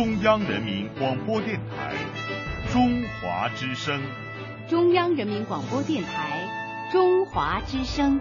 [0.00, 1.94] 中央人民广播电台
[2.72, 4.00] 中华之声。
[4.66, 8.18] 中央人民广播电台中华之声。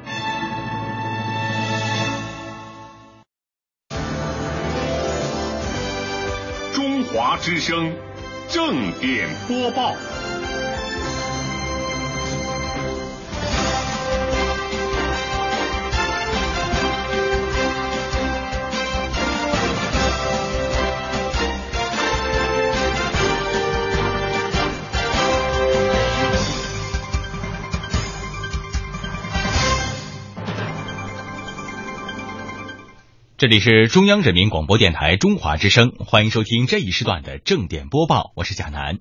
[6.74, 7.94] 中华之声
[8.50, 9.96] 正点播报。
[33.40, 39.00] 这里是中央人民广播电台中华之声，欢迎收听这一时段的正点播报，我是贾楠。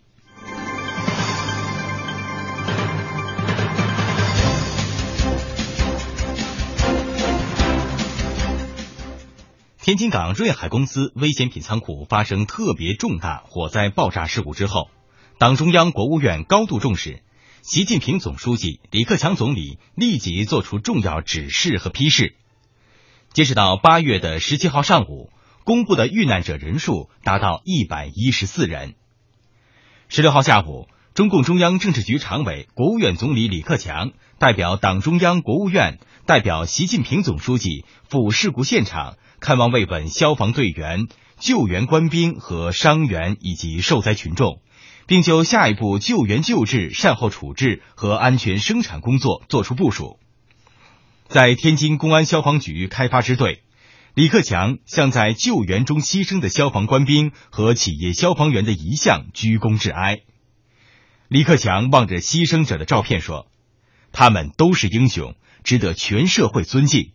[9.82, 14.88] 天津港瑞海公司危险品仓库发生特别重大火灾爆炸事故之后，
[15.40, 17.24] 党中央、国务院高度重视，
[17.62, 22.36] 习近平总书记、李克强总理立即作出重要指示和批示。
[23.32, 25.30] 截止到八月的十七号上午，
[25.64, 28.94] 公布的遇难者人数达到一百一十四人。
[30.08, 41.06] 十六号下午，中共中央政治局常委、国务院总理李克强代表党中央、国务院，代表习近平总书记赴事故现场看望慰问消防队员、
[41.38, 44.62] 救援官兵和伤员以及受灾群众，
[45.06, 50.18] 并就下一步救援救治、善后处置和安全生产工作作出部署。
[51.28, 53.62] 在天津公安消防局开发支队，
[54.14, 60.22] 李克强向在救援中牺牲的消防官兵和企业消防员的遗像鞠躬致哀。
[61.28, 63.46] 李克强望着牺牲者的照片说
[64.10, 65.34] ：“他们都是英雄，
[65.64, 67.12] 值得全社会尊敬。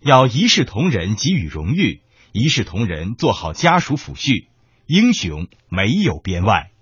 [0.00, 2.00] 要一视同仁，给予荣誉；
[2.32, 4.48] 一视同仁，做好家属抚恤。
[4.86, 6.72] 英雄没有边外。”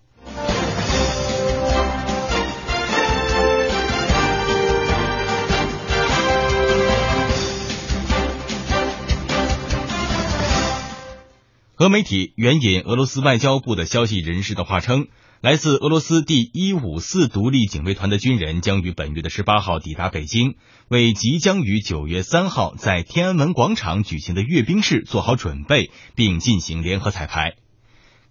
[11.84, 15.08] 俄媒体援引俄罗斯外交部的消息人士的话称，
[15.42, 20.54] 来自俄罗斯第一五四独立警卫团的军人将于本月的十八号抵达北京，
[20.88, 27.52] 为即将于九月三号在天安门广场举行的阅兵式做好准备，并进行联合彩排。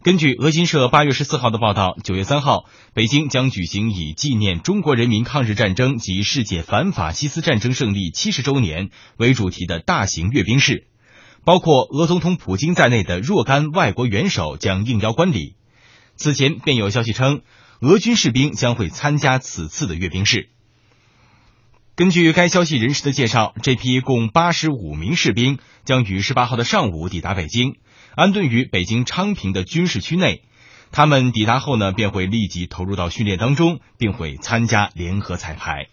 [0.02, 2.66] 根据俄新社八月十四号的报道，九月三号，
[2.96, 10.88] 北京将举行以纪念中国人民抗日战争及世界反法西斯战争胜利七十周年为主题的大型阅兵式。
[11.46, 15.56] 包括俄总统普京在内的若干外国元首将应邀观礼。
[16.16, 17.42] 此前便有消息称，
[17.82, 20.50] 俄军士兵将会参加此次的阅兵式。
[21.96, 27.76] 根据该消息人士的介绍，这批共八十五名士兵将于十八号的上午抵达北京，
[28.16, 30.44] 安顿于北京昌平的军事区内。
[30.92, 35.88] 他们抵达后呢，便会立即投入到训练当中，并会参加联合彩排。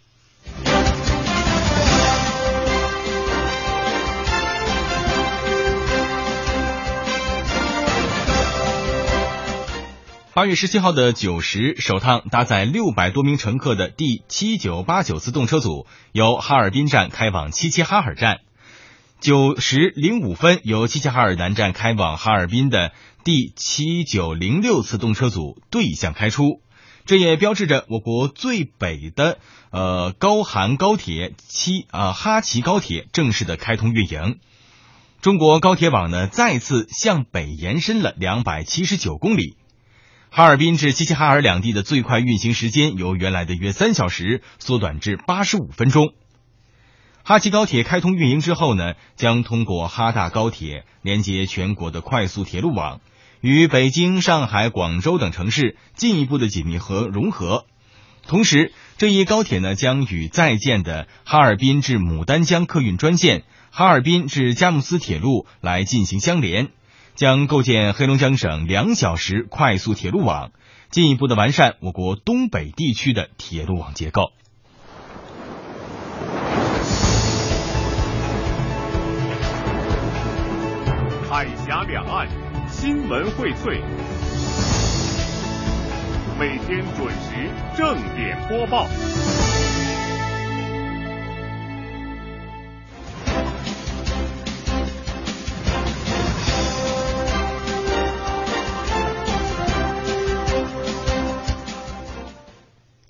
[10.33, 18.39] 八月十七号的九时，首趟搭载六百多名乘客的第七九八九次动车组由哈尔滨站开往齐齐哈尔站。
[19.19, 22.93] 九时零五分，由齐齐哈尔南站开往哈尔滨的
[23.25, 26.63] 第七九零六次动车组对向开出，
[27.07, 29.39] 这也标志着我国最北的
[29.73, 34.39] 呃高韩高铁七啊哈齐高铁正式的开通运营。
[35.23, 39.57] 中国高铁网呢再次向北延伸了两百七十九公里。
[40.33, 46.15] 哈尔滨至齐齐哈尔两地的最快运行时间由原来的约三小时缩短至八十五分钟。
[47.25, 53.01] 哈齐高铁开通运营之后呢，将通过哈大高铁连接全国的快速铁路网，
[53.41, 57.67] 与北京、上海、广州等城市进一步的紧密和融合。
[58.25, 63.43] 同时，这一高铁呢，将与在建的哈尔滨至牡丹江客运专线、
[63.73, 66.69] 哈尔滨至佳木斯铁路来进行相连。
[67.21, 70.53] 将构建黑龙江省两小时快速铁路网，
[70.91, 74.31] 进一步的完善我国东北地区的铁路网结构。
[81.29, 82.27] 海峡两岸
[82.71, 83.83] 新闻荟萃，
[86.39, 88.87] 每天准时正点播报。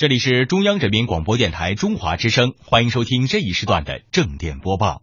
[0.00, 5.02] 这里是中央人民广播电台中华之声，欢迎收听这一时段的正点播报。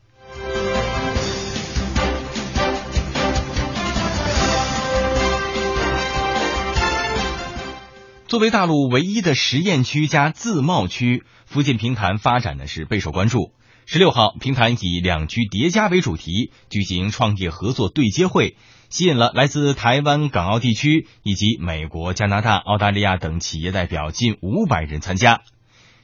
[8.28, 13.52] 作为大陆唯一的实验区加自贸区，福建平潭发展的是备受关注。
[13.86, 18.58] 十六号，平潭以两区叠加为主题，举行创业合作对接会，
[18.90, 25.42] 吸引了来自台湾、港澳地区以及美国、加拿大、澳大利亚等企业代表近五百人参加。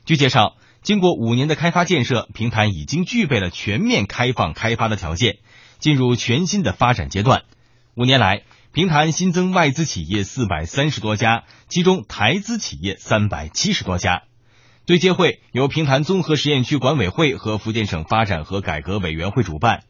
[0.05, 5.37] 据介绍，经过五年的开发建设，平潭已经具备了全面开放开发的条件，
[5.79, 7.43] 进入全新的发展阶段。
[7.95, 8.43] 五年来，
[8.73, 14.23] 平潭新增外资企业四百三十多家，其中台资企业三百七十多家。
[14.85, 19.85] 对接会由平潭综合实验区管委会和福建省发展和改革委员会主办，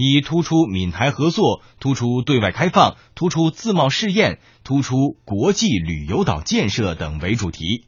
[0.00, 7.86] 以突出闽台合作、突出对外开放、突出自贸试验、突出国际旅游岛建设等为主题，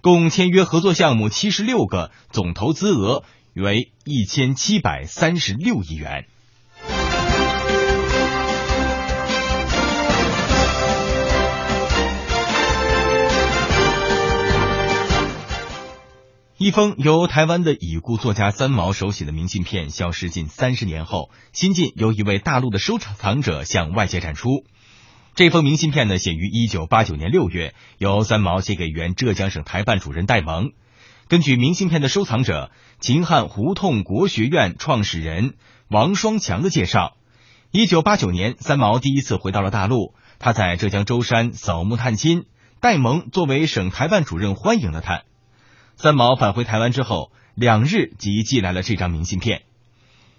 [0.00, 6.28] 共签约合作项目七十六个，总投资额为一千七百三十六亿元。
[16.62, 24.66] 一封由台湾的已故作家三毛手写的明信片消失近三十年后，新近由一位大陆的收藏者向外界展出。
[25.34, 30.72] 这封明信片呢，写于一九八九年六月，由三毛写给原浙江省台办主任戴蒙。
[31.28, 35.54] 根据明信片的收藏者秦汉胡同国学院创始人
[35.88, 37.16] 王双强的介绍，
[37.70, 42.44] 一九八九年三毛第一次回到了大陆，他在浙江舟山扫墓探亲，
[42.80, 45.22] 戴蒙作为省台办主任欢迎了他。
[46.02, 49.64] 三毛返回台湾之后，两日即寄来了这张明信片。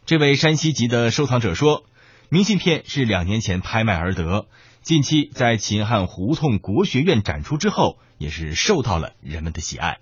[0.07, 1.85] 这位山西籍的收藏者说，
[2.29, 4.47] 明信片是两年前拍卖而得，
[4.81, 9.99] 近期在秦汉胡同国学院展出之后，也是受到了人们的喜爱。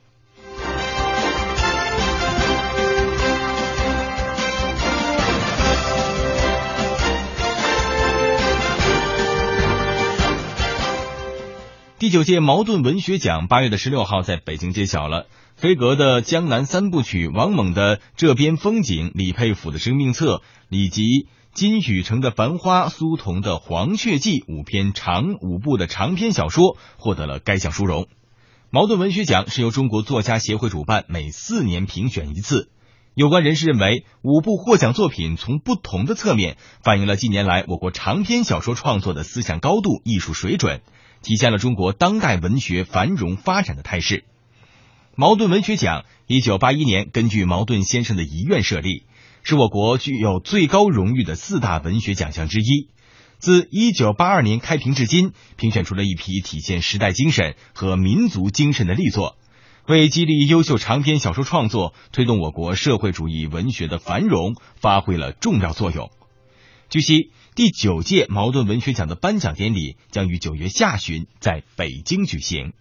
[11.99, 15.27] 第九届茅盾文学奖八月的十六号在北京揭晓了。
[15.57, 20.35] 飞格的《江南三部曲》、王猛的《这边风景》、李佩甫的《生命册》，
[20.69, 28.07] 以及金宇澄的《繁花》、苏童的《黄雀记》五篇长五部的长篇小说获得了该项殊荣。
[28.69, 32.71] 茅盾文学奖是由中国作家协会主办，每四年评选一次。
[33.13, 40.79] 有关人士认为，五部获奖作品从不同的侧面反映了近年来我国长篇小说创作的思想高度、艺术水准。
[41.21, 44.25] 体现了中国当代文学繁荣发展的态势。
[45.15, 49.03] 茅盾文学奖一九八一年根据茅盾先生的遗愿设立，
[49.43, 52.89] 是我国具有最高荣誉的四大文学奖项之一。
[53.37, 59.37] 自一九八二年开评至今，评选出了一批体现时代精神和民族精神的力作，
[59.87, 66.11] 为激励优秀长篇小说创作、推动我国社会主义文学的繁荣发挥了重要作用。
[66.89, 67.31] 据悉。
[67.59, 72.71] 第九届茅盾文学奖的颁奖典礼将于九月下旬在北京举行。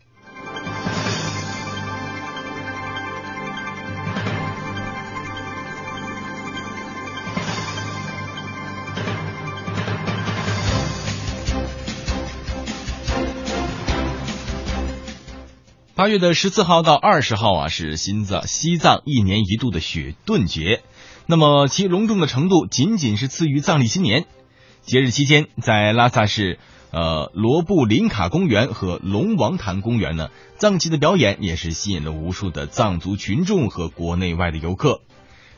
[15.96, 20.84] 八月的十四号到二十号啊，是新藏西藏一年一度的雪顿节，
[21.26, 24.28] 那么其隆重的程度仅仅是次于藏历新年。
[24.88, 26.58] 节日期间，在拉萨市
[26.92, 35.02] 呃罗布林卡公园和龙王潭公园呢，藏戏的表演也是吸引了无数的藏族群众和国内外的游客。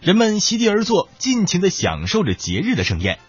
[0.01, 3.21] 人们席地而坐，尽情的享受着节日的盛宴。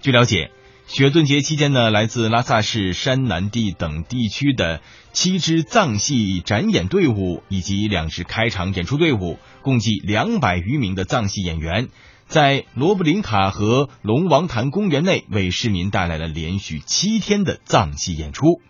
[0.00, 0.52] 据了解，
[0.86, 4.80] 雪顿节期间呢，来自拉萨市山南地等地区的
[5.12, 11.88] 七支藏戏展演队伍以及两支开场演出队伍，共计两百余名的藏戏演员。
[12.32, 18.62] 在罗布林卡和龙王潭公园内，为市民带来了连续七天的藏戏演出。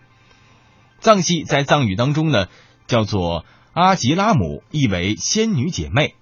[0.98, 2.48] 藏戏在藏语当中呢，
[2.88, 6.16] 叫做阿吉拉姆，意为仙女姐妹。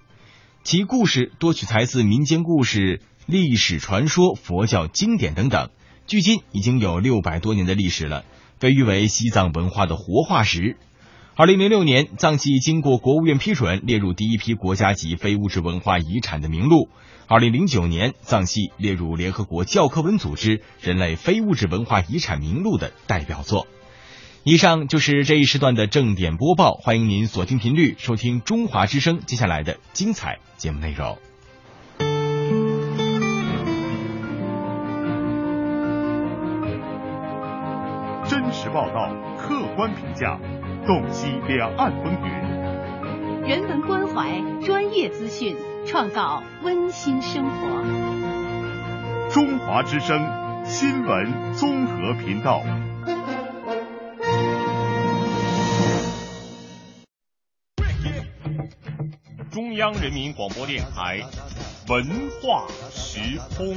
[0.63, 5.71] 其故事多取材自民间故事、历史传说、佛教经典等等，
[6.05, 8.23] 距今已经有六百多年的历史了，
[8.59, 10.77] 被誉为西藏文化的活化石。
[11.35, 16.87] 二零零六年，藏戏经过国务院批准，列入第一批国家级非物质文化遗产的名录。
[17.31, 23.67] 二零零九年，藏戏列入联合国教科文组织人类非物质文化遗产名录的代表作。
[24.43, 31.17] 以上就是这一时段的正点播报，欢迎您锁定频率收听中华之声接下来的精彩节目内容。
[38.27, 40.37] 真实报道，客观评价，
[40.85, 45.55] 洞悉两岸风云，人文关怀，专业资讯。
[45.85, 49.31] 创造温馨生活。
[49.31, 50.19] 中华之声
[50.65, 52.63] 新闻综合频道。
[59.51, 61.21] 中央人民广播电台
[61.87, 62.05] 文
[62.41, 63.75] 化时空。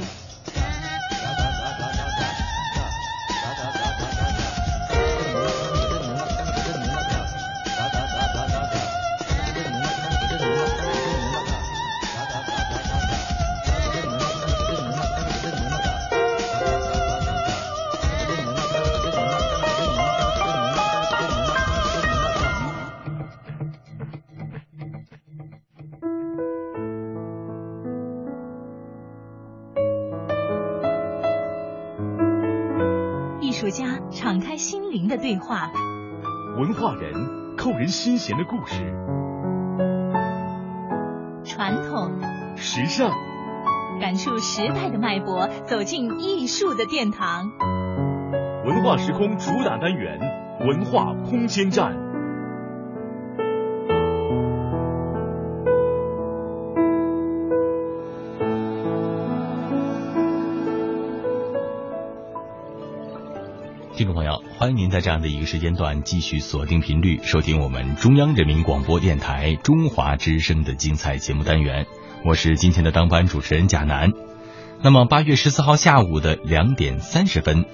[35.17, 35.71] 对话，
[36.57, 38.75] 文化人扣人心弦的故事，
[41.43, 42.11] 传统，
[42.55, 43.11] 时尚，
[43.99, 47.49] 感触时代的脉搏，走进艺术的殿堂。
[48.65, 50.19] 文化时空主打单元，
[50.67, 52.04] 文化空间站。
[64.65, 71.85] 欢迎您在这样的一个时间段继续锁定频率，收听我们中央人民广播电台中华之声的精彩节目单元。
[72.25, 74.09] 我是今天的当班主持人贾楠。
[74.81, 77.65] 那么，八月十四号下午的两点三十分，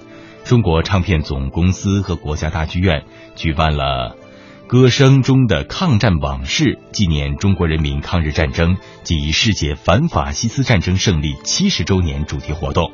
[0.44, 3.04] 中国唱片总公司和国家大剧院
[3.36, 4.18] 举办了
[4.66, 12.92] 《歌声中的抗战往事》纪念中国人民抗日战争及世界反法西斯战争胜利七十周年主题活动，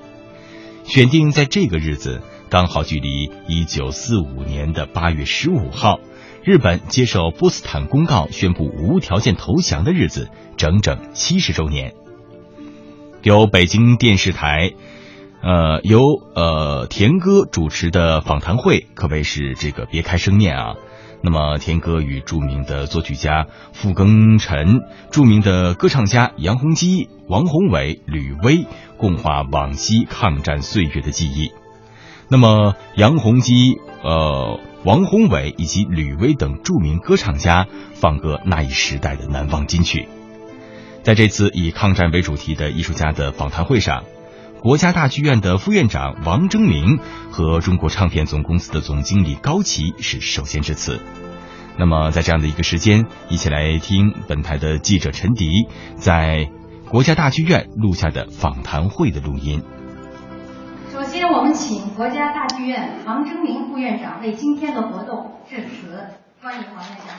[0.85, 2.23] 选定在这个日子。
[2.51, 6.01] 刚好距离一九四五年的八月十五号，
[6.43, 11.95] 日本接受波茨坦公告宣布无条件投降的日子，整整七十周年。
[13.23, 14.73] 由北京电视台，
[15.43, 16.01] 呃，由
[16.35, 20.75] 呃田歌主持的访谈会，可谓是这个别开生面啊。
[21.21, 31.51] 那么，田歌与著名的作曲家傅庚辰、著名的歌唱家杨洪基、王宏伟、吕薇共话往昔抗战岁月的记忆。
[32.31, 40.09] 那么，杨洪基、呃，王宏伟以及吕薇等著名歌唱家放歌那一时代的难忘金曲。
[41.03, 44.05] 在这次以抗战为主题的艺术家的访谈会上，
[44.61, 46.99] 国家大剧院的副院长王征明
[47.31, 51.01] 和中国唱片总公司的总经理高奇是首先致辞。
[51.79, 55.47] 那么，在这样的一个时间，一起来听本台的记者陈迪
[55.97, 56.51] 在
[56.91, 59.63] 国家大剧院录下的访谈会的录音。
[61.09, 65.99] 首先，我们请国家大剧院王征明副院长为今天的活动致辞。
[66.43, 67.17] 欢迎王院长。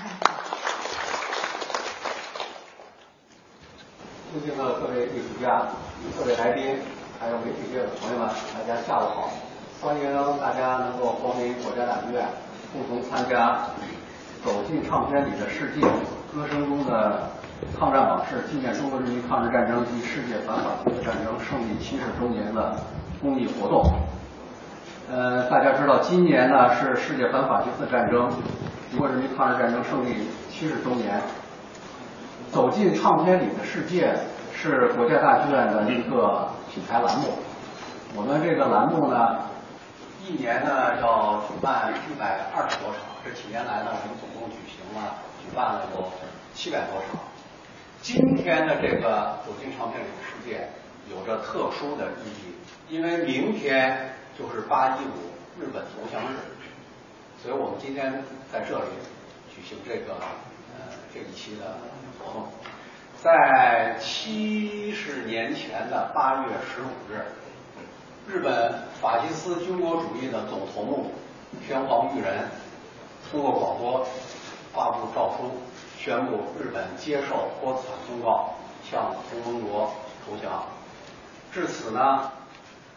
[4.31, 5.65] 尊敬的各位艺术家、
[6.15, 6.77] 各位来宾，
[7.19, 9.31] 还有媒体界的朋友们，大家下午好！
[9.81, 12.27] 欢迎大家能够光临国家大剧院，
[12.71, 13.57] 共同参加
[14.45, 15.81] 《走进唱片里的世界：
[16.31, 17.27] 歌声中的
[17.79, 22.75] 抗战往事》纪念中国人民抗日战争及世界反法西斯战争胜利七十周年的。
[23.21, 23.83] 公益活动，
[25.11, 28.29] 呃，大家知道，今年呢是世界反法西斯战争、
[28.91, 31.21] 中国人民抗日战争胜利七十周年。
[32.49, 34.15] 走进唱片里的世界
[34.53, 37.27] 是国家大剧院的一个品牌栏目。
[38.15, 39.37] 我们这个栏目呢，
[40.25, 43.03] 一年呢要举办一百二十多场。
[43.23, 46.07] 这几年来呢，我们总共举行了、举办了有
[46.53, 47.19] 七百多场。
[48.01, 50.69] 今天的这个走进唱片里的世界
[51.11, 52.55] 有着特殊的意义。
[52.89, 56.37] 因为明天就是八一五日本投降日，
[57.39, 58.85] 所以我们今天在这里
[59.53, 61.77] 举行这个呃这一期的
[62.17, 62.47] 活动。
[63.21, 67.21] 在七十年前的八月十五日，
[68.27, 71.11] 日本法西斯军国主义的总头目
[71.67, 72.47] 天皇裕仁
[73.29, 74.07] 通过广播
[74.73, 75.51] 发布诏书，
[75.99, 78.55] 宣布日本接受波茨坦公告，
[78.89, 79.93] 向同盟国
[80.25, 80.63] 投降。
[81.53, 82.31] 至此呢。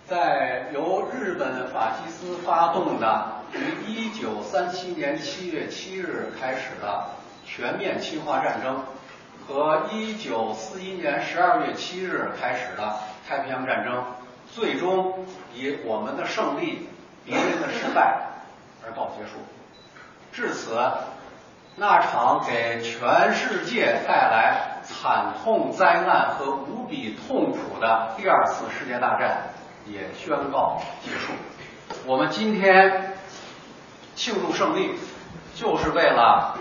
[0.09, 7.07] 在由日本法西斯发动的于一九三七年七月七日开始的
[7.47, 8.83] 全面侵华战争，
[9.47, 12.97] 和一九四一年十二月七日开始的
[13.29, 14.05] 太平洋战争，
[14.51, 16.89] 最终以我们的胜利、
[17.25, 18.23] 敌人的失败
[18.85, 19.39] 而告结束。
[20.33, 20.77] 至此，
[21.77, 29.52] 那场给全世界带来惨痛灾难和无比痛苦的第二次世界大战。
[29.87, 31.33] 也宣告结束。
[32.07, 33.15] 我们今天
[34.15, 34.91] 庆祝胜利，
[35.55, 36.57] 就是为了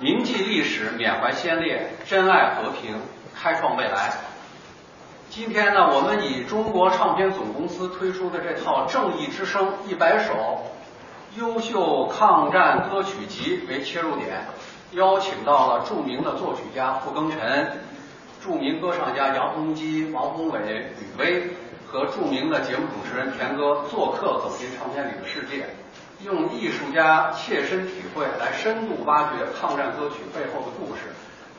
[0.00, 3.00] 铭记历史、缅怀先烈、珍爱和平、
[3.34, 4.12] 开创未来。
[5.30, 10.64] 今天呢，我们以中国唱片总公司推出的这套《正义之声》一百首
[11.36, 14.46] 优秀抗战歌曲集为切入点，
[14.92, 17.80] 邀请到了著名的作曲家傅庚辰、
[18.42, 20.60] 著名歌唱家杨洪基、王宏伟、
[20.98, 21.50] 吕薇
[21.90, 25.70] 和著名的节目主持人田歌做客走进唱片里的世界，
[26.22, 31.00] 用艺术家切身体会来深度挖掘抗战歌曲背后的故事，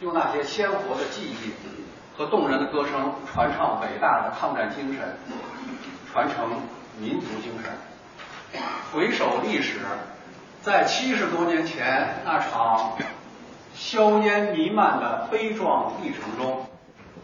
[0.02, 1.54] 用那些鲜活的记忆
[2.16, 5.18] 和动人的歌声传唱伟大的抗战精神，
[6.12, 6.62] 传承
[7.00, 8.62] 民族精神。
[8.94, 9.80] 回首历史，
[10.62, 12.98] 在七十多年前那场
[13.74, 16.68] 硝烟弥漫的悲壮历程中，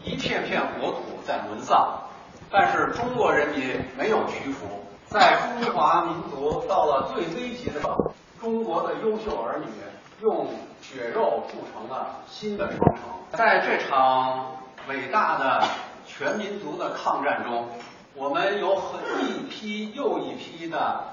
[0.02, 2.05] 一片片国土在沦丧，
[2.50, 4.66] 但是中国人民没有屈服。
[5.08, 9.66] 在中华民族到了最危急的时候，中国的优秀儿女
[10.20, 10.48] 用
[10.82, 12.96] 血肉铸成了新的长城。
[13.30, 14.46] 在这场
[14.88, 15.64] 伟大的
[16.06, 17.68] 全民族的抗战中，
[18.14, 21.04] 我们有很一批又一批的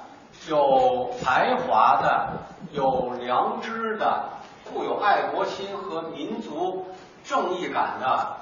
[0.47, 2.29] 有才华的、
[2.71, 4.23] 有良知的、
[4.65, 6.87] 富有爱国心和民族
[7.23, 8.37] 正义感的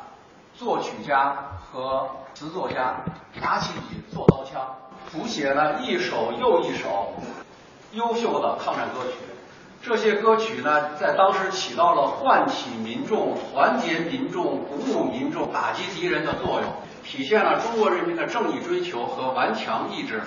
[0.53, 1.35] 作曲家
[1.71, 2.95] 和词作家，
[3.39, 4.61] 拿起笔做刀枪，
[5.09, 7.13] 谱写了一首又一首
[7.93, 9.13] 优秀的抗战歌曲。
[9.81, 16.69] 这些歌曲呢，在当时起到了唤起民众、团结民众、鼓舞民众、打击敌人的作用，
[17.03, 20.21] 体现了中国人民的正义追求和顽强意志。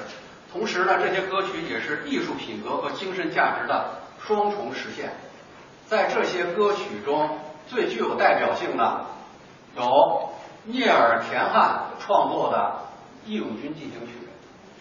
[0.52, 5.12] 同时呢，这些歌曲也是艺术品格和精神价值的双重实现。
[5.86, 9.04] 在这些歌曲中，最具有代表性的
[9.76, 10.30] 有
[10.66, 12.72] 聂耳田汉创作的
[13.28, 14.12] 《义勇军进行曲》，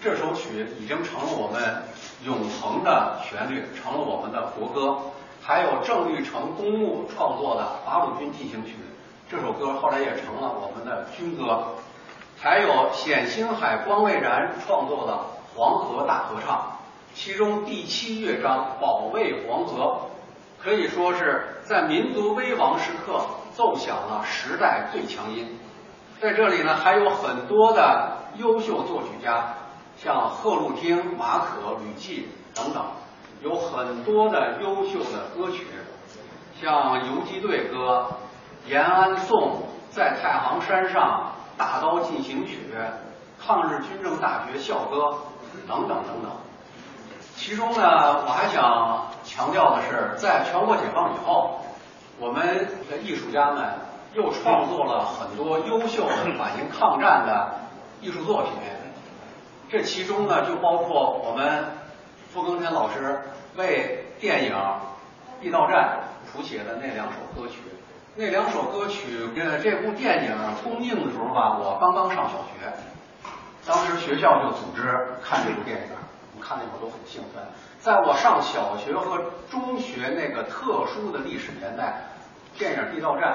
[0.02, 1.84] 这首曲已经成了我们
[2.24, 4.98] 永恒的旋律，成了我们的国歌。
[5.42, 8.72] 还有郑玉成公墓创作的《八路军进行曲》，
[9.30, 11.76] 这首歌后来也成了我们的军歌。
[12.40, 15.14] 还有冼星海、关蔚然创作的
[15.54, 16.60] 《黄河大合唱》，
[17.14, 19.84] 其中第七乐章《保卫黄河》
[20.64, 23.20] 可以说是在民族危亡时刻
[23.54, 25.60] 奏响了时代最强音。
[26.24, 29.44] 在这里呢，还有很多的优秀作曲家，
[30.02, 32.82] 像贺露汀、马可、吕季等等，
[33.42, 35.68] 有很多的优秀的歌曲，
[36.62, 38.06] 像《游击队歌》
[38.72, 39.38] 《延安颂》
[39.94, 42.70] 《在太行山上》《大刀进行曲》
[43.46, 44.98] 《抗日军政大学校歌》
[45.68, 46.32] 等等等等。
[47.36, 51.60] 其中呢，我还想强调的是，在全国解放以后，
[52.18, 53.66] 我们的艺术家们
[54.14, 57.56] 又创作了很多优秀的反映抗战的
[58.02, 58.52] 艺术作品。
[59.70, 61.66] 这其中呢，就包括我们
[62.32, 63.22] 傅庚辰老师
[63.56, 64.52] 为电影
[65.42, 66.00] 《地道战》
[66.32, 67.60] 谱写的那两首歌曲。
[68.16, 72.72] 那两首歌曲，呃，这部电影公映的时候吧，我刚刚上小学，
[73.66, 75.84] 当时学校就组织看这部电影。
[76.38, 77.44] 我看那会儿都很兴奋。
[77.80, 79.18] 在我上小学和
[79.50, 82.04] 中学那个特殊的历史年代，
[82.56, 83.34] 电影《地道战》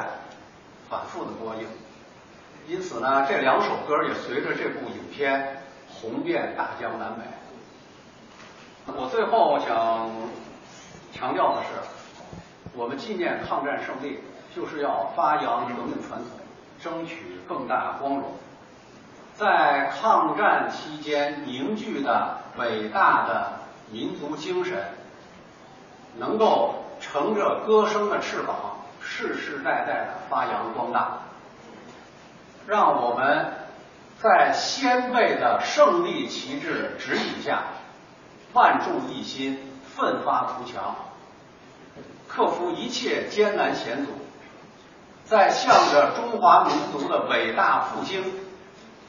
[0.89, 1.67] 反复的播映，
[2.67, 7.25] 因此呢，这两首歌也随着这部影片红遍大江南北。
[8.97, 10.11] 我最后想
[11.13, 11.69] 强调的是，
[12.75, 14.21] 我们纪念抗战胜利，
[14.57, 16.27] 就是要发扬革命传统，
[16.83, 18.33] 争取更大光荣。
[19.35, 23.53] 在抗战期间凝聚的伟大的
[23.91, 24.83] 民族精神，
[26.17, 28.78] 能够乘着歌声的翅膀，
[29.09, 31.21] 世世代代的发扬光大。
[32.67, 33.55] 让我们
[34.21, 37.63] 在先辈的胜利旗帜指引下，
[38.53, 40.95] 万众一心，奋发图强，
[42.29, 44.13] 克服一切艰难险阻，
[45.25, 48.23] 在向着中华民族的伟大复兴。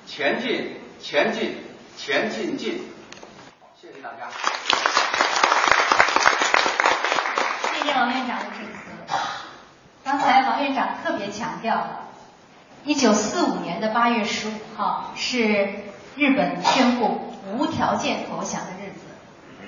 [0.07, 1.57] 前进，前进，
[1.97, 2.87] 前进进！
[3.79, 4.29] 谢谢大家。
[7.73, 8.58] 谢谢王院长。
[10.03, 11.99] 刚才王院长特别强调了，
[12.83, 15.69] 一九四五年的八月十五号是
[16.15, 18.99] 日本宣布无条件投降的日子。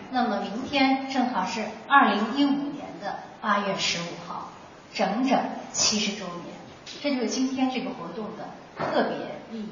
[0.09, 4.49] 那么明天正好是二零一五年的八月十五号，
[4.93, 5.39] 整整
[5.71, 6.55] 七十周年。
[7.01, 9.69] 这就是今天这个活动的特别意义。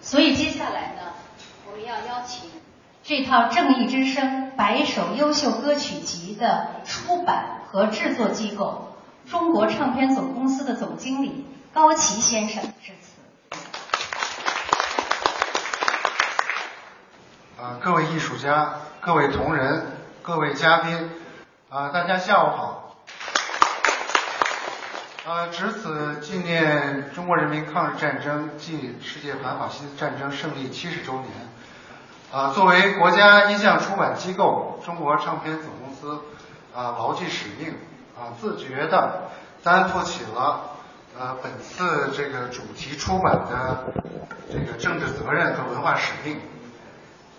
[0.00, 1.12] 所以接下来呢，
[1.66, 2.50] 我们要邀请
[3.02, 8.85] 这套《正义之声》百首优秀歌曲集的出版和制作机构——
[9.28, 13.16] 中国唱片总公司的总经理高奇先生致辞。
[17.60, 19.84] 啊，各位艺术家、各位同仁、
[20.22, 21.10] 各位嘉宾，
[21.68, 22.96] 啊，大家下午好。
[25.26, 31.24] 呃，值此纪念中国人民抗日战争暨世界反法西斯战争胜利七十周年。
[32.30, 36.22] 啊，作为国家音像出版机构，中国唱片总公司
[36.72, 37.76] 啊，牢记使命，
[38.18, 39.28] 啊自觉的
[39.62, 40.70] 担负起了
[41.18, 43.92] 呃本次这个主题出版的
[44.50, 46.40] 这个政治责任和文化使命。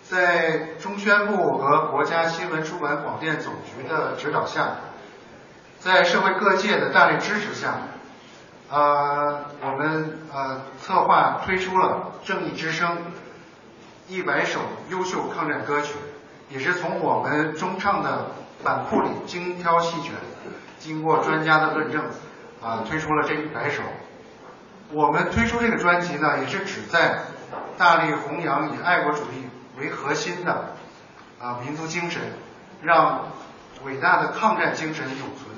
[0.09, 4.75] 在中宣部和国家新闻出版广电总局的指导下，
[5.79, 7.73] 在社会各界的大力支持下，
[8.69, 12.89] 呃，我们呃策划推出了《正义之声》
[14.07, 15.95] 一百首优秀抗战歌曲，
[16.49, 18.27] 也是从我们中唱的
[18.63, 20.13] 版库里精挑细选，
[20.87, 22.05] 经过专家的论证，
[22.63, 23.83] 啊，推出了这一百首。
[24.93, 27.23] 我们推出这个专辑呢，也是旨在
[27.77, 29.49] 大力弘扬以爱国主义。
[29.79, 30.73] 为核心的
[31.39, 32.19] 啊民族精神，
[32.81, 33.25] 让
[33.83, 35.55] 伟大的抗战精神永存。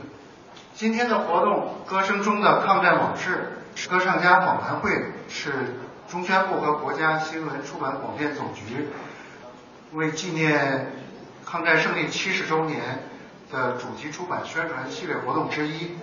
[0.73, 3.53] 今天的活动《歌声中的抗战往事》
[3.89, 4.91] 歌唱家访谈会
[5.29, 5.77] 是
[6.09, 8.89] 中宣部和国家新闻出版广电总局
[9.93, 10.91] 为纪念
[11.45, 12.81] 抗战胜利七十周年
[13.51, 15.97] 的主题出版宣传系列活动之一，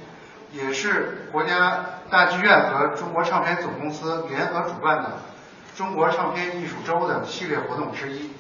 [0.53, 5.13] 也是国家大剧院和中国唱片总公司联合主办的。
[5.77, 8.31] 中国唱片艺术周的系列活动之一。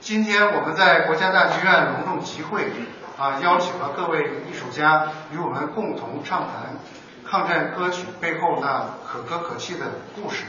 [0.00, 2.70] 今天我们在国家大剧院隆重集会，
[3.16, 6.76] 啊，邀请了各位艺术家与我们共同畅谈
[7.24, 10.44] 抗战歌曲背后那可歌可泣的故事。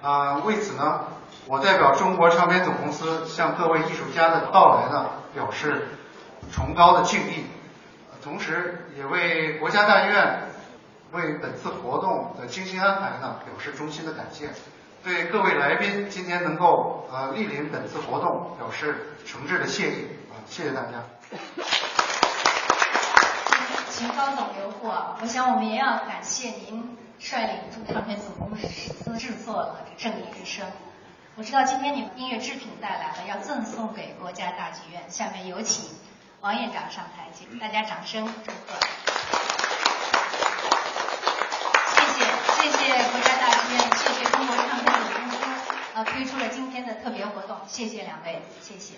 [0.00, 1.00] 啊，为此呢，
[1.46, 5.88] 我代表中国唱片总公司向各位艺术家的到来呢表示
[6.52, 7.46] 崇高的敬意，
[8.22, 10.42] 同时也为国家大剧院。
[11.12, 14.48] 为本次活动的精心安排呢，表示衷心的感谢。
[15.04, 21.02] 对各位来宾今天能够呃莅临本次活动，表示诚挚的谢意啊，谢谢大家。
[23.90, 25.18] 请高总留步啊！
[25.20, 30.66] 我想我们也要感谢您率领中唱片总公司制作了《正义之声》。
[31.36, 35.02] 我知道今天你们音乐制品带来了，要赠送给国家大剧院。
[35.10, 35.90] 下面有请
[36.42, 38.74] 王院长上台，请大家掌声祝贺。
[41.94, 42.18] 谢谢
[42.56, 45.36] 谢谢国家大剧院，谢谢中国唱片总公司，
[45.94, 48.94] 呃，推出了今天的特别活动，谢谢两位，谢谢。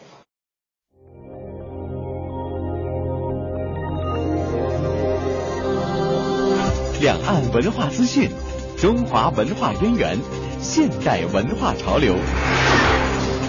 [7.02, 8.30] 两岸文化资讯，
[8.78, 10.18] 中华文化渊源，
[10.62, 12.16] 现代文化潮流，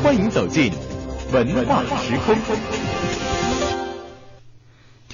[0.03, 0.73] 欢迎走进
[1.31, 2.35] 文化时空。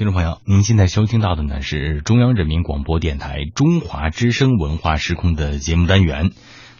[0.01, 6.31] 听众朋友，您现在收听到的呢是中央人民广播电台中华之声文化时空的节目单元。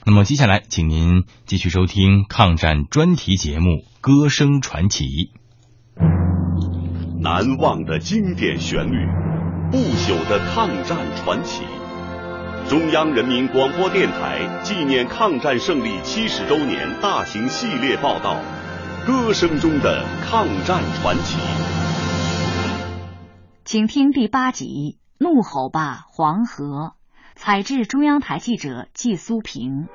[0.04, 3.70] 那么接下来，请您继续收听抗战专题节目
[4.02, 5.06] 《歌声传奇》。
[7.22, 9.06] 难忘的经典旋律，
[9.70, 11.62] 不朽的抗战传奇。
[12.70, 18.40] 中央人民广播电台纪念抗战胜利七十周年大型系列报道
[19.06, 21.38] 《歌声中的抗战传奇》。
[23.72, 26.94] 请听第八集《怒吼吧黄河》，
[27.42, 29.88] 采制中央台记者季苏平。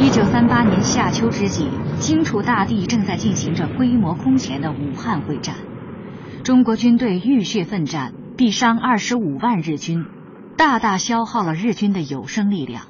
[0.00, 1.68] 一九三八年夏秋之际，
[2.00, 5.56] 荆楚大地正在进行着规模空前的武汉会战，
[6.42, 10.06] 中国军队浴血奋战，毙伤二十五万日军，
[10.56, 12.84] 大大消耗了日军的有生力量，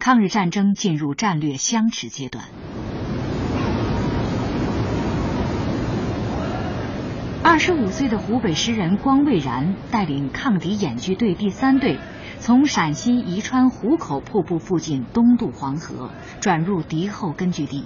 [0.00, 2.46] 抗日战争进入战略相持阶段。
[7.46, 11.98] 二十五岁的湖北诗人光蔚然带领抗敌演剧队第三队，
[12.38, 16.08] 从陕西宜川壶口瀑布附近东渡黄河，
[16.40, 17.84] 转入敌后根据地。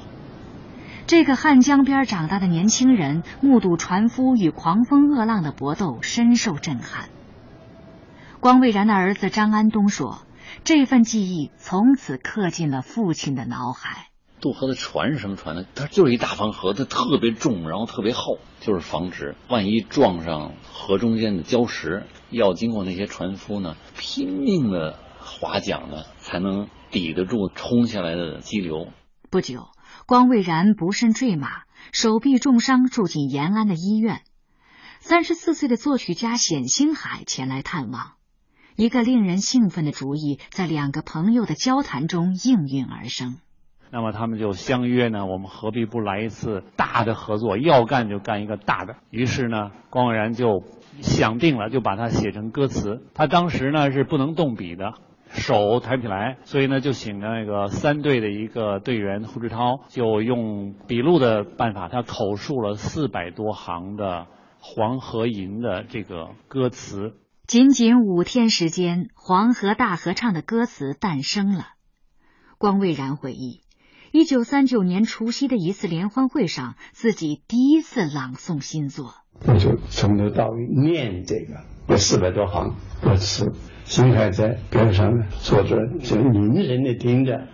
[1.09, 7.09] 这个汉江边长大的年轻人，目睹船夫与狂风恶浪的搏斗，深受震撼。
[8.38, 10.21] 光蔚然的儿子张安东说
[10.62, 14.07] ：“这份记忆从此刻进了父亲的脑海。”
[14.40, 15.64] 渡河的船是什么船呢？
[15.75, 28.88] 它就是一大方河，它特别重，然后特别厚，就是防止万一撞上河中间的礁石，要经过那些船夫呢拼命的划桨呢，才能抵得住冲下来的激流。
[29.31, 29.68] 不久，
[30.07, 34.23] 光蔚然不慎坠马，手臂重伤，住进延安的医院。
[35.01, 38.14] 三十四岁的作曲家冼星海前来探望，
[38.75, 43.38] 一个令人兴奋的主意在两个朋友的交谈中应运而生。
[43.90, 47.57] 那么他们就相约呢，我们何必不来一次大的合作？
[47.57, 48.96] 要干就干一个大的。
[49.11, 50.62] 于是呢，光未然就
[51.01, 53.03] 想定了，就把它写成歌词。
[53.14, 54.92] 他当时呢是不能动笔的，
[55.31, 64.05] 手抬不起来，所以呢就请那个三队的一个队员胡志涛，就用笔录的办法，他口述了四百多行的
[64.61, 67.14] 《黄河吟》的这个歌词。
[67.46, 71.64] 仅仅五天时间，《黄河大合唱》的歌词诞生了。
[72.59, 73.62] 光蔚然回忆。
[74.11, 79.14] 一九三九年除夕的一次联欢会上，自己第一次朗诵新作。
[79.47, 83.53] 我就从头到尾念这个，有四百多行歌词。
[83.85, 87.49] 辛海在边上呢，坐着就凝神的听着。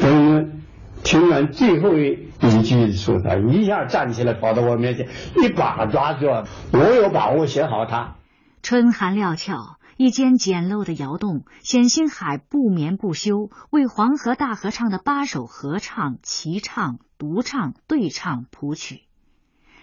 [0.00, 0.62] 等
[1.04, 8.16] 听完最后一一句的时候，他一下站起来，跑到我面前，一把抓住我，我有把握写好它。
[8.62, 19.02] 春寒料峭，一间简陋的窑洞，冼星海不眠不休为黄河大合唱的八首合唱、齐唱、独唱、对唱谱曲。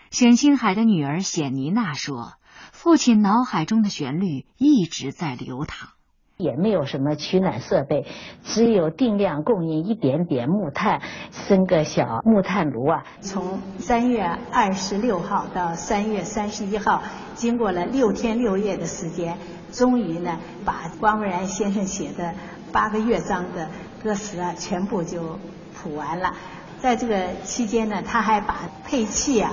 [0.09, 2.33] 冼星海的女儿冼妮娜说。
[2.73, 5.89] 父亲脑海中的旋律一直在流淌，
[6.37, 8.05] 也没有什么取暖设备，
[8.43, 13.03] 只有定量供应一点点木炭，生个小木炭炉啊。
[13.21, 17.01] 从三月二十六号到三月三十一号，
[17.33, 19.37] 经过了六天六夜的时间，
[19.71, 22.33] 终于呢，把光文然先生写的
[22.71, 23.69] 八个乐章的
[24.03, 25.39] 歌词啊，全部就
[25.73, 26.33] 谱完了。
[26.77, 29.51] 在这个期间呢，他还把配器啊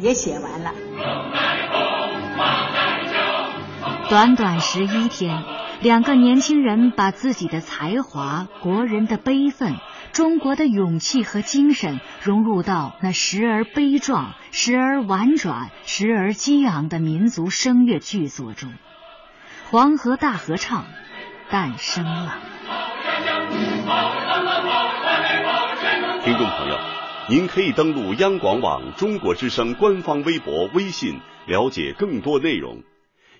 [0.00, 0.72] 也写完了。
[4.08, 5.42] 短短十一天，
[5.80, 9.76] 两个年轻人把自己的才华、国人的悲愤、
[10.12, 18.70] 中国的勇气和精神融入到那时而悲壮、时而婉转、时而激昂的民族声乐剧作中，
[19.72, 20.84] 《黄河大合唱》
[21.50, 22.38] 诞生了。
[26.22, 26.78] 听众朋友，
[27.30, 32.82] 您可以登录央广网中国之声官方微博、微信，了解更多内容。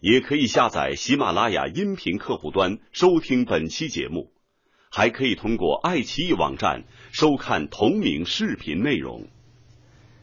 [0.00, 4.32] 也可以下载喜马拉雅音频客户端收听本期节目，
[4.90, 9.28] 还可以通过爱奇艺网站收看同名视频内容。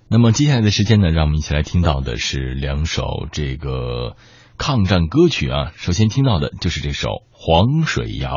[0.10, 4.16] 那么接下来的时间呢，让我们一起来听到的是两首这个
[4.60, 5.72] 抗战歌曲啊。
[5.76, 8.30] 首先听到的就是这首《黄水谣》。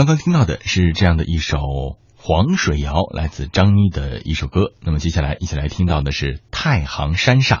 [0.00, 1.58] 刚刚听到的是这样的一首
[2.16, 4.72] 《黄水谣》，来自张妮的一首歌。
[4.80, 7.58] 那么接下来一起来听到的是《太行山上》。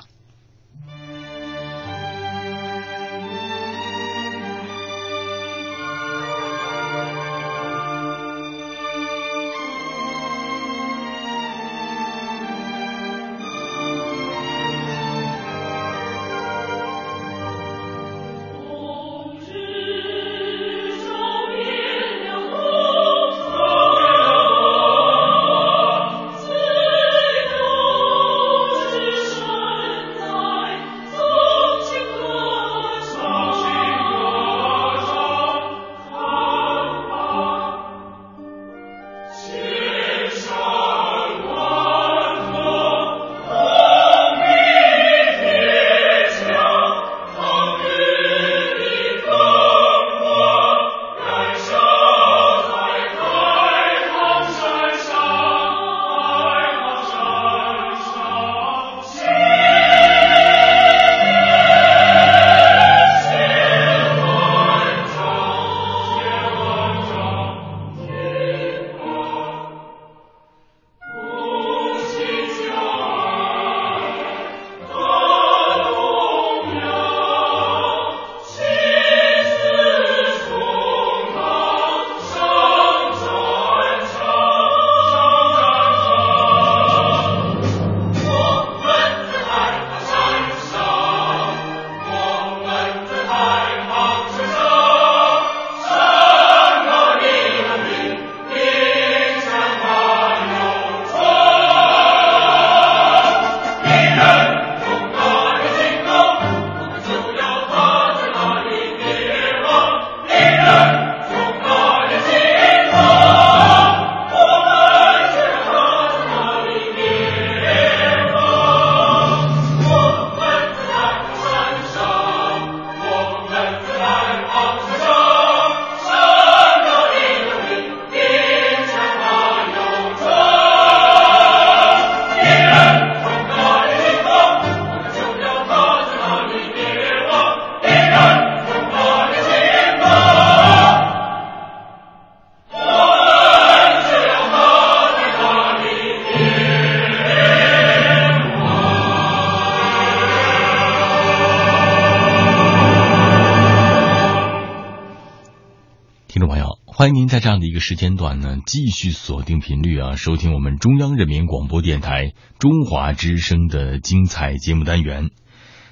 [157.00, 165.30] 欢迎您在这样的一个时间段呢，继续锁定频率啊，收听我们中央人民广播电台中华之声的精彩节目单元。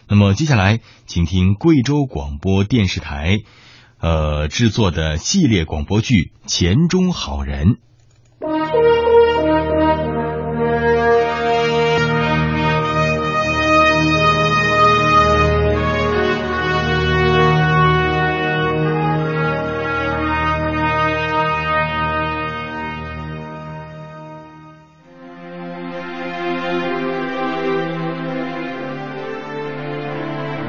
[0.06, 3.38] 那么接下来，请听贵州广播电视台
[3.98, 6.14] 呃制作的系列广播剧
[6.46, 7.68] 《钱中好人》。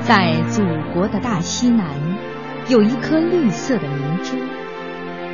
[0.09, 1.85] 在祖国的大西南，
[2.67, 4.35] 有一颗绿色的明珠。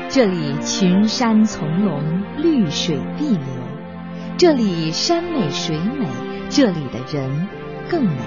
[0.10, 2.04] 这里群山丛龙，
[2.40, 3.46] 绿水碧流。
[4.36, 6.06] 这里山美水美，
[6.50, 7.48] 这里的人
[7.90, 8.18] 更美。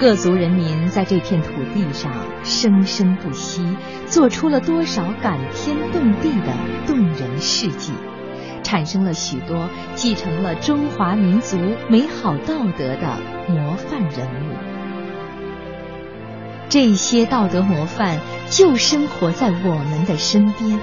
[0.00, 2.10] 各族人民在这片土地上
[2.42, 6.54] 生生不息，做出了多少感天动地的
[6.86, 7.92] 动人事迹，
[8.62, 11.58] 产生了许多继承了中华民族
[11.90, 13.18] 美好道德的
[13.50, 14.77] 模范人物。
[16.68, 20.78] 这些道德模范就生活在我们的身边，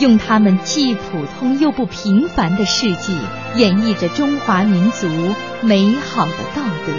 [0.00, 3.16] 用他们既普通又不平凡的事迹，
[3.54, 5.06] 演绎着中华民族
[5.62, 6.92] 美好的道德。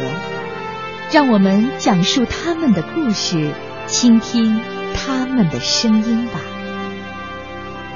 [1.12, 3.52] 让我们讲述他们的故事，
[3.88, 4.60] 倾听
[4.96, 6.40] 他们的声音吧。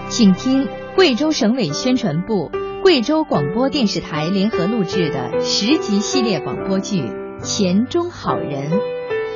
[0.10, 2.52] 请听贵州省委宣传部、
[2.84, 7.02] 贵州广播电视台联合录制的十集系列广播剧
[7.42, 8.72] 《钱中好人》。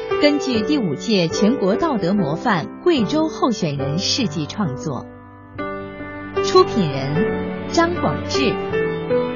[0.10, 5.06] 根据第五届全国道德模范贵州候选人事迹创作，
[6.44, 8.54] 出品人张广智，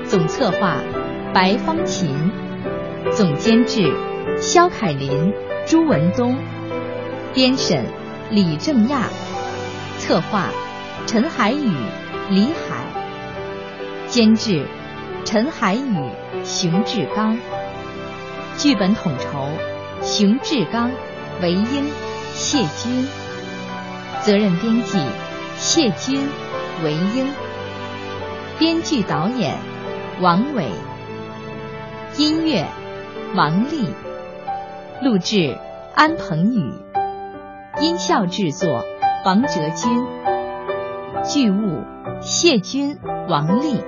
[0.06, 0.78] 总策划
[1.34, 2.16] 白方琴，
[3.12, 3.92] 总监制
[4.38, 5.34] 肖凯林、
[5.66, 6.38] 朱文东，
[7.34, 7.86] 编审
[8.30, 9.10] 李正亚，
[9.98, 10.50] 策划
[11.08, 11.72] 陈海宇、
[12.30, 12.86] 李海，
[14.08, 14.66] 监制
[15.26, 15.96] 陈海宇、
[16.44, 17.38] 熊志刚，
[18.56, 19.48] 剧本统筹。
[20.12, 20.89] 熊志刚、
[21.39, 21.86] 韦英、
[22.34, 23.07] 谢军，
[24.22, 24.97] 责任编辑
[25.55, 26.28] 谢军、
[26.84, 27.32] 韦英，
[28.57, 29.55] 编剧导演
[30.20, 30.66] 王伟，
[32.18, 32.66] 音乐
[33.36, 33.88] 王丽，
[35.03, 35.55] 录制
[35.93, 36.74] 安鹏宇，
[37.80, 38.84] 音效制作
[39.24, 40.03] 王哲君，
[41.24, 41.84] 剧务
[42.20, 42.97] 谢军、
[43.28, 43.80] 王丽。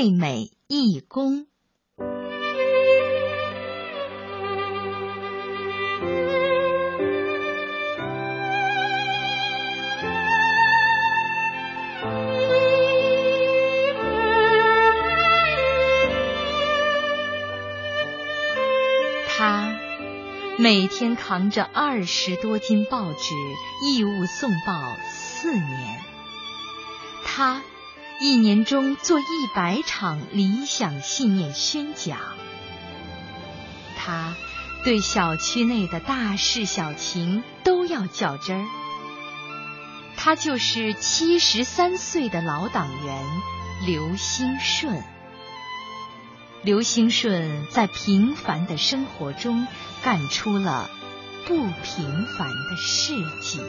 [0.00, 1.48] 最美义工。
[19.26, 19.80] 他
[20.58, 23.34] 每天扛着二十多斤报纸
[23.84, 26.00] 义务送报四年，
[27.24, 27.60] 他。
[28.20, 32.18] 一年中做一百场理想信念宣讲，
[33.96, 34.34] 他
[34.84, 38.66] 对小区内的大事小情都要较真儿。
[40.16, 43.22] 他就是七十三岁的老党员
[43.86, 45.00] 刘兴顺。
[46.62, 49.64] 刘兴顺在平凡的生活中
[50.02, 50.90] 干出了
[51.46, 53.60] 不平凡的事迹。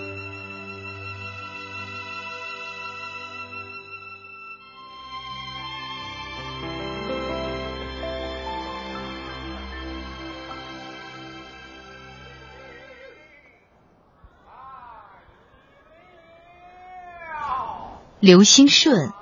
[18.20, 19.14] 刘兴顺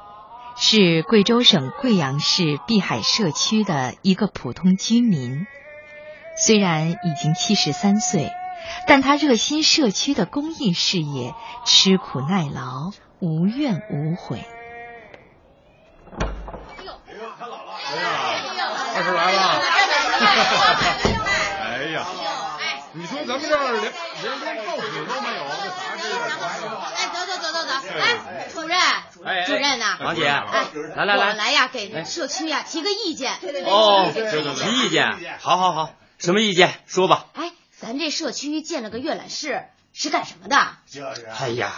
[0.55, 5.45] 是贵州省贵阳市碧海社区的一个普通居民，
[6.35, 8.31] 虽然已经七十三岁，
[8.87, 12.89] 但他热心社区的公益事业，吃苦耐劳，
[13.19, 14.43] 无怨无悔。
[16.19, 16.27] 哎
[16.83, 16.91] 呦，
[17.37, 17.73] 他老了！
[17.85, 17.93] 哎
[18.57, 19.61] 呀，二叔来了！
[21.61, 22.03] 哎呀，
[22.93, 23.93] 你说咱们这儿连
[24.23, 26.03] 连连报纸都没有，这杂志。
[26.95, 27.56] 哎，走走走走走！
[27.87, 28.77] 哎，主任。
[29.45, 33.33] 主任呐，王姐，哎来来来，我来呀，给社区呀提个意见。
[33.65, 36.81] 哦，提意见，好好好，什么意见？
[36.85, 37.25] 说吧。
[37.33, 40.77] 哎，咱这社区建了个阅览室，是干什么的？
[40.87, 41.25] 就是。
[41.25, 41.73] 哎呀，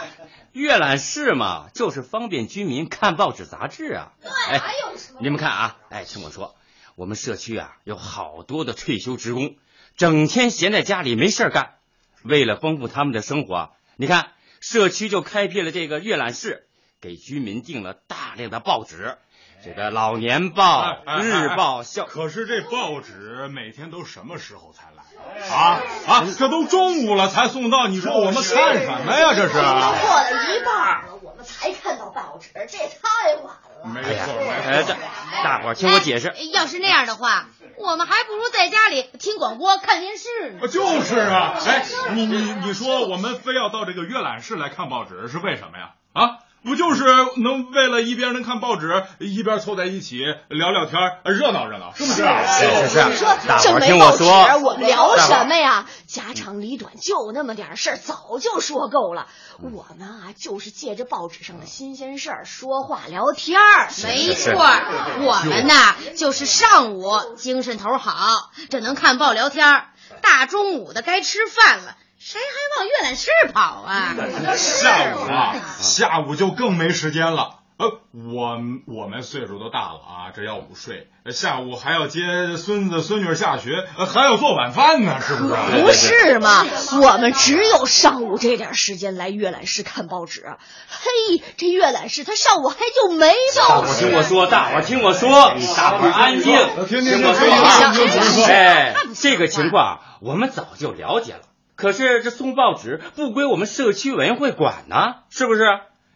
[0.52, 4.12] 阅览室嘛，就是方便居民看报纸杂志啊。
[4.22, 5.20] 对，还有什么？
[5.22, 6.54] 你们看啊，哎，听我说，
[6.94, 9.56] 我们社区啊有好多的退休职工，
[9.96, 11.74] 整天闲在家里没事干，
[12.22, 16.66] 为了丰富他们的生活，你看社区就开辟了这个阅览室。
[17.02, 19.16] 给居民订了大量的报纸，
[19.64, 22.04] 这个老年报、日报、校。
[22.04, 25.80] 可是这报纸每天都什么时候才来啊？
[26.06, 28.42] 啊，这都中午了才送到，你说我们看
[28.82, 29.32] 什么呀？
[29.34, 29.54] 这是。
[29.54, 31.08] 过了一半
[31.40, 33.86] 们才看到报纸，这也太晚了。
[33.86, 34.34] 没错，
[34.70, 34.94] 没错。
[35.42, 36.34] 大伙儿听我解释。
[36.52, 40.68] 要是那样的话，我们还不如在家里听广播、看电视呢。
[40.68, 45.94] 就是啊，哎，你你你说我们非要到这个阅览室来看报纸，是为什么呀？
[46.12, 46.38] 啊？
[46.62, 47.04] 不就是
[47.36, 52.22] 能为了一边能看报纸，一边凑在一起聊聊天，热闹热闹，是不是？
[52.22, 53.04] 是是是。
[53.08, 54.24] 你说正没报纸，
[54.62, 55.86] 我们聊什么呀？
[56.06, 59.26] 家长里短就那么点事儿，早就说够了。
[59.62, 63.88] 我们啊，就是借着报纸上的新鲜事儿说话聊天儿。
[64.02, 69.84] 没错，我们呐，就是上午精神头好，这能看报聊天
[70.20, 71.96] 大中午的该吃饭了。
[72.22, 74.14] 谁还往阅览室跑啊？
[74.54, 77.60] 下午啊，下午就更没时间了。
[77.78, 83.70] 呃，我我们岁数都大了啊，这要午睡，下午还要接孙子孙女下学，
[84.06, 85.54] 还要做晚饭呢，是不是？
[85.82, 86.66] 不是嘛，
[87.00, 90.44] 我们只有上午这点时间来阅览室看报纸。
[90.90, 93.88] 嘿，这阅览室他上午还就没报纸。
[93.88, 96.54] 大伙听我说，大伙听我说，大伙安静，
[96.86, 98.44] 听我说。
[98.44, 101.40] 哎，这个情况我们早就了解了。
[101.80, 104.96] 可是这送报纸不归我们社区委员会管呢，
[105.30, 105.62] 是不是？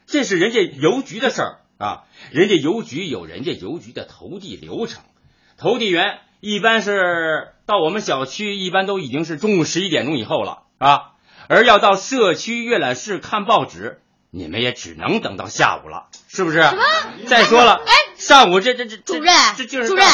[0.06, 5.02] 这是人家邮局的事儿啊，人家邮局有人家邮局的投递流程，
[5.56, 11.12] 投递员一般是到我们小区，一般都已经是中午十一点钟以后了啊。
[11.48, 16.60] 而要到社区阅览室看报纸，你们也只能等到下午了，是不是？
[16.60, 16.82] 什么？
[17.26, 20.04] 再说了，哎，上午这这这主任，这就是主任。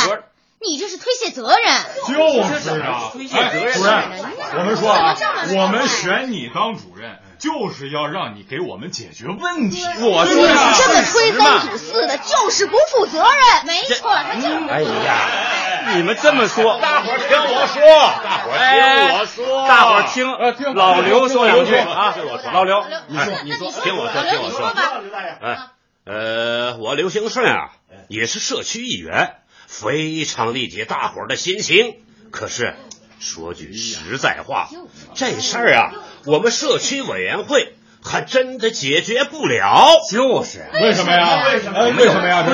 [0.63, 1.59] 你这是推卸责任，
[2.07, 3.13] 就是啊！
[3.33, 4.11] 哎，主任，
[4.59, 5.17] 我们说啊，
[5.57, 9.83] 我们选你当主任，就是要让你给我们解决问题。
[10.03, 13.67] 我说你这么推三阻四的，就是不负责任。
[13.67, 17.81] 没错，哎呀，你们这么说，大伙儿听我说，
[18.23, 22.15] 大伙儿听我说，大伙儿听老刘说两句啊。
[22.53, 24.61] 老刘，你说，你说，听我说，听我说。
[24.75, 25.01] 吧，
[25.41, 25.59] 哎，
[26.05, 27.71] 呃，我刘兴顺啊。
[28.09, 29.37] 也是社区议员，
[29.71, 31.95] 非常理解大伙儿的心情。
[32.33, 32.75] 可是
[33.21, 34.69] 说句实在话，
[35.15, 35.93] 这事儿啊，
[36.27, 39.97] 我们社区委员会还真的解决不了。
[40.11, 41.47] 就是为什么呀？
[41.47, 41.85] 为什么？
[41.97, 42.45] 为什么呀？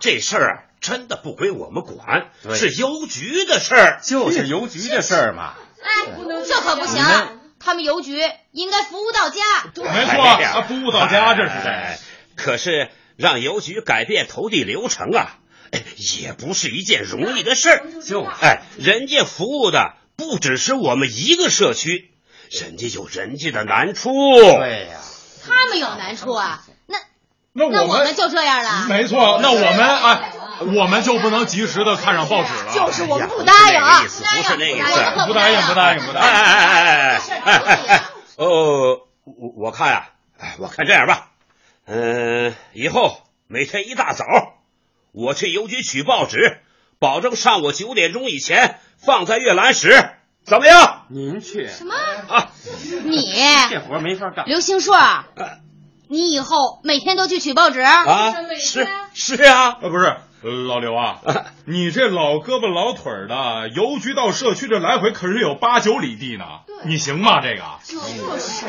[0.00, 4.00] 这是这事儿啊，真的不归我们管，是邮局的事儿。
[4.02, 5.54] 就是邮局的事儿嘛。
[5.82, 6.12] 哎，
[6.46, 7.04] 这可不行，
[7.58, 8.18] 他们邮局
[8.52, 9.40] 应该服务到家。
[9.76, 11.98] 没错，服务到家，这是。
[12.36, 15.38] 可是让邮局改变投递流程啊，
[16.20, 17.84] 也不是一件容易的事儿。
[18.02, 22.10] 就哎，人家服务的不只是我们一个社区，
[22.50, 24.10] 人家有人家的难处。
[24.12, 25.00] 对呀，
[25.46, 26.98] 他们有难处啊，那
[27.52, 28.86] 那那我们就这样了。
[28.88, 32.72] 没错，那我们哎，我们就不能及时的看上报纸了。
[32.72, 36.22] 就是我们不答应啊，意思不是那意思，不答应，不答应，不答应。
[36.22, 38.04] 哎哎哎哎哎哎，
[38.36, 41.30] 哦，我我看呀，哎，我看这样吧。
[41.86, 44.24] 嗯，以后每天一大早，
[45.14, 46.58] 我去邮局取报纸，
[46.98, 50.10] 保证上午九点钟以前放在阅览室，
[50.44, 51.06] 怎么样？
[51.08, 51.94] 您去什么
[52.28, 52.50] 啊？
[53.04, 53.22] 你
[53.70, 54.44] 这活没法干。
[54.46, 54.98] 刘兴顺，
[56.08, 58.34] 你以后每天都去取报纸啊？
[58.58, 60.16] 是是啊，呃，不是
[60.66, 61.20] 老刘啊，
[61.64, 66.44] 你这老胳膊老腿的，邮局到社区这来回可是有八九里地呢，
[66.84, 67.40] 你行吗？
[67.40, 67.62] 这个？
[67.82, 67.98] 就
[68.38, 68.64] 是。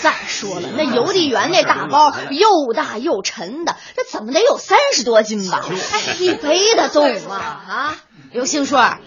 [0.00, 5.62] 再说了，那邮递员那大包又大又沉的，这怎么得有三十多斤吧？
[5.92, 7.36] 哎，你背得动吗？
[7.36, 7.96] 啊，
[8.32, 8.98] 刘兴顺，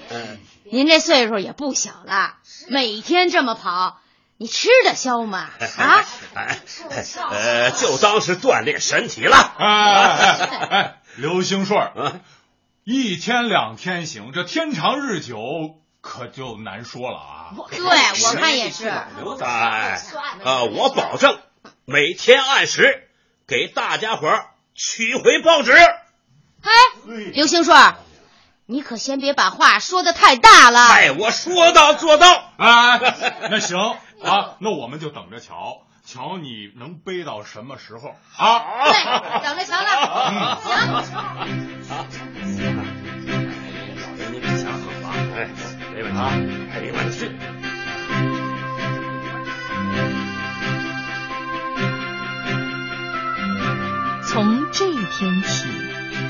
[0.71, 2.35] 您这岁数也不小了，
[2.69, 3.97] 每天这么跑，
[4.37, 5.49] 你吃得消吗？
[5.77, 6.05] 啊？
[6.35, 6.59] 哎，
[7.31, 9.35] 呃，就当是锻炼身体了。
[9.57, 12.21] 哎哎哎哎，刘兴顺，
[12.83, 15.37] 一天两天行，这天长日久
[16.01, 17.53] 可就难说了啊。
[17.69, 18.89] 对，我看也是。
[18.89, 20.01] 哎，
[20.43, 21.39] 呃，我保证
[21.85, 23.07] 每天按时
[23.45, 24.27] 给大家伙
[24.73, 25.71] 取回报纸。
[25.71, 26.71] 哎，
[27.33, 27.93] 刘兴顺，
[28.65, 30.87] 你可先别把话说的太大了。
[30.87, 32.51] 哎，我说到做到。
[32.57, 32.97] 啊，
[33.51, 33.77] 那行
[34.23, 38.59] 啊，那我们就等着瞧，瞧你能背到什么时候啊？
[38.91, 38.93] 对，
[39.41, 40.59] 等着瞧了。
[42.43, 42.75] 行。
[44.31, 45.07] 您可想好了？
[45.33, 45.47] 哎，
[45.95, 46.19] 没问题，
[46.81, 47.31] 没问题。
[54.27, 55.69] 从这一天起，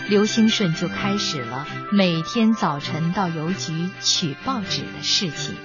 [0.07, 5.55] 刘兴顺就开始了每天早晨到邮局取报纸的事情。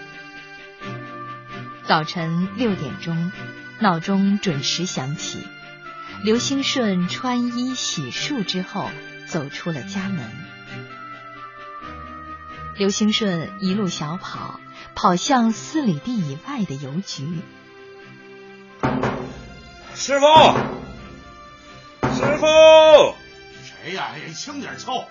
[1.84, 3.32] 早晨六点钟，
[3.80, 5.46] 闹钟准时响起，
[6.24, 8.90] 刘兴顺穿衣洗漱之后
[9.28, 10.28] 走出了家门。
[12.76, 14.58] 刘兴顺一路小跑，
[14.96, 17.28] 跑向四里地以外的邮局。
[19.94, 20.26] 师傅，
[22.08, 23.14] 师傅，
[23.62, 24.10] 谁呀？
[24.14, 25.08] 哎，轻点敲。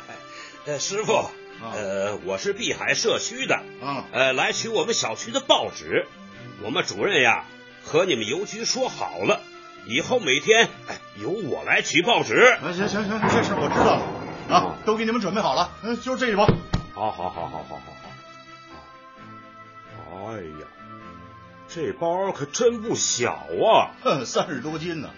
[0.66, 1.30] 呃，师傅，
[1.62, 6.06] 呃，我是碧海社区的，嗯，呃，来取我们小区的报纸。
[6.62, 7.44] 我们主任呀
[7.84, 9.40] 和你们邮局说好了，
[9.86, 12.56] 以后每天哎由我来取报纸。
[12.60, 14.02] 行行行，这事我知道了
[14.48, 16.46] 啊，都给你们准备好了，嗯，就这一包。
[16.94, 17.76] 好好好好好好
[20.10, 20.26] 好。
[20.26, 20.66] 哎呀，
[21.68, 23.90] 这包可真不小啊！
[24.02, 25.10] 哼，三十多斤呢。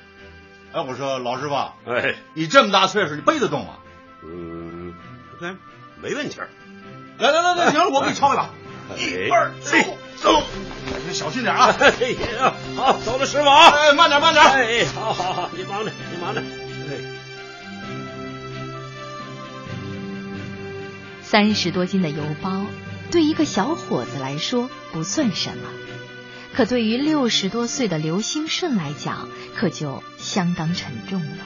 [0.73, 1.55] 哎，我说老师傅，
[1.91, 3.75] 哎，你这么大岁数，你背得动吗？
[4.23, 4.95] 嗯，
[5.39, 5.55] 对，
[6.01, 6.41] 没问题。
[7.19, 8.51] 来来来来，行了，我给你抄一把。
[8.97, 9.85] 一二三，
[10.25, 10.43] 走，
[11.13, 11.77] 小心点啊！
[11.79, 11.91] 哎
[12.39, 13.69] 呀，好，走了，师傅啊！
[13.69, 14.43] 哎，慢点，慢点。
[14.43, 16.41] 哎，好好好，你忙着，你忙着。
[16.41, 16.97] 哎。
[21.23, 22.65] 三十多斤的邮包，
[23.11, 25.69] 对一个小伙子来说不算什么，
[26.55, 31.45] 可对于六十多岁的刘兴顺来讲，可就相当沉重了。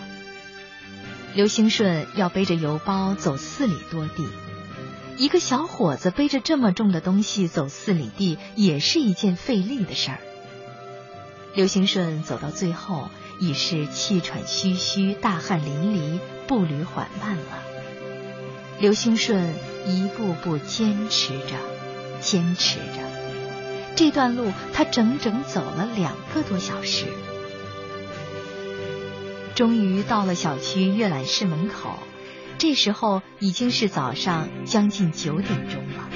[1.34, 4.24] 刘兴顺要背着邮包走四里多地，
[5.18, 10.18] 一个小伙子背着这么重的东西走四里地，也是一件费力的事儿。
[11.54, 13.10] 刘兴顺走到最后，
[13.40, 17.64] 已是气喘吁吁、大汗淋漓，步履缓慢了。
[18.78, 19.52] 刘兴顺
[19.86, 21.56] 一步步坚持着，
[22.20, 23.02] 坚持着，
[23.96, 27.06] 这段路他整整走了两个多小时。
[29.56, 31.98] 终于到了小区阅览室门口，
[32.58, 36.08] 这时候已经是早上将近九点钟了。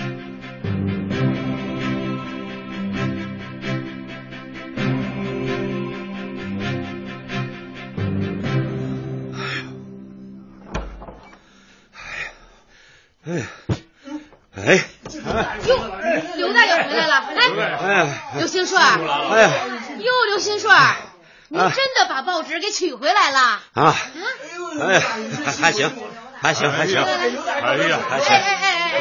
[13.25, 13.47] 哎呀，
[14.57, 14.75] 哎，
[15.69, 15.77] 哟，
[16.37, 17.25] 刘大爷回来了！
[17.37, 19.51] 哎，刘兴顺，哎呀，
[20.01, 20.77] 哟，刘兴顺，
[21.49, 23.97] 您真的把报纸给取回来了啊？
[24.81, 25.03] 哎呀，
[25.61, 25.91] 还行，
[26.43, 27.01] 还行还行。
[27.03, 28.35] 哎呀，还行。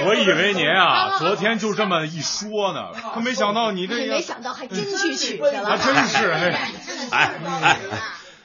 [0.06, 5.66] 我以为您啊，昨天就这么一说呢，可没想到你这个，没想到还真去取去了。
[5.66, 6.72] 还真是哎，
[7.12, 7.32] 哎
[7.62, 7.80] 哎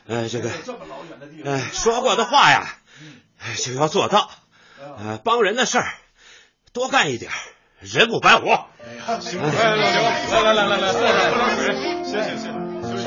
[0.09, 0.51] 哎，这个，
[1.44, 2.66] 哎，说过的话呀，
[3.64, 4.30] 就要做到。
[4.99, 5.94] 呃，帮人的事儿
[6.72, 7.30] 多干一点，
[7.80, 8.66] 人不白活。
[9.20, 11.74] 行，来来来来来来来，坐着喝点水，
[12.05, 12.49] 歇歇歇，
[12.82, 13.05] 休息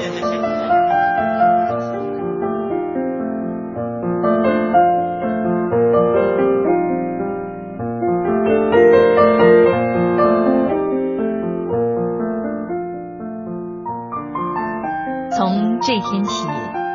[15.81, 16.45] 这天起，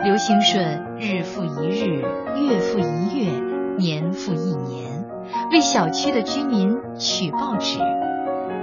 [0.05, 2.03] 刘兴顺日复一日，
[2.37, 3.31] 月复一月，
[3.79, 5.07] 年复一年，
[5.51, 7.79] 为小区的居民取报纸。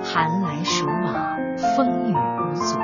[0.03, 1.15] 寒来暑往，
[1.75, 2.77] 风雨无阻。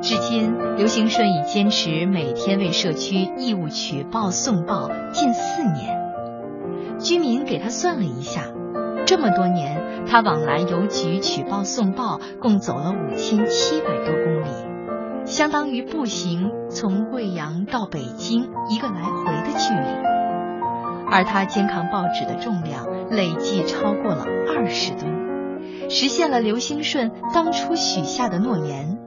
[0.00, 5.98] 至今，刘兴顺已坚持每天为社区义务取报送报近四年。
[6.98, 8.40] 居民给他算了一下，
[9.04, 14.48] 这么多年，他往来邮局取报送报共走了五千七百多公里，
[15.26, 20.06] 相当于步行从贵阳到北京一个来回的距离。
[21.10, 24.24] 而他肩扛报纸的重量累计超过了
[24.56, 25.90] 二十吨。
[25.90, 28.98] 实现了刘兴顺当初许下的诺言，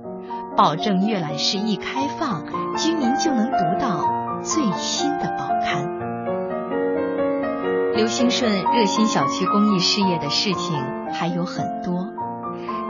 [0.56, 2.46] 保证阅览室一开放，
[2.78, 4.06] 居民就能读到
[4.42, 5.90] 最新的报刊。
[7.94, 10.78] 刘兴顺热心小区公益事业的事情
[11.12, 12.08] 还有很多，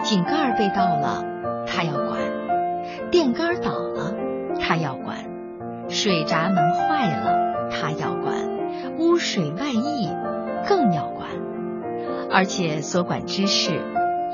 [0.04, 1.24] 井盖被盗了，
[1.66, 1.94] 他要；
[3.12, 4.14] 电杆倒了，
[4.60, 5.18] 他要管；
[5.90, 8.36] 水闸门坏了，他要管；
[9.00, 10.10] 污水外溢，
[10.68, 11.30] 更要管。
[12.32, 13.82] 而且所管之事，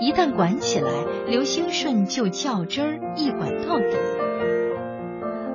[0.01, 0.91] 一旦管起来，
[1.28, 3.95] 刘兴顺就较真儿，一管到底。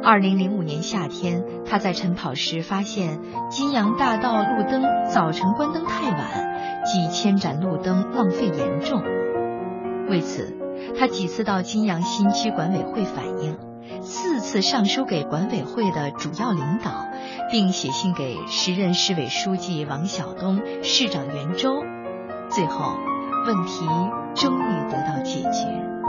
[0.02, 9.02] 二零零五年夏天，他在晨跑时发现金阳大道路灯早晨关灯太晚，几千盏路灯浪费严重。
[10.08, 10.56] 为此，
[10.98, 13.58] 他几次到金阳新区管委会反映，
[14.02, 17.06] 四次上书给管委会的主要领导，
[17.50, 21.82] 并写信给时任市委书记王晓东、市长袁周。
[22.50, 22.96] 最后，
[23.46, 23.86] 问题
[24.34, 25.99] 终于得到解决。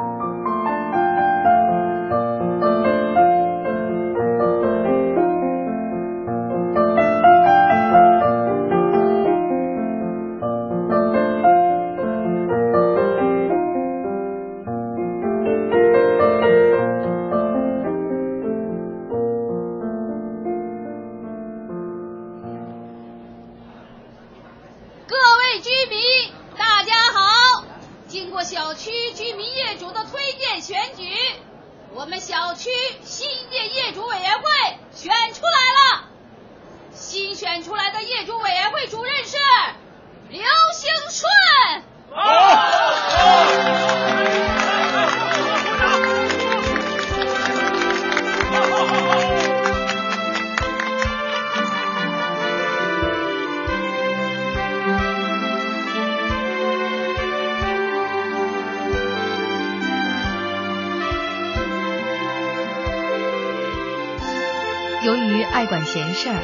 [65.04, 66.43] 由于爱管闲事儿。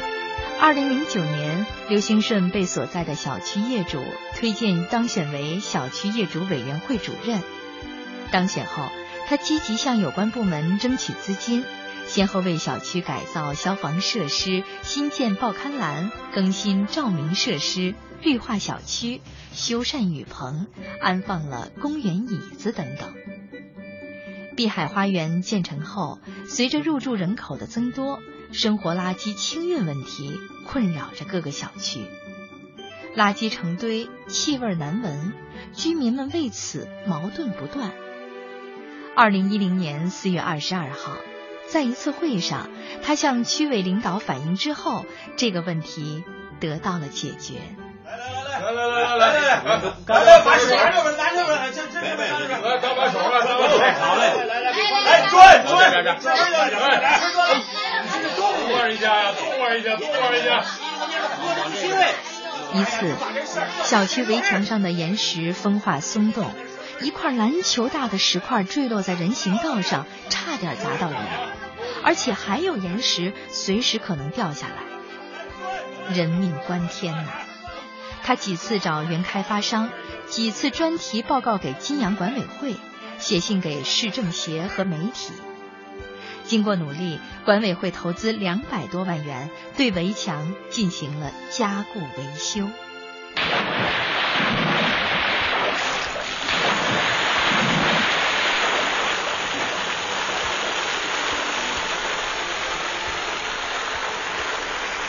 [0.60, 4.02] 二零零九年，刘兴顺被所在的小区业主
[4.34, 7.40] 推荐当选为小区业主委员会主任。
[8.32, 8.82] 当选后，
[9.28, 11.64] 他积极向有关部门争取资金，
[12.08, 19.20] 先后为小区改造消防设施、新建报刊栏、更新照明设施、绿化小区、
[19.52, 20.66] 修缮雨棚、
[21.00, 23.14] 安放了公园椅子等等。
[24.56, 28.18] 碧海花园建成后，随着入住人口的增多。
[28.52, 32.06] 生活垃圾清运问题困扰着各个小区，
[33.14, 35.34] 垃圾成堆，气味难闻，
[35.74, 37.92] 居民们为此矛盾不断。
[39.14, 41.12] 二零一零年四月二十二号，
[41.68, 42.70] 在一次会上，
[43.02, 45.04] 他向区委领导反映之后，
[45.36, 46.24] 这个问题
[46.58, 47.56] 得到了解决。
[48.04, 49.60] 来来来来来来来，
[50.06, 54.72] 赶快把手拿着吧，拿着吧，这这这来，刚把手了，刚把手，好嘞，来来来，
[55.04, 55.68] 来转转
[56.02, 57.20] 转转，来，
[58.68, 60.62] 动玩一下呀，动玩一下，动玩一下。
[62.74, 63.14] 一次，
[63.84, 66.52] 小区围墙上的岩石风化松动，
[67.00, 71.18] 一块篮球大的石块坠落在人行道上，差点砸到人，
[72.04, 77.24] 而且还有岩石随时可能掉下来，人命关天呐！
[78.22, 79.88] 他几次找原开发商，
[80.28, 82.76] 几次专题报告给金阳管委会，
[83.18, 85.32] 写信给市政协和媒体。
[86.48, 92.66] 经过努力，管委会投资两百多万元，对围墙进行了加固维修。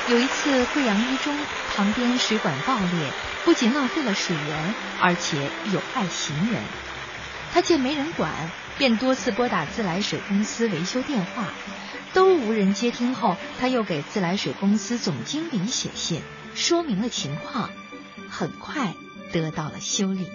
[0.10, 1.38] 有一次，贵阳一中
[1.74, 3.12] 旁边水管爆裂，
[3.46, 6.62] 不仅浪费了水源，而且有害行人。
[7.54, 8.30] 他见没人管，
[8.80, 11.50] 便多次拨打自来水公司维修电话，
[12.14, 13.14] 都无人接听。
[13.14, 16.22] 后，他又给自来水公司总经理写信，
[16.56, 17.70] 说明了情况，
[18.30, 18.94] 很快
[19.34, 20.30] 得到了修理。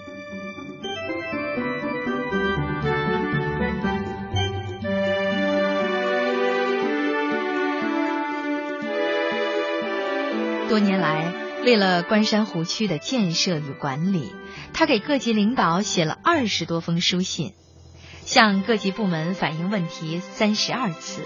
[10.68, 11.32] 多年来，
[11.64, 14.34] 为了关山湖区的建设与管理，
[14.74, 17.54] 他给各级领导写了二十多封书信，
[18.24, 21.22] 向各级部门反映问题三十二次，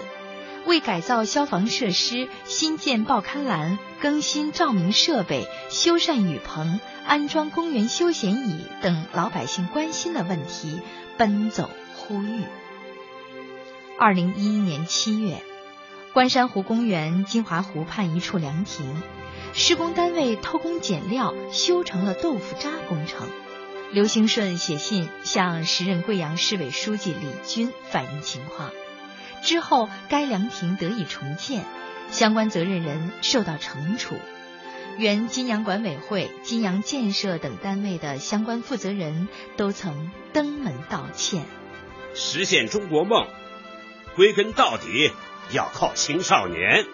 [0.65, 10.81] 为改造消防设施、新建报刊栏、更新照明设备、修缮雨棚、安装公园休闲椅等老百姓关心的问题
[11.17, 12.43] 奔走呼吁。
[13.97, 15.41] 二零一一年七月，
[16.13, 19.01] 关山湖公园金华湖畔一处凉亭。
[19.53, 23.27] 施工单位偷工减料修成了豆腐渣工程，
[23.91, 28.69] 刘兴顺写信向时任贵阳市委书记李军反映情况。
[29.41, 31.65] 之后，该凉亭得以重建，
[32.11, 34.15] 相关责任人受到惩处。
[34.97, 39.27] 原金阳管委会、金阳建设等单位的相关负责人
[39.57, 41.45] 都曾登门道歉。
[42.13, 43.25] 实现中国梦，
[44.15, 45.09] 归根到底
[45.51, 46.85] 要靠青少年。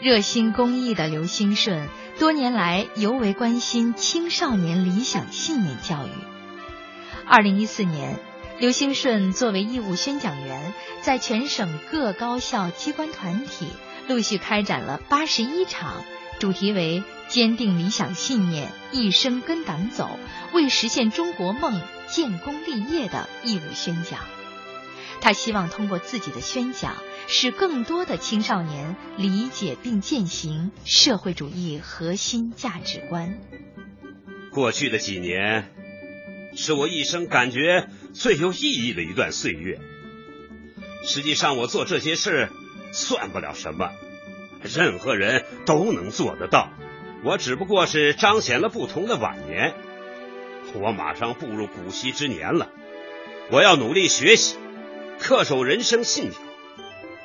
[0.00, 1.88] 热心公益的刘兴顺，
[2.20, 6.10] 多年来尤为关心青少年理想信念教育。
[7.24, 8.20] 二零一四年，
[8.58, 13.68] 刘兴顺作为义务宣讲员，在全省各高校、机关团体
[14.06, 16.04] 陆续开展了八十一场，
[16.38, 20.18] 主题为“坚定理想信念，一生跟党走，
[20.52, 24.20] 为实现中国梦建功立业”的义务宣讲。
[25.20, 26.96] 他希望通过自己的宣讲。
[27.32, 33.38] 使更多的青少年理解并践行社会主义核心价值观。
[34.50, 35.70] 过去的几年，
[36.56, 39.78] 是我一生感觉最有意义的一段岁月。
[41.06, 42.48] 实际上，我做这些事
[42.90, 43.92] 算不了什么，
[44.62, 46.68] 任何人都能做得到。
[47.22, 49.74] 我只不过是彰显了不同的晚年。
[50.74, 52.70] 我马上步入古稀之年了，
[53.52, 54.56] 我要努力学习，
[55.20, 56.40] 恪守人生信条。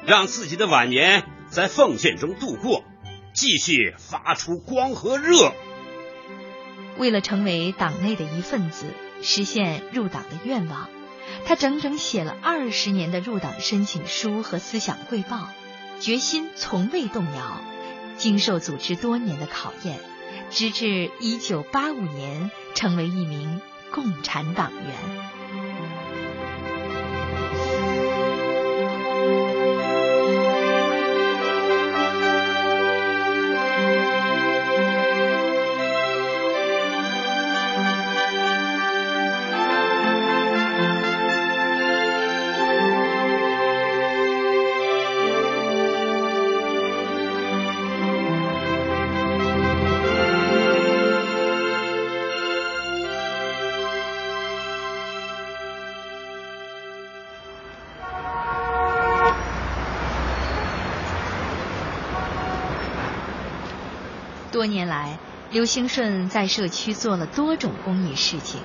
[0.06, 2.84] 让自己的晚年在奉献中度过，
[3.34, 5.52] 继续发出光和热。
[6.98, 8.86] 为了成为党内的一份子，
[9.24, 10.90] 实现入党的愿望，
[11.46, 15.50] 他整整写了二十年的入党申请书和思想汇报，
[16.00, 17.62] 决心从未动摇。
[18.18, 20.00] 经受组织多年的考验，
[20.50, 23.60] 直至一九八五年成为一名
[23.92, 25.35] 共产党员。
[65.56, 68.60] 刘兴顺在社区做了多种公益事情，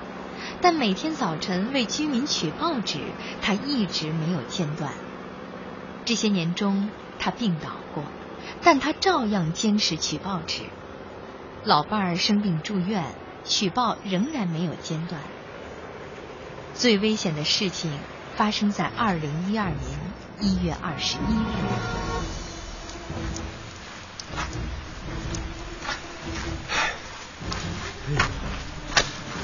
[0.59, 2.99] 但每天早晨为居民取报纸，
[3.41, 4.91] 他一直没有间断。
[6.03, 8.03] 这些年中，他病倒过，
[8.61, 10.63] 但他照样坚持取报纸。
[11.63, 13.05] 老伴儿生病住院，
[13.45, 15.21] 取报仍然没有间断。
[16.73, 17.89] 最危险的事情
[18.35, 19.79] 发生在二零一二年
[20.41, 22.11] 一月二十一日。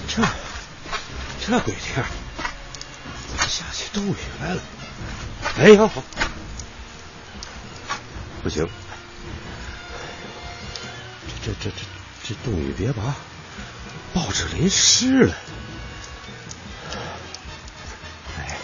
[0.10, 0.24] 这
[1.48, 2.04] 这鬼天，
[3.48, 4.62] 下起冻雨来了！
[5.58, 5.90] 哎呦，
[8.44, 8.68] 不行，
[11.46, 11.78] 这这这这
[12.28, 13.16] 这冻雨别把
[14.14, 15.34] 报纸淋湿了。
[18.38, 18.58] 哎，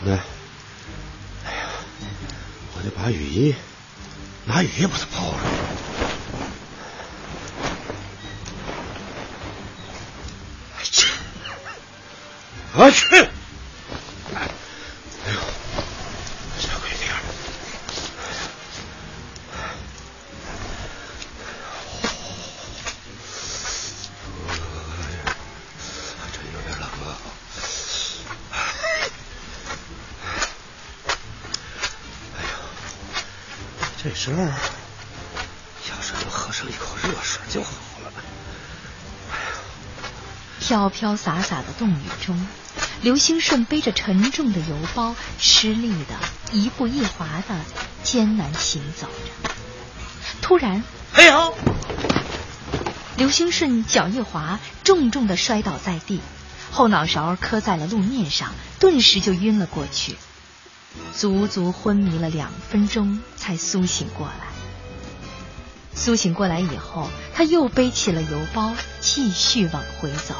[0.00, 0.10] 那，
[1.46, 1.68] 哎呀，
[2.74, 3.54] 我得把雨衣
[4.46, 5.57] 拿雨衣把它包上。
[12.98, 13.16] 去！
[14.34, 14.48] 哎
[15.32, 15.38] 呦，
[16.58, 17.14] 下跪第二。
[26.52, 27.18] 有点冷了。
[34.02, 37.70] 这时候要是能喝上一口热水就好
[38.02, 38.12] 了。
[40.60, 42.46] 飘飘洒洒的冻雨中。
[43.02, 46.16] 刘兴顺背着沉重的邮包，吃力的
[46.52, 47.54] 一步一滑的
[48.02, 49.50] 艰难行走着。
[50.42, 50.82] 突然，
[51.14, 51.54] 哎呦！
[53.16, 56.20] 刘兴顺脚一滑，重重的摔倒在地，
[56.70, 60.16] 后脑勺磕在了路面上，顿时就晕了过去。
[61.14, 64.46] 足足昏迷了两分钟，才苏醒过来。
[65.94, 70.34] 苏醒过来以后，他又背起了邮包，继续往回走。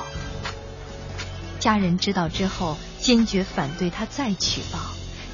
[1.61, 4.79] 家人知道之后，坚决反对他再举报，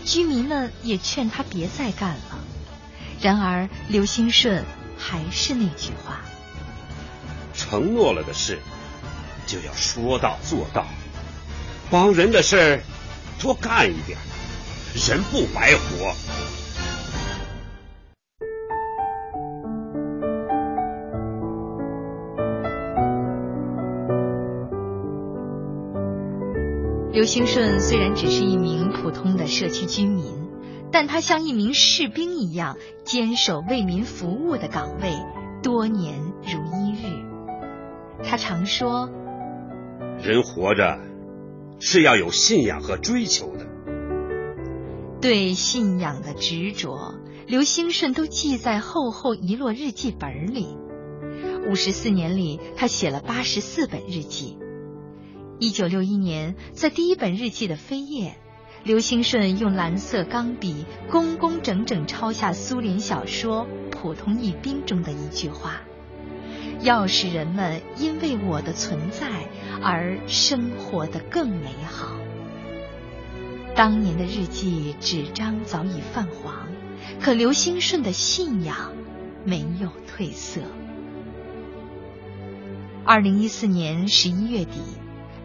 [0.05, 2.39] 居民们也劝他别再干了。
[3.21, 4.65] 然而，刘兴顺
[4.99, 6.21] 还是那句话：
[7.55, 8.59] 承诺了的事，
[9.47, 10.87] 就要说到做到，
[11.91, 12.81] 帮人的事儿
[13.39, 14.19] 多干一点。
[15.09, 16.15] 人不白活。
[27.25, 30.27] 刘兴顺虽然只是一名普通的社区居民，
[30.93, 35.15] 但他像一名士兵一样坚守为民服务的岗位，
[35.63, 37.25] 多年如一日。
[38.23, 39.09] 他常说
[40.23, 40.99] ：“人活着
[41.81, 43.67] 是要有信仰和追求的。”
[45.23, 47.15] 对信仰的执着，
[47.47, 50.77] 刘兴顺都记在厚厚一摞日记本里。
[51.71, 54.59] 五十四年里，他写了八十四本日记。
[55.65, 58.37] 一九六一年，在第一本日记的扉页，
[58.85, 65.81] 刘兴顺用蓝色钢笔工工整整抄下苏联小说《普通一兵》中的一句话
[66.85, 69.49] ：“要使人们因为我的存在
[69.83, 72.15] 而生活的更美好。”
[73.75, 76.69] 当年的日记纸张早已泛黄，
[77.23, 78.93] 可刘兴顺的信仰
[79.47, 80.61] 没有褪色。
[83.07, 84.83] 二零一四年十一月底，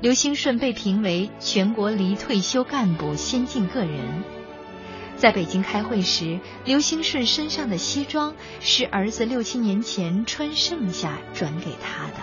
[0.02, 4.24] 刘兴顺被评为全国离退休干部先进个人。
[5.18, 12.14] 在北京开会时，刘兴顺身上的西装是儿子六七年前穿剩下转给他的，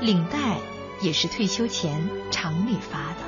[0.00, 0.56] 领带
[1.00, 3.18] 也是退休前厂里发的。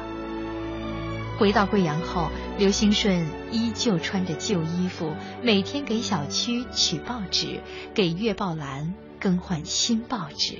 [1.38, 7.61] 回到贵阳后，刘兴顺依旧穿着旧衣服，每天给小区取报纸，
[7.95, 10.59] 给月报栏更换新报纸。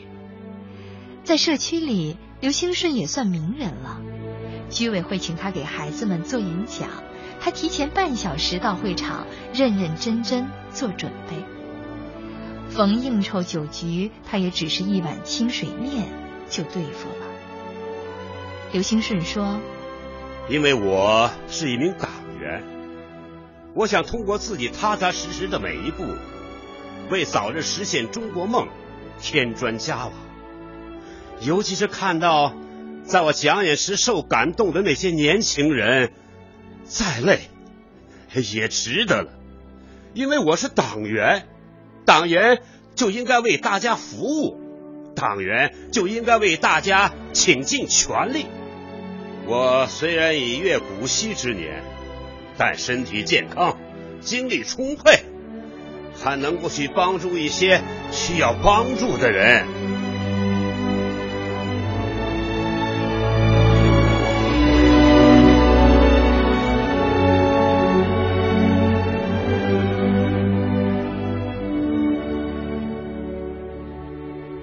[1.25, 4.03] 在社区里，刘兴顺也算名人了。
[4.69, 6.91] 居委会请他给孩子们做演讲，
[7.41, 11.39] 他提前半小时到会场，认认真真做准备。
[12.69, 16.13] 逢应酬酒局，他也只是一碗清水面
[16.51, 17.27] 就对付了。
[18.73, 19.59] 刘兴顺说。
[20.47, 22.63] 因为我是一名党员，
[23.73, 26.05] 我想通过自己踏踏实实的每一步，
[27.09, 28.69] 为早日实现中国梦
[29.19, 30.13] 添砖加瓦。
[31.45, 32.55] 尤其是看到
[33.05, 36.11] 在我讲演时受感动的那些年轻人，
[36.85, 37.41] 再累
[38.53, 39.31] 也值得了。
[40.15, 41.47] 因为我是党员，
[42.07, 42.63] 党员
[42.95, 44.59] 就应该为大家服务，
[45.15, 48.47] 党员就应该为大家倾尽全力。
[49.47, 51.83] 我虽然已越古稀之年，
[52.57, 53.77] 但身体健康，
[54.23, 55.25] 精力充沛，
[56.15, 59.67] 还能够去帮助一些需要帮助的人。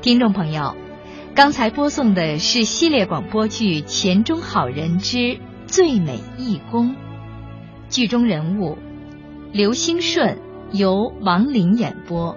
[0.02, 0.76] 听众朋友。
[1.36, 6.90] 刚才播送的是系列广播剧《钱中好人之最美义工》，
[7.88, 8.80] 剧中人物
[9.54, 10.40] 刘兴顺
[10.72, 12.36] 由王林演播，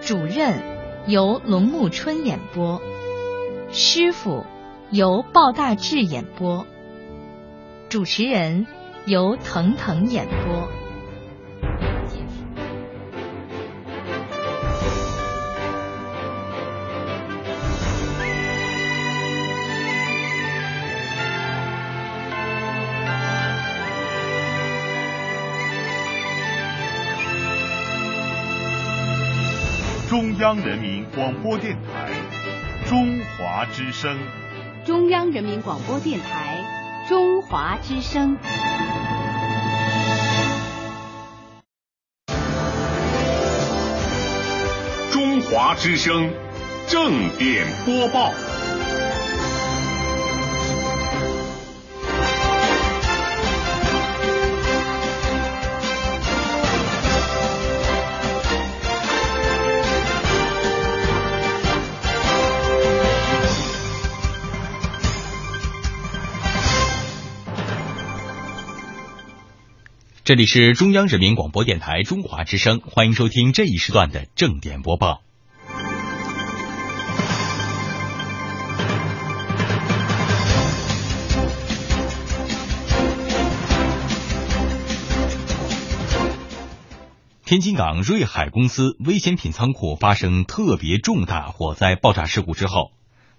[0.00, 0.60] 主任
[1.06, 2.82] 由龙木春演播，
[3.70, 4.44] 师傅
[4.90, 6.66] 由鲍大志演播，
[7.88, 8.66] 主持人
[9.06, 10.81] 由腾腾演播。
[30.12, 32.10] 中央人民广播电台
[32.86, 34.18] 中华之声，
[34.84, 36.62] 中央人民广播电台
[37.08, 38.36] 中华之声，
[45.10, 46.30] 中华之声
[46.86, 48.34] 正点播报。
[70.32, 75.20] 这里是中央人民广播电台中华之声，欢迎收听这一时段的正点播报。
[87.44, 92.92] 天津港瑞海公司危险品仓库发生特别重大火灾爆炸事故之后，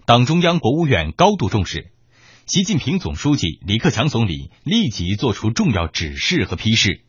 [0.06, 1.90] 党中央、国务院高度重视。
[2.46, 7.00] 习近平总书记、李克强总理立即作出重要指示和批示。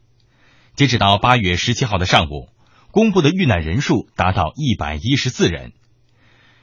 [0.76, 2.48] 截止到八月十七号的上午，
[2.92, 5.74] 公布的遇难人数达到一百一十四人。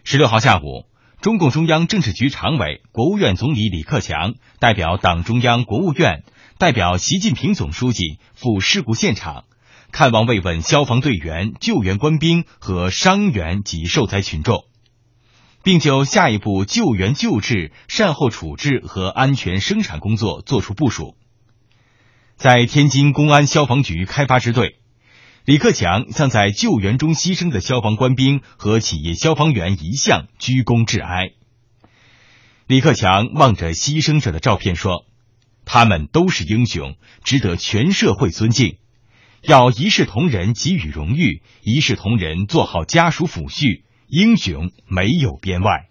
[0.04, 0.86] 十六号下午，
[1.20, 6.24] 中共中央政治局常委、国务院总理李克强代表党中央、国务院，
[6.56, 9.44] 代表习近平总书记赴事故现场。
[9.90, 14.64] 看望慰问消防队员、救援官兵和伤员及受灾群众，
[15.62, 21.16] 并就下一步救援救治、善后处置和安全生产工作作出部署。
[22.36, 24.78] 在天津公安消防局开发支队，
[25.44, 31.30] 李克强向在救援中牺牲的消防官兵和企业消防员遗像鞠躬致哀。
[32.66, 35.04] 李克强望着牺牲者的照片说
[35.64, 38.78] ：“他们都是英雄，值得全社会尊敬。”
[39.42, 43.82] 要一视同仁，给予荣誉；一视同仁，做好家属抚恤。
[44.14, 45.88] 英雄没有边外。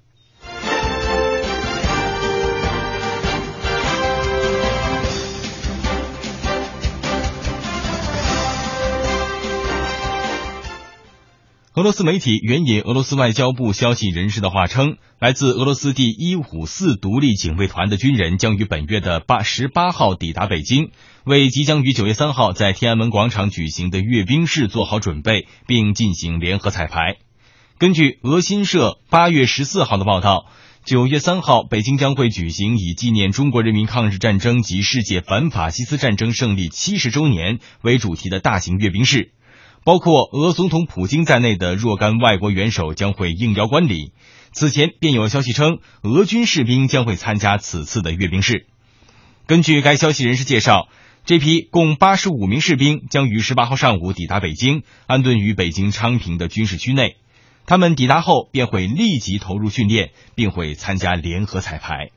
[11.74, 20.92] 俄罗斯媒体援引俄罗斯外交部消息人士的话称，来自俄罗斯第一五四独立警卫团的军人将于本月的八十八号抵达北京，
[21.24, 27.18] 为即将于九月三号在天安门广场举行的阅兵式做好准备，并进行联合彩排。
[27.82, 30.46] 根据俄新社八月十四号的报道，
[30.86, 39.32] 九月三号北京将会举行以纪念中国人民抗日战争及世界反法西斯战争胜利七十周年为主题的大型阅兵式。
[39.84, 44.12] 包括俄总统普京在内的若干外国元首将会应邀观礼。
[44.52, 48.68] 此前便有消息称，俄军士兵将会参加此次的阅兵式。
[49.48, 50.88] 根据该消息人士介绍，
[51.26, 57.16] 这批共八十五名士兵将于十八号上午抵达北京，安顿于北京昌平的军事区内。
[57.72, 62.10] 他们抵达后便会立即投入训练，并会参加联合彩排。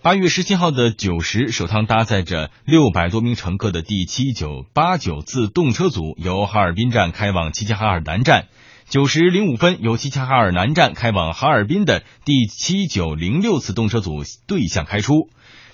[0.00, 8.46] 八月十七号的九时，首趟搭载着六百多名乘客的第七九八九次动车组由哈尔滨站开往齐齐哈尔南站。
[8.94, 15.28] 九时零五分，由齐齐哈尔南站开往哈尔滨的第七九零六次动车组对向开出。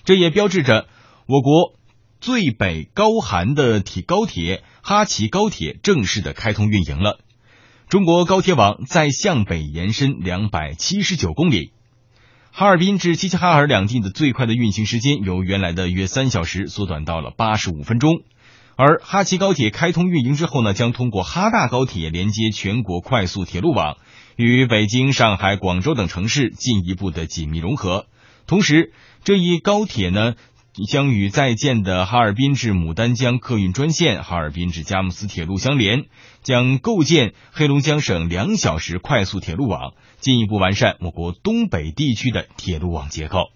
[0.05, 0.87] 这也标志着
[1.27, 1.75] 我国
[2.23, 7.18] 最北高寒的铁高铁哈齐高铁正式的开通运营了。
[7.91, 11.73] 中国高铁网再向北延伸两百七十九公里。
[12.53, 18.23] 哈尔滨至齐齐哈尔两地的最快的运行时间由原来的约三小时缩短到了八十五分钟，
[18.81, 23.99] 而哈齐高铁开通运营之后呢，将通过哈大高铁连接全国快速铁路网，
[24.37, 28.07] 与北京、上海、广州等城市进一步的紧密融合。
[28.47, 30.35] 同时，这一高铁呢。
[30.89, 36.05] 将与在建的哈尔滨至牡丹江客运专线、哈尔滨至佳木斯铁路相连，
[36.43, 43.51] 将构建黑龙江省两小时快速铁路网，进一步完善我国东北地区的铁路网结构。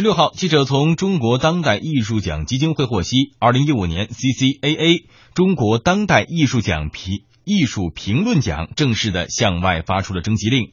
[0.00, 10.70] 十六号，记者从中国当代艺术奖基金会获悉，二零一五年 CCAA 中国当代艺术奖评艺术评论奖正式的向外发出了征集令，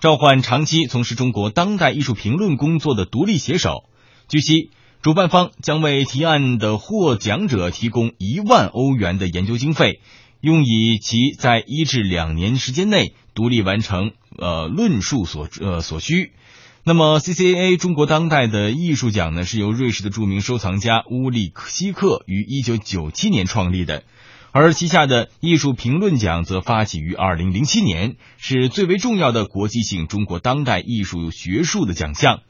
[0.00, 3.84] 召唤长期从事中国当代艺术评论工作的独立写手。
[4.26, 4.70] 据悉，
[5.02, 10.00] 主办方将为提案的获奖者提供一万欧元的研究经费，
[10.40, 16.32] 用以其在一至两年时间内独立完成呃论述所呃所需。
[16.84, 24.02] 那么，CCA 中国当代的艺术奖呢，是由瑞士的著名收藏家乌利希克于一九九七年创立的，
[24.50, 32.40] 而旗下的艺术评论奖则发起于二零零七年，是最为重要的国际性中国当代艺术学术的奖项。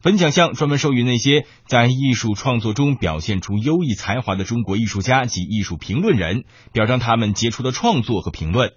[0.00, 8.72] 本奖项专门授予那些在艺术创作中表现出优异才华的中国艺术家及艺术评论人，表彰他们杰出的创作和评论。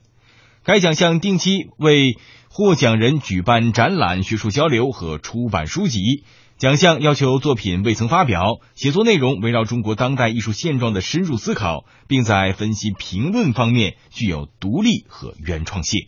[0.66, 2.18] 该奖项定期为
[2.58, 6.24] 获奖人举办展览、学术交流和出版书籍，
[6.58, 16.08] 奖项要求作品未曾发表，写作内容围绕中国当代艺术现状的深入思考，并在分析评论方面具有独立和原创性。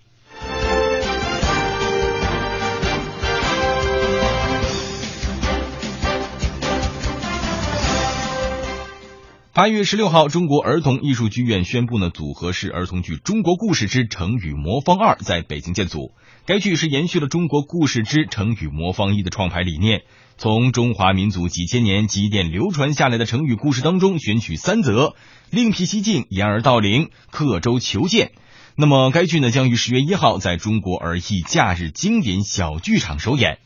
[9.58, 16.12] 八月十六号，中国儿童艺术剧院宣布呢，组合式儿童剧《中国故事之成语魔方二》在北京建组。
[16.46, 20.04] 该剧是延续了《中国故事之成语魔方一》的创排理念，
[20.38, 25.16] 从中华民族几千年积淀流传下来的成语故事当中选取三则，
[25.50, 28.34] 另辟蹊径，掩耳盗铃，刻舟求剑。
[28.76, 33.58] 那么，该剧呢将于十月一号在中国儿艺假日经典小剧场首演。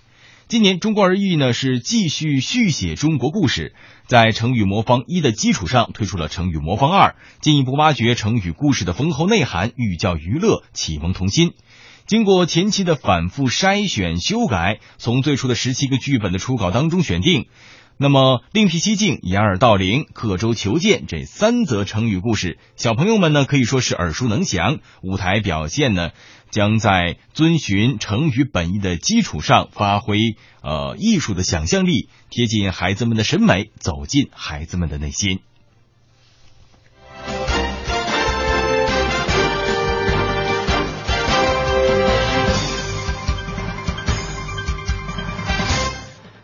[0.52, 3.74] 今年中国儿艺呢是继续续写中国故事，
[4.06, 11.54] 在成语魔方一的基础上推出了成语魔方二，进一步挖掘成语故事的丰厚内涵，寓教于乐，启蒙童心。
[12.06, 17.46] 经过前期的反复筛选修改，从最初的十七个剧本的初稿当中选定。
[17.98, 24.80] 那么，另辟蹊径，掩耳盗铃，刻舟求剑这三则成语故事，小朋友们呢可以说是耳熟能详。
[25.04, 26.10] 舞台表现呢，
[26.52, 30.18] 将在遵循成语本意的基础上，发挥
[30.62, 35.40] 呃艺术的想象力，贴近孩子们的审美，走进孩子们的内心。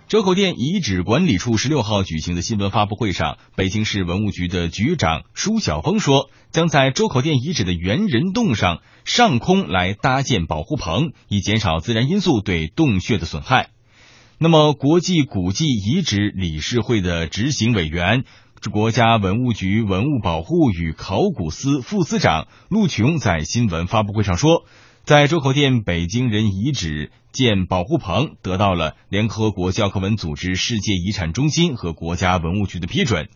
[0.08, 13.72] 周口店遗址管理处十六号举行的新闻发布会上，北京市文物局的局长舒晓峰说，将在周口店遗址的猿人洞上上空来搭建保护棚，以减少自然因素对洞穴的损害。
[14.38, 18.24] 那么，国际古迹遗址理事会的执行委员、
[18.72, 24.64] 国家文物局文物保护与考古司副司长陆琼在新闻发布会上说。
[25.04, 33.30] 在周口店北京人遗址建保护棚，得到了联合国教科文组织世界遗产中心和国家文物局的批准。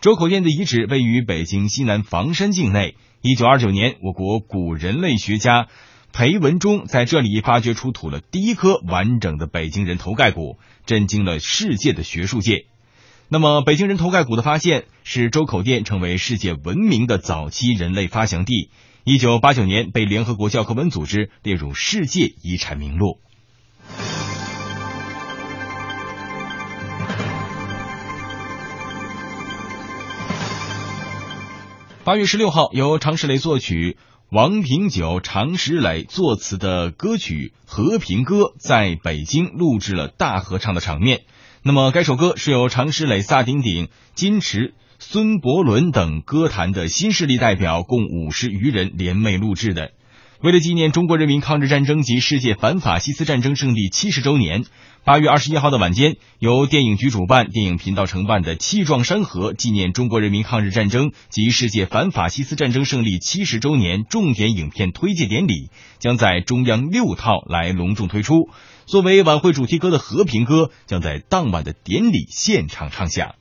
[0.00, 2.96] 周口店的遗址位于北京西南房山境内。
[3.20, 5.68] 一九二九年，我国古人类学家
[6.14, 12.64] 裴文中在这里发掘出土了第一颗完整的北京人头盖骨，震惊了世界的学术界。
[13.28, 18.70] 那么，北京人头盖骨的发现，使周口店成为世界闻名的早期人类发祥地。
[19.04, 23.20] 一九八九年被联合国教科文组织列入世界遗产名录。
[32.04, 33.96] 八月十六号，由常石磊作曲、
[34.30, 41.22] 王平九、常石磊作词的歌曲《和平歌》在北京录制了大合唱的场面。
[41.62, 44.74] 那么，该首歌是由常石磊、萨顶顶、金池。
[44.98, 49.90] 孙伯伦等歌坛的新势力代表共五十余人联袂录制的。
[50.44, 54.66] 为了纪念中国人民抗日战争及世界反法西斯战争胜利七十周年，
[55.02, 68.50] 八月二十一号的晚间，由电影局主办、电影频道承办的“气壮山河”纪念中国人民抗日战争及世界反法西斯战争胜利七十周年重点影片推介典礼，将在中央六套来隆重推出。
[68.84, 73.36] 作为晚会主题歌的《和平歌》将在当晚的典礼现场唱响。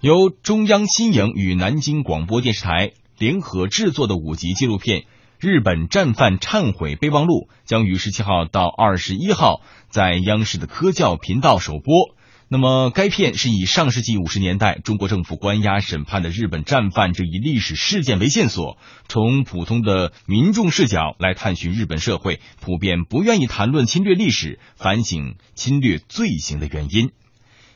[0.00, 5.00] 由中央新影与南京广播电视台联合制作的五集纪录片
[5.40, 9.60] 《日本战犯忏悔备忘录》将于十七号到二十一号
[9.90, 12.14] 在央视的科教频道首播。
[12.46, 27.10] 那么，该片是以上世纪五十年代中国政府关押审判的日本战犯这一历史事件为线索，从普通的民众视角来探寻日本社会普遍不愿意谈论侵略历史、反省侵略罪行的原因。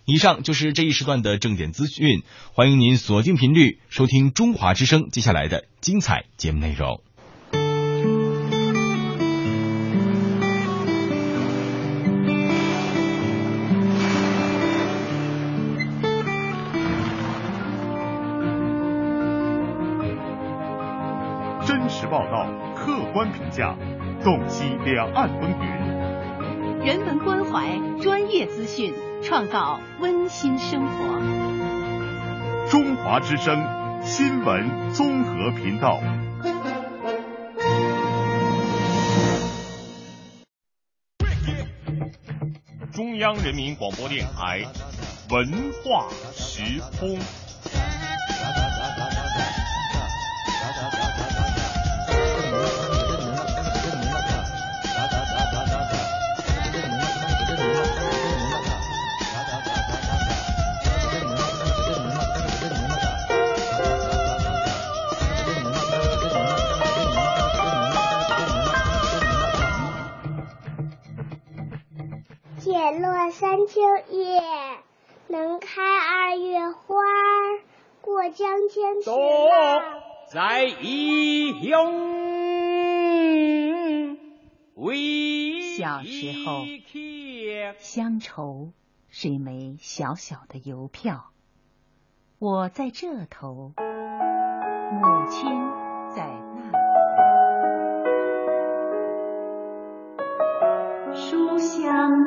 [0.05, 2.23] 以上就是这一时段的正点资讯，
[2.55, 7.01] 欢迎您锁定频率收听中华之声接下来的精彩节目内容。
[21.65, 23.77] 真实报道，客观评价，
[24.25, 28.93] 洞悉两岸风云，人文关怀，专业资讯。
[29.23, 32.69] 创造温馨生活。
[32.69, 36.01] 中华之声新闻综合频道。
[42.93, 44.65] 中央人民广播电台
[45.31, 47.17] 文化时空。
[72.83, 73.81] 解落三秋
[74.11, 74.43] 叶，
[75.29, 76.97] 能开二月花。
[78.01, 81.95] 过江千尺浪，在异乡
[84.75, 86.65] 为小时候，
[87.79, 88.73] 乡愁
[89.09, 91.31] 是一枚小小的邮票。
[92.41, 95.49] 我在这头，母亲
[96.17, 96.33] 在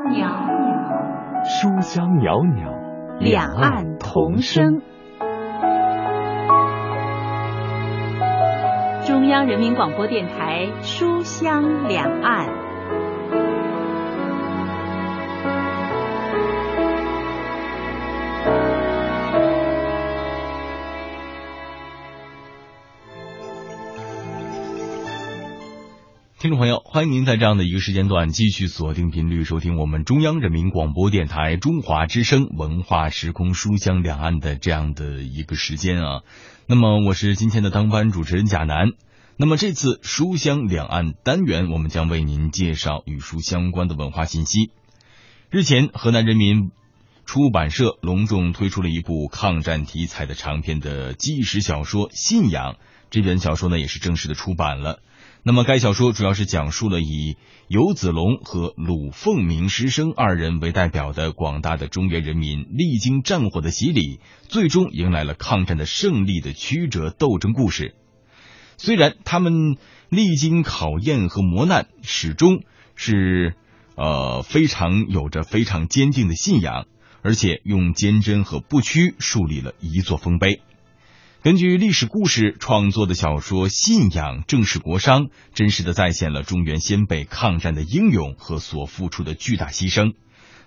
[0.06, 4.82] 袅袅，书香袅袅，两岸同声。
[9.04, 12.48] 中央人民广播电台《书香两岸》。
[26.46, 36.22] 听众朋友，欢迎您在这样的一个时间段继续锁定频率收听我们中央人民广播电台中华之声文化时空书香两岸的这样的一个时间啊。
[36.68, 38.92] 那么我是今天的当班主持人贾楠。
[39.38, 44.70] 那么这次书香两岸单元，我们将为您介绍与书相关的文化信息。
[45.50, 46.70] 日前，河南人民
[47.26, 52.74] 出版社隆重推出了一部抗战题材的长篇的纪实小说《信仰》，
[53.10, 55.02] 这本小说呢也是正式的出版了。
[55.48, 67.94] 那么，该小说主要是讲述了以游子龙和鲁凤鸣师生二人为代表的广大的中原人民，历经战火的洗礼，最终迎来了抗战的胜利的曲折斗争故事。
[68.78, 69.78] 虽然他们
[70.10, 72.64] 历经考验和磨难，始终
[72.96, 73.54] 是
[73.96, 76.88] 呃非常有着非常坚定的信仰，
[77.22, 80.62] 而且用坚贞和不屈树立了一座丰碑。
[81.46, 90.16] 根据历史故事创作的小说《信仰》，正是国殇，真实的再现了中原先辈抗战的英勇和所付出的巨大牺牲，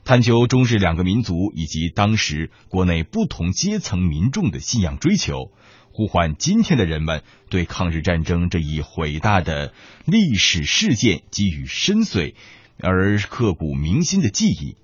[0.05, 5.51] 探究中日两个民族以及当时国内不同阶层民众的信仰追求，
[5.91, 9.75] 呼唤今天的人们对抗日战争这一伟大的
[10.07, 12.35] 历史事件给予深邃
[12.79, 14.77] 而刻骨铭心的记忆，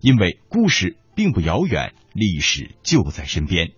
[0.00, 3.72] 因为故事并不遥远，历史就在身边。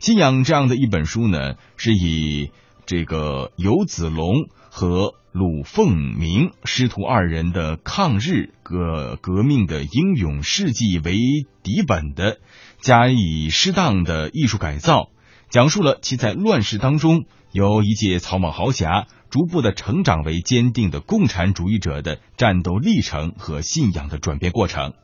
[0.00, 2.50] 信仰这样的一本书呢，是以
[2.86, 11.18] 这个游子龙和鲁凤鸣师徒二人的抗日革革命的英勇事迹为
[11.62, 12.38] 底本的，
[12.80, 15.10] 加以适当的艺术改造，
[15.50, 24.94] 讲述了其在乱世当中由一介草莽豪侠逐步的成长为坚定的共产主义者的战斗历程和信仰的转变过程。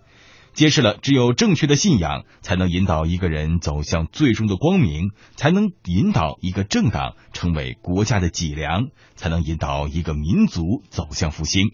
[0.56, 11.72] 揭示了只有正确的信仰，才能引导一个人走向最终的光明，才能引导一个政党成为国家的脊梁，才能引导一个民族走向复兴。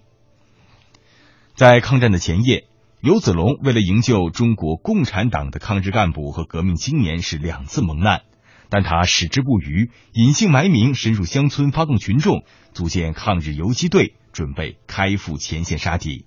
[1.54, 2.64] 在抗战的前夜，
[3.00, 8.22] 游子龙为了营救中国共产党的抗日干部和革命青年，是两次蒙难，
[8.68, 12.42] 但他矢志不渝，隐姓埋名，深入乡村，发动群众，
[12.72, 16.26] 组建抗日游击队，准备开赴前线杀敌。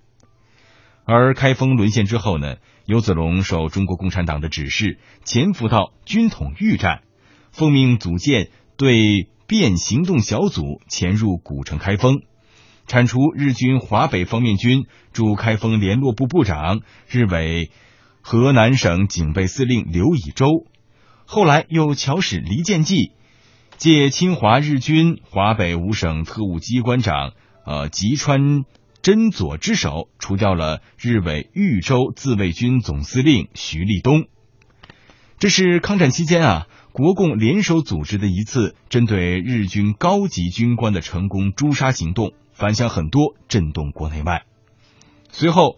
[1.05, 2.55] 而开封沦陷之后呢，
[2.85, 7.01] 游子龙受中国共产党的指示，潜伏到军统豫站，
[7.51, 12.23] 奉命组建对变行动小组，潜入古城开封，
[12.87, 17.69] 铲除日军华北方面军驻开封联络部部长、日伪
[18.21, 20.47] 河南省警备司令刘以周。
[21.27, 23.11] 后来又巧使黎建济
[23.77, 27.33] 借侵华日军华北五省特务机关长
[27.63, 28.63] 呃吉川。
[29.05, 34.25] 真佐之手，除掉了日伪豫州自卫军总司令徐立东。
[35.37, 44.41] 这是抗战期间啊，国共联手组织的一次针对日军高级军官的成功诛杀行动，反响很多，震动国内外。
[45.29, 45.77] 随后，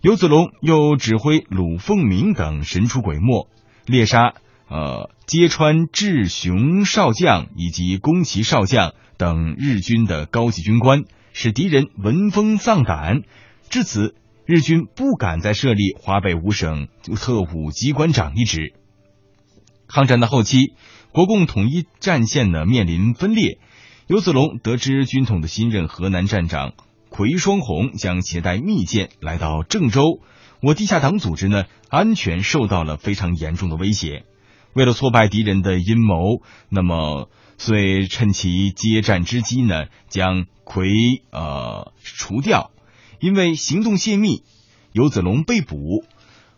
[0.00, 3.48] 游子龙又指挥鲁凤鸣等神出鬼没，
[3.86, 4.34] 猎杀
[4.68, 11.04] 呃揭川志雄少将以及宫崎少将等日军的高级军官。
[11.34, 13.22] 使敌人闻风丧胆，
[13.70, 14.14] 至此，
[14.44, 18.74] 日军不敢再设立华北五省特务机关长一职。
[19.88, 20.74] 抗战的后期，
[21.10, 23.60] 国共统一战线呢面临分裂。
[24.08, 26.74] 游子龙得知军统的新任河南站长
[27.08, 30.20] 奎双红将携带密件来到郑州，
[30.60, 34.26] 我地下党组织呢安全受到了非常严重的威胁。
[34.74, 37.30] 为了挫败敌人的阴谋，那么。
[37.64, 40.88] 遂趁其接战之机呢，将魁
[41.30, 42.72] 呃除掉。
[43.20, 44.42] 因为行动泄密，
[44.90, 46.04] 游子龙被捕。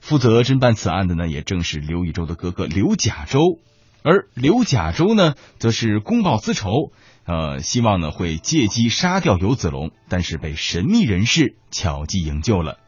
[0.01, 3.61] 负责侦办此案的呢，也正是刘以周的哥哥刘甲周。
[4.03, 6.71] 而刘甲周呢，则是公报私仇，
[7.27, 12.79] 呃，希望呢会借机杀掉游子龙，但是被神秘人士巧计营救了。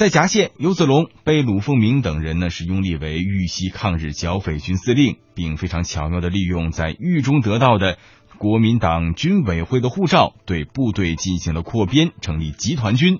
[0.00, 7.98] 在夹县，游子龙被鲁凤鸣等人呢是拥立为豫西抗日剿匪军司令，并非常巧妙的利用在狱中得到的
[8.38, 13.18] 国民党军委会的护照，对部队进行了扩编，成立集团军。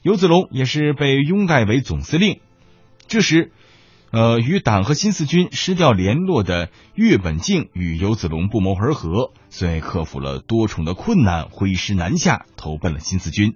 [0.00, 2.40] 游子龙也是被拥戴为总司令。
[3.06, 3.52] 这时，
[4.10, 13.50] 呃，与党和新四军失掉联络的岳本敬与游子龙不谋而合，遂克服了多重的困难，挥师南下，投奔了新四军。《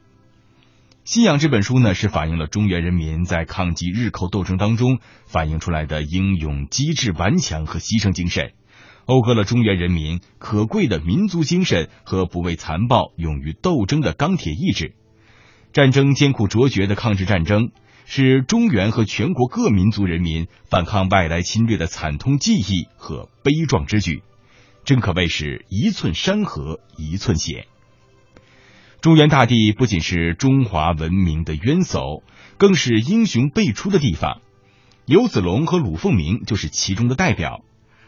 [1.08, 8.52] 信仰》这本书呢，是反映了中原人民在抗击日寇斗争当中反映出来的英勇、机智、顽强和牺牲精神，
[9.06, 14.96] 讴歌了中原人民可贵的民族精神和不畏残暴、勇于斗争的钢铁意志。
[15.72, 17.70] 战争艰苦卓绝的抗日战争，
[18.04, 24.22] 是中原和全国各民族人民反抗外来侵略的惨痛记忆和悲壮之举，
[24.84, 27.66] 真可谓是一寸山河一寸血。
[29.00, 32.24] 中原大地不仅是中华文明的渊薮，
[32.56, 34.40] 更是英雄辈出的地方。
[35.06, 37.60] 游子龙和鲁凤鸣就是其中的代表。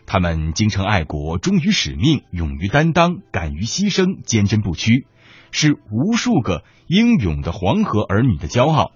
[0.04, 5.06] 他们精诚爱国，忠于使命，勇于担当，敢于牺牲，坚贞不屈，
[5.52, 8.90] 是无数个英勇的黄河儿女的骄傲。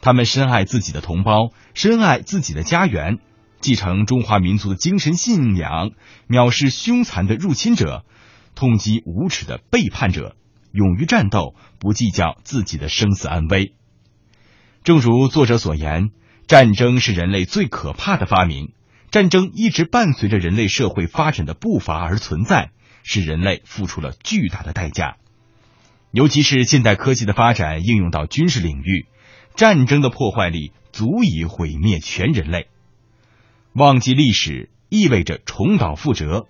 [0.00, 3.18] 他们深爱自己的同胞，深爱自己的家园，
[3.60, 5.90] 继承中华民族的精神信仰，
[6.26, 8.06] 藐视凶残的入侵者，
[8.54, 10.36] 痛击无耻的背叛者。
[10.72, 13.74] 勇于战斗，不计较自己的生死安危。
[14.84, 16.10] 正如作者所言，
[16.46, 18.72] 战争是人类最可怕的发明。
[19.10, 22.70] 战争一直伴随着人类社会发展的步伐而存在，
[23.02, 25.18] 使人类付出了巨大的代价。
[26.10, 29.06] 尤其是现代科技的发展应用到军事领域，
[29.54, 32.68] 战争的破坏力足以毁灭全人类。
[33.74, 36.46] 忘记历史意味着重蹈覆辙。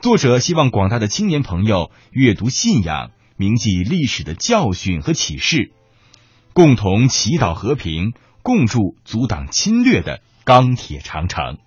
[0.00, 3.12] 作者希望广大的青年朋友阅读信仰。
[3.36, 5.72] 铭记历史的教训和启示，
[6.52, 8.12] 共同祈祷和平，
[8.42, 11.58] 共筑阻挡侵略的钢铁长城。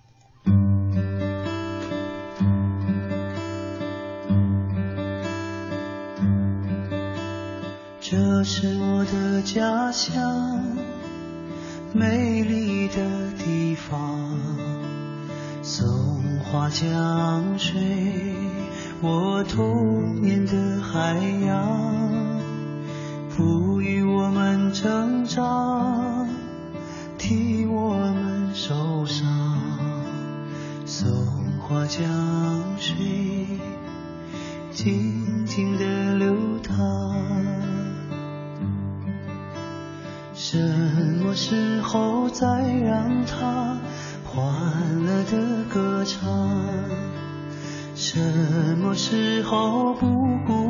[8.00, 10.76] 这是我的家乡，
[11.92, 14.40] 美丽的地方，
[15.62, 17.76] 松花江水。
[19.00, 21.14] 我童年的海
[21.46, 22.40] 洋，
[23.30, 26.28] 哺育我们成长，
[27.16, 29.28] 替我们受伤。
[30.84, 31.08] 松
[31.60, 32.02] 花江
[32.80, 32.96] 水
[34.72, 37.14] 静静的流淌，
[40.34, 40.58] 什
[41.22, 42.46] 么时候再
[42.84, 43.78] 让它
[44.24, 46.28] 欢乐的歌唱？
[48.00, 48.16] 什
[48.78, 50.06] 么时候不
[50.46, 50.67] 孤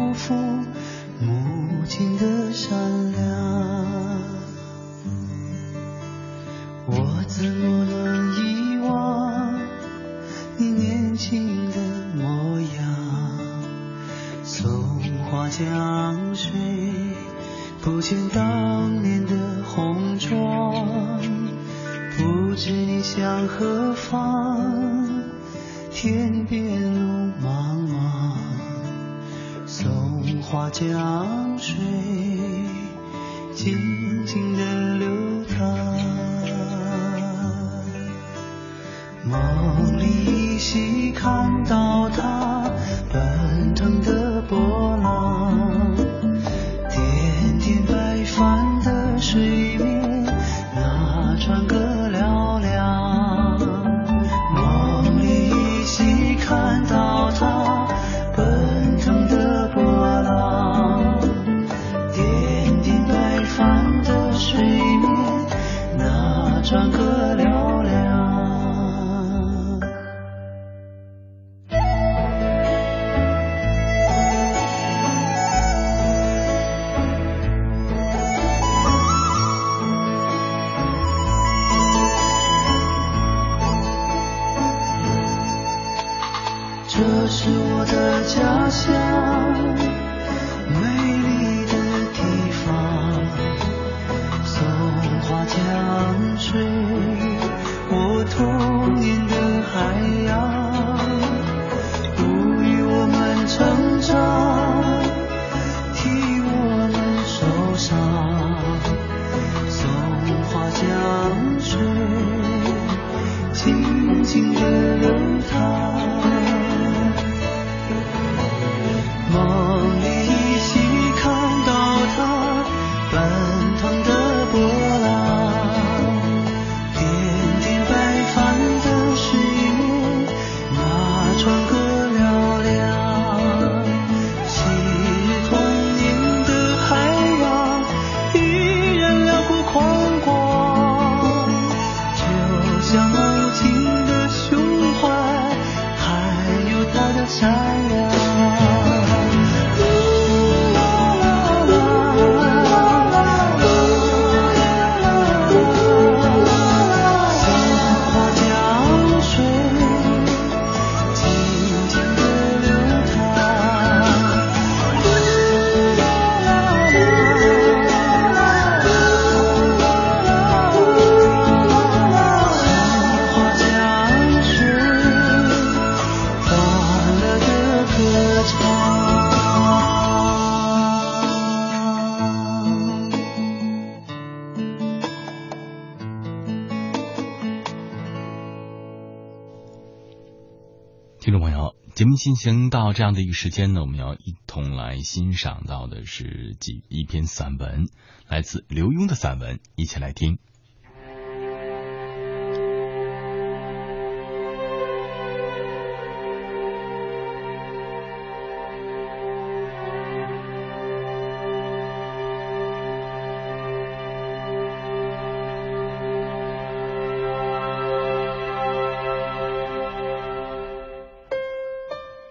[192.28, 197.88] 进行到这样的一个时间呢，我们要一同来欣赏到的是几一篇散文，
[198.28, 200.38] 来自刘墉的散文，一起来听。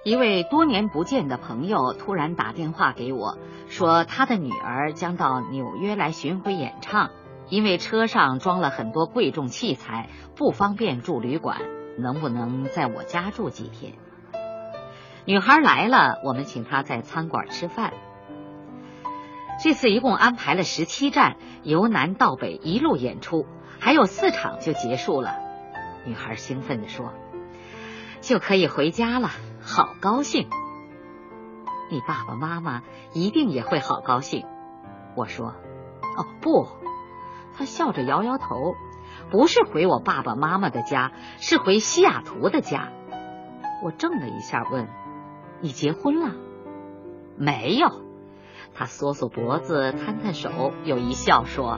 [0.07, 7.09] 一位多年不见的朋友突然打电话给我，说他的女儿将到纽约来巡回演唱，
[7.49, 11.59] 因为车上装了很多贵重器材，不方便住旅馆，
[11.99, 13.95] 能不能在我家住几天？
[15.25, 17.91] 女孩来了，我们请她在餐馆吃饭。
[19.61, 23.45] 这次一共安排了十七站，由南到北一路演出，
[23.77, 25.35] 还有四场就结束了。
[26.05, 27.11] 女孩兴奋地说
[28.21, 29.31] ：“就可以回家了。”
[29.69, 30.47] 好高兴，
[31.91, 34.45] 你爸爸妈妈一定也会好高兴。
[35.13, 35.47] 我说
[36.17, 36.69] ：“哦不。”
[37.53, 38.75] 他笑着摇摇头，
[39.29, 42.93] 不是回我爸爸妈妈的家，是回西雅图的家。
[43.83, 44.87] 我怔了一下，问
[45.59, 46.33] ：“你结婚了？”
[47.35, 47.89] 没有。
[48.73, 51.77] 他缩缩脖子，摊摊手，又一笑说：“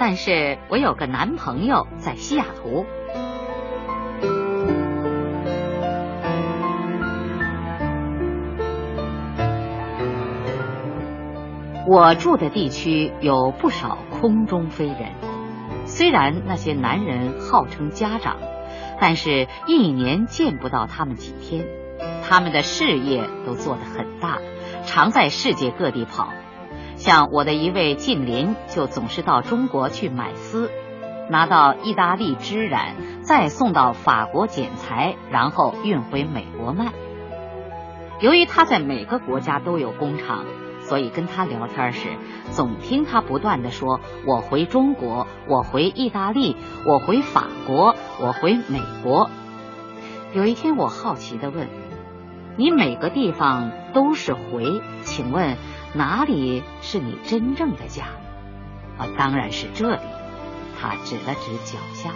[0.00, 2.86] 但是我有个男朋友在西雅图。”
[11.86, 15.12] 我住的地区有不少空中飞人，
[15.84, 18.38] 虽然那些男人号称家长，
[18.98, 21.66] 但是一年见不到他们几天。
[22.26, 24.38] 他们的事业都做得很大，
[24.86, 26.30] 常在世界各地跑。
[26.96, 30.70] 像我的一位近邻，就总是到中国去买丝，
[31.28, 36.92] 拿到意大利织染，再送到法国剪裁，然后运回美国卖。
[38.20, 40.46] 由于他在每个国家都有工厂。
[40.86, 42.08] 所以跟他聊天时，
[42.52, 46.56] 总听他不断的说：“我回中国，我回意大利，
[46.86, 49.30] 我回法国，我回美国。”
[50.34, 51.68] 有一天，我好奇的问
[52.56, 55.56] ：“你每个地方都是回，请问
[55.94, 58.04] 哪里是你真正的家？”
[58.98, 60.00] 啊，当然是这里。
[60.78, 62.10] 他指了指脚下。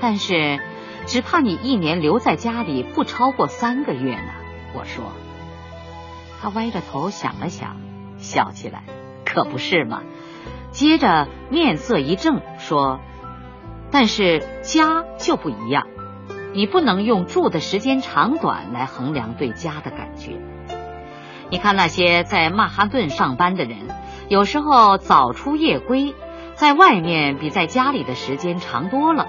[0.00, 0.60] 但是，
[1.06, 4.30] 只怕你一年留在家里不超过三个月呢。
[4.72, 5.04] 我说。
[6.44, 7.78] 他歪着头想了想，
[8.18, 8.82] 笑起来，
[9.24, 10.02] 可不是嘛。
[10.72, 13.00] 接着面色一正，说
[13.90, 15.86] ：“但是家就不一样，
[16.52, 20.38] 你不能用住的时间长短来衡量对家的感觉。
[21.48, 23.78] 你看那些在曼哈顿上班的人，
[24.28, 26.14] 有时候早出夜归，
[26.56, 29.28] 在外面比在家里的时间长多了。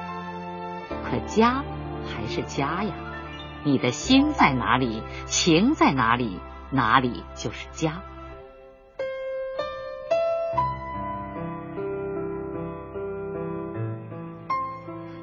[1.09, 1.63] 可家
[2.13, 2.93] 还是家呀，
[3.63, 6.41] 你的心在哪里，情在哪里。”
[6.75, 8.01] 哪里就是家。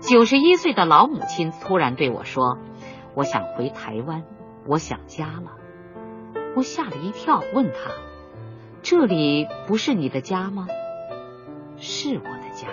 [0.00, 2.58] 九十一岁的老母亲突然对我说
[3.14, 4.24] ：“我想回台湾，
[4.66, 5.58] 我想家了。”
[6.56, 7.90] 我吓了一跳，问他
[8.82, 10.66] ：“这里不是你的家吗
[11.76, 12.68] ？”“是我的家。”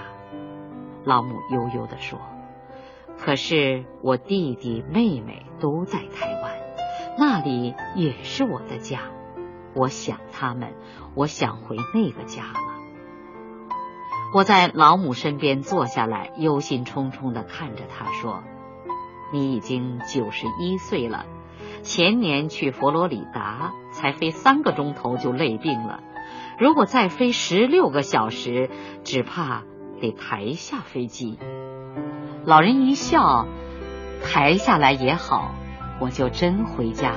[1.03, 2.19] 老母悠悠的说
[3.17, 6.57] ：“可是我弟弟妹妹都在台湾。”
[7.19, 9.01] 那里也是我的家，
[9.75, 10.73] 我想他们，
[11.15, 12.59] 我想回那个家了。
[14.33, 18.41] 我在老母身边坐下来，忧心忡忡的看着他说
[19.33, 21.25] ：“你已经九十一岁了，
[21.83, 26.01] 前年去佛罗里达才飞三个钟头就累病了，
[26.57, 28.69] 如果再飞十六个小时，
[29.03, 29.63] 只怕
[29.99, 31.37] 得抬下飞机。”
[32.45, 33.45] 老人一笑
[34.23, 35.51] ：“抬下来也好。”
[36.01, 37.13] 我就真回家，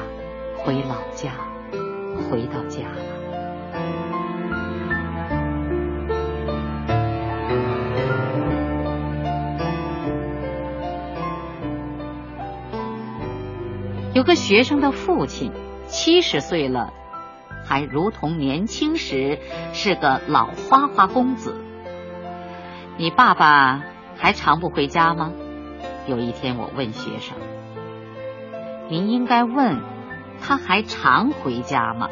[0.59, 1.33] 回老家，
[2.29, 2.97] 回到家了。
[14.15, 15.53] 有个学生的父亲
[15.87, 16.93] 七十岁了，
[17.65, 19.39] 还如同年轻时
[19.73, 21.55] 是个老花花公子。
[22.99, 23.83] 你爸爸
[24.17, 25.33] 还常不回家吗？
[26.07, 27.37] 有一天我问学生。
[28.93, 29.81] 您应该问，
[30.43, 32.11] 他还常回家吗？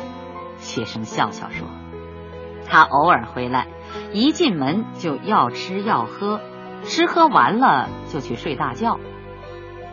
[0.60, 1.68] 学生笑笑说
[2.66, 3.66] ：“他偶尔回来，
[4.14, 6.40] 一进门就要吃要喝，
[6.84, 8.98] 吃喝完了就去睡大觉。”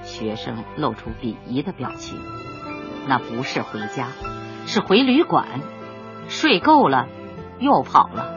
[0.04, 2.18] 学生露出鄙夷的表情。
[3.06, 4.08] 那不是回家，
[4.66, 5.46] 是回旅馆，
[6.30, 7.10] 睡够了
[7.60, 8.34] 又跑了。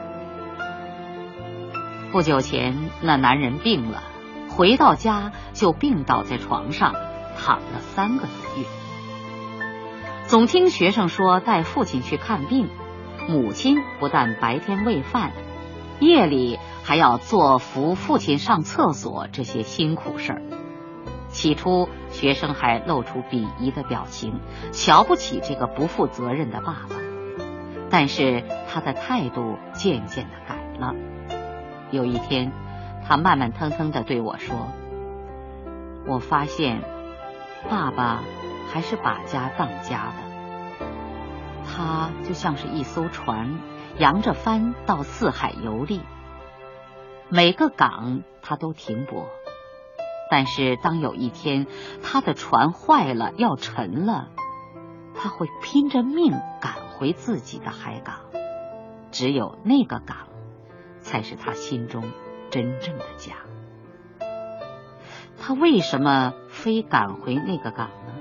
[2.11, 4.03] 不久前，那男人病了，
[4.49, 6.93] 回到家就病倒在床上。
[7.43, 8.27] 躺了三个。
[10.31, 12.69] 总听学生说带父亲去看病，
[13.27, 15.33] 母亲不但白天喂饭，
[15.99, 20.41] 夜里还要做扶父亲上厕所这些辛苦事儿。
[21.27, 24.39] 起初，学生还露出鄙夷的表情，
[24.71, 26.95] 瞧不起这个不负责任的爸爸。
[27.89, 30.95] 但是他的态度渐渐的改了。
[31.91, 32.53] 有一天，
[33.05, 34.55] 他慢慢腾腾的对我说
[36.07, 36.81] ：“我发现，
[37.69, 38.23] 爸爸
[38.71, 40.85] 还是把家当家的。
[41.65, 43.59] 他就像是一艘船，
[43.97, 46.01] 扬着帆到四海游历，
[47.29, 49.27] 每个港他都停泊。
[50.29, 51.67] 但是当有一天
[52.01, 54.29] 他的船坏了要沉了，
[55.13, 56.31] 他会拼着命
[56.61, 58.15] 赶回自己的海港。
[59.11, 60.27] 只有那个港。”
[61.03, 62.03] 才是他心中
[62.51, 63.33] 真正的家。
[65.39, 68.13] 他为什么非赶回那个港呢？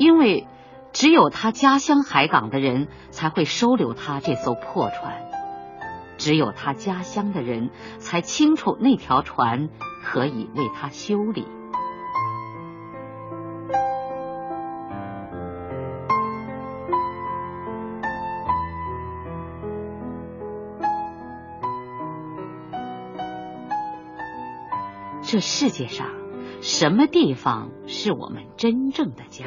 [0.00, 0.48] 因为
[0.94, 5.30] 只有他家乡海港的人才会收留他这艘破船，
[6.16, 7.68] 只有他家乡的人
[7.98, 9.68] 才清楚那条船
[10.02, 11.46] 可以为他修理。
[25.20, 26.08] 这世界上
[26.62, 29.44] 什么地方是我们真正的家？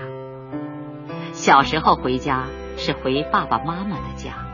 [1.33, 2.45] 小时候回家
[2.77, 4.47] 是回爸爸妈妈的家，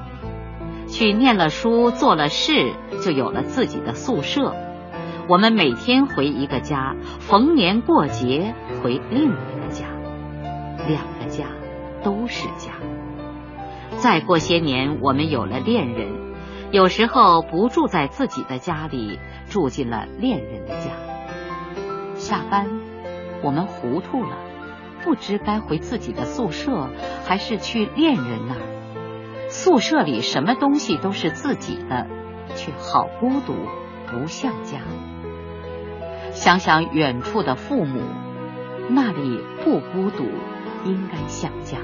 [0.88, 2.74] 去念了书、做了事，
[3.04, 4.56] 就有了自己的宿舍。
[5.28, 9.86] 我们每天回一个家，逢年过节回另一个家，
[10.88, 11.46] 两个家
[12.02, 12.72] 都是家。
[13.98, 16.08] 再过些年，我们有了恋人，
[16.72, 19.20] 有时候不住在自己的家里，
[19.50, 20.92] 住进了恋人的家。
[22.16, 22.68] 下班，
[23.44, 24.38] 我们糊涂了，
[25.04, 26.90] 不知该回自己的宿舍，
[27.26, 29.50] 还是去恋人那儿。
[29.50, 32.08] 宿舍里什么东西都是自己的，
[32.56, 33.54] 却好孤独，
[34.08, 34.80] 不像家。
[36.32, 38.02] 想想远处的父母，
[38.90, 40.26] 那里不孤独，
[40.86, 41.78] 应该像家，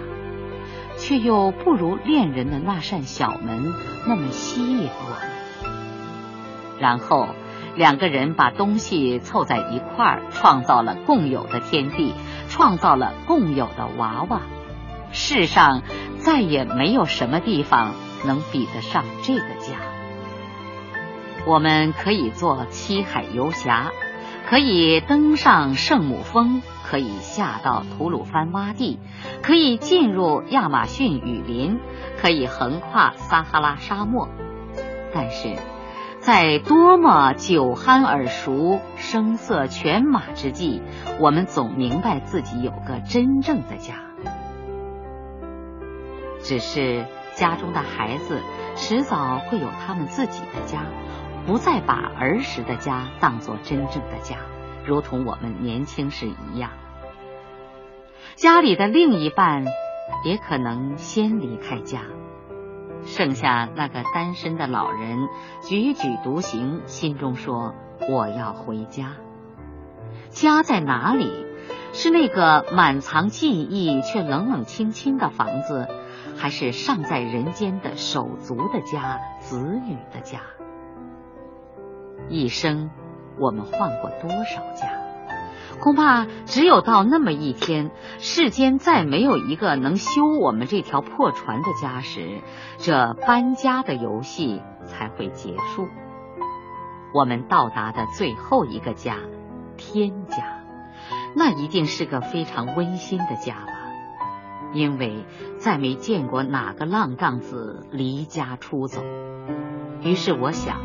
[0.98, 3.74] 却又不如恋人的那扇小门
[4.08, 6.80] 那么吸引我们。
[6.80, 7.30] 然后。
[7.78, 12.14] 两个人把东西凑在一块儿，创造了共有的天地，
[12.56, 14.40] 创造了共有的娃娃。
[15.12, 15.82] 世上
[16.20, 17.92] 再也没有什么地方
[18.26, 19.76] 能比得上这个家。
[21.46, 23.92] 我们可以做七海游侠，
[24.50, 29.00] 可以登上圣母峰，可以下到吐鲁番洼地，
[29.42, 31.78] 可以进入亚马逊雨林，
[32.22, 34.30] 可以横跨撒哈拉沙漠，
[35.14, 35.58] 但是。
[36.26, 40.82] 在多么酒酣耳熟、声色犬马之际，
[41.20, 43.94] 我们总明白自己有个真正的家。
[46.40, 48.42] 只是家中的孩子
[48.76, 50.88] 迟早会有他们自己的家，
[51.46, 54.38] 不再把儿时的家当作真正的家，
[54.84, 56.72] 如同我们年轻时一样。
[58.34, 59.64] 家里的另一半
[60.24, 62.02] 也可能先离开家。
[63.06, 65.20] 剩下那个单身的老人
[65.62, 67.74] 踽踽独行，心中说
[68.12, 69.14] ：“我要回家。
[70.30, 71.46] 家在哪里？
[71.94, 75.88] 是那个满藏记忆却冷冷清清的房子，
[76.36, 80.42] 还是尚在人间的手足的家、子女的家？
[82.28, 82.90] 一生，
[83.40, 85.02] 我们换过多少家？”
[85.80, 92.42] 恐怕只有到那么一天，世间再没有一个能修我们这条破船的家时，
[92.78, 95.88] 这搬家的游戏才会结束。
[97.14, 99.18] 我们到达的最后一个家，
[99.78, 100.64] 天家，
[101.36, 103.74] 那一定是个非常温馨的家吧？
[104.74, 105.26] 因为
[105.60, 109.04] 再没见过哪个浪荡子离家出走。
[110.02, 110.78] 于是我想，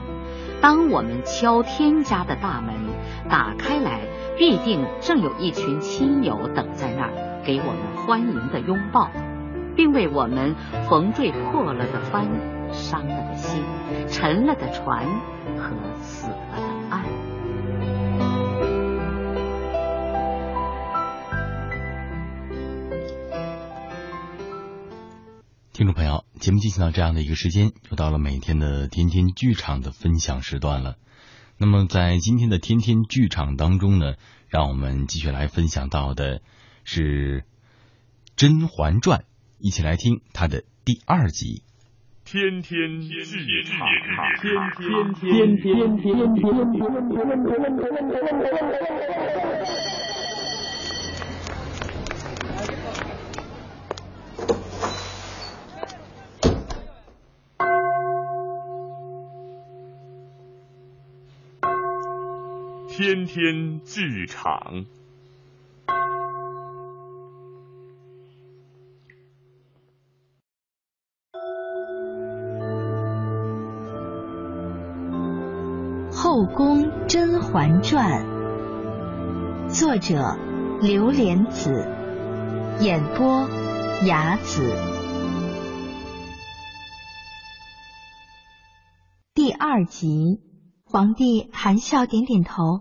[0.61, 2.75] 当我们敲天家的大门，
[3.31, 4.03] 打开来。
[4.41, 9.11] 必定正有一群亲友等在那儿，给我们欢迎的拥抱，
[9.77, 10.57] 并为我们
[10.89, 12.27] 缝缀破了的帆、
[12.73, 13.63] 伤了的心、
[14.09, 15.07] 沉了的船
[15.59, 17.05] 和死了的岸。
[25.75, 30.97] 听众朋友，节目进行到这样的一个时间，又到了每天的天天剧场的分享时段了。
[31.63, 34.15] 那么在今天的天天剧场当中呢，
[34.49, 36.41] 让我们继续来分享到的
[36.85, 37.43] 是
[38.35, 39.19] 《甄嬛传》，
[39.59, 41.63] 一起来听它的第二集。
[42.25, 43.23] 天天剧
[43.65, 43.87] 场，
[44.41, 46.41] 天天天天天天
[49.61, 50.10] 天。
[62.93, 64.85] 天天剧场。
[76.13, 78.27] 《后宫甄嬛传》，
[79.69, 80.37] 作者
[80.83, 81.71] 刘莲子，
[82.81, 83.49] 演播
[84.05, 84.69] 雅子。
[89.33, 90.41] 第二集，
[90.93, 92.81] 皇帝含笑点点头，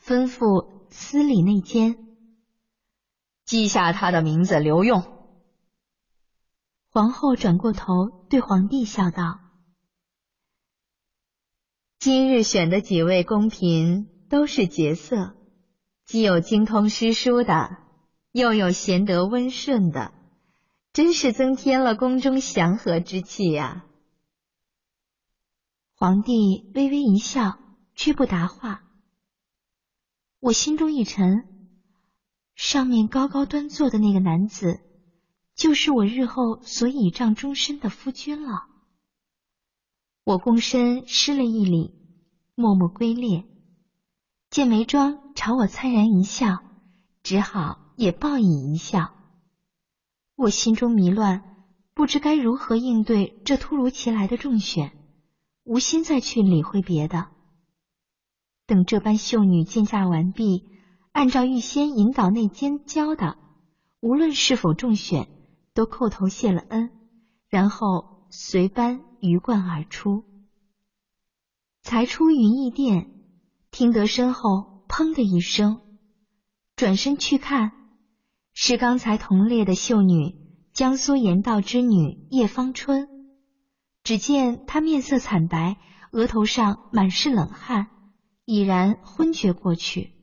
[0.00, 1.96] 吩咐司礼内监
[3.44, 5.02] 记下他的名字，留用。
[6.88, 9.40] 皇后转过头对皇帝笑道。
[11.98, 15.34] 今日选的几位宫嫔都是绝色，
[16.04, 17.70] 既有精通诗书的，
[18.30, 20.12] 又有贤德温顺的，
[20.92, 23.84] 真是增添了宫中祥和之气呀。
[26.00, 27.58] 皇帝微微一笑，
[27.96, 28.84] 却不答话。
[30.38, 31.44] 我心中一沉，
[32.54, 34.78] 上面高高端坐的那个男子，
[35.56, 38.68] 就是我日后所倚仗终身的夫君了。
[40.22, 41.92] 我躬身施了一礼，
[42.54, 43.44] 默默归列。
[44.50, 46.62] 见眉庄朝我灿然一笑，
[47.24, 49.16] 只好也报以一笑。
[50.36, 51.42] 我心中迷乱，
[51.92, 54.96] 不知该如何应对这突如其来的重选，
[55.68, 57.28] 无心再去理会别的。
[58.66, 60.64] 等这般秀女见驾完毕，
[61.12, 63.36] 按照预先引导内监教的，
[64.00, 65.28] 无论是否中选，
[65.74, 66.90] 都叩头谢了恩，
[67.48, 69.04] 然后随班。
[69.20, 70.22] 鱼贯而出，
[71.82, 73.10] 才出云翼殿，
[73.72, 75.80] 听得身后砰的一声，
[76.76, 77.72] 转身去看，
[78.52, 80.36] 是刚才同列的秀女
[80.72, 83.17] 江苏盐道之女叶芳春。
[84.08, 85.76] 只见他面色惨白，
[86.12, 87.90] 额头上满是冷汗，
[88.46, 90.14] 已然昏厥过去，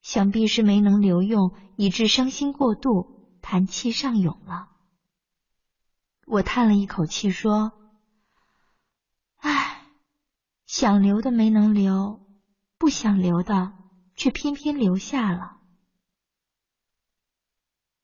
[0.00, 4.70] 想必是没能留用，以致伤心过度，痰气上涌了。
[6.24, 7.72] 我叹了一口气说。
[9.36, 9.84] 唉，
[10.64, 12.26] 想留的没能留，
[12.78, 13.74] 不想留的
[14.16, 15.58] 却偏偏留下了。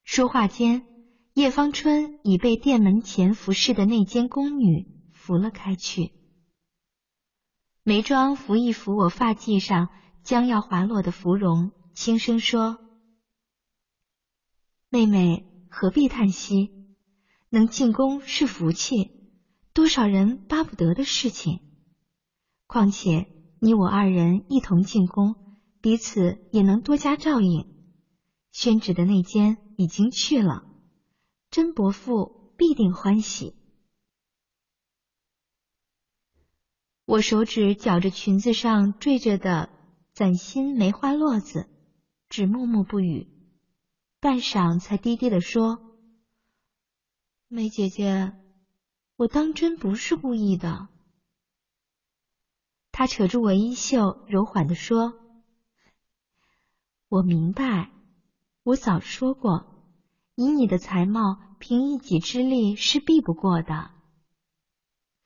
[0.05, 0.96] 说话间，
[1.37, 6.15] 叶芳春已被殿门前服侍的那间宫女扶了开去。
[7.83, 9.91] 眉庄扶一扶我发髻上
[10.23, 12.79] 将要滑落的芙蓉，轻声说
[14.89, 16.71] ：“妹妹何必叹息？
[17.51, 19.11] 能进宫是福气。”
[19.75, 21.61] 多少人巴不得的事情。
[22.67, 23.29] 况且
[23.61, 25.37] 你我二人一同进宫，
[25.83, 27.67] 彼此也能多加照应。
[28.53, 30.66] 宣旨的那间已经去了，
[31.57, 33.55] 甄伯父必定欢喜。
[37.07, 39.71] 我手指绞着裙子上缀着的
[40.13, 41.67] 崭新梅花络子，
[42.29, 43.27] 只默默不语，
[44.21, 45.79] 半晌才低低的说
[47.49, 48.35] ：“梅姐姐。”
[49.17, 50.91] 我当真不是故意的。
[52.93, 55.15] 他扯住我衣袖，柔缓的说
[57.09, 57.91] ：“我明白，
[58.63, 59.76] 我早说过，
[60.37, 63.91] 以你的才貌，凭一己之力是避不过的。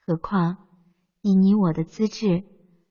[0.07, 0.57] 何况
[1.21, 2.45] 以你我的资质，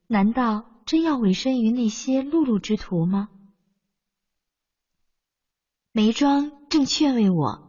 [0.08, 3.30] 难道真要委身于那些碌碌之徒吗？”
[5.92, 7.68] 眉庄正劝慰我。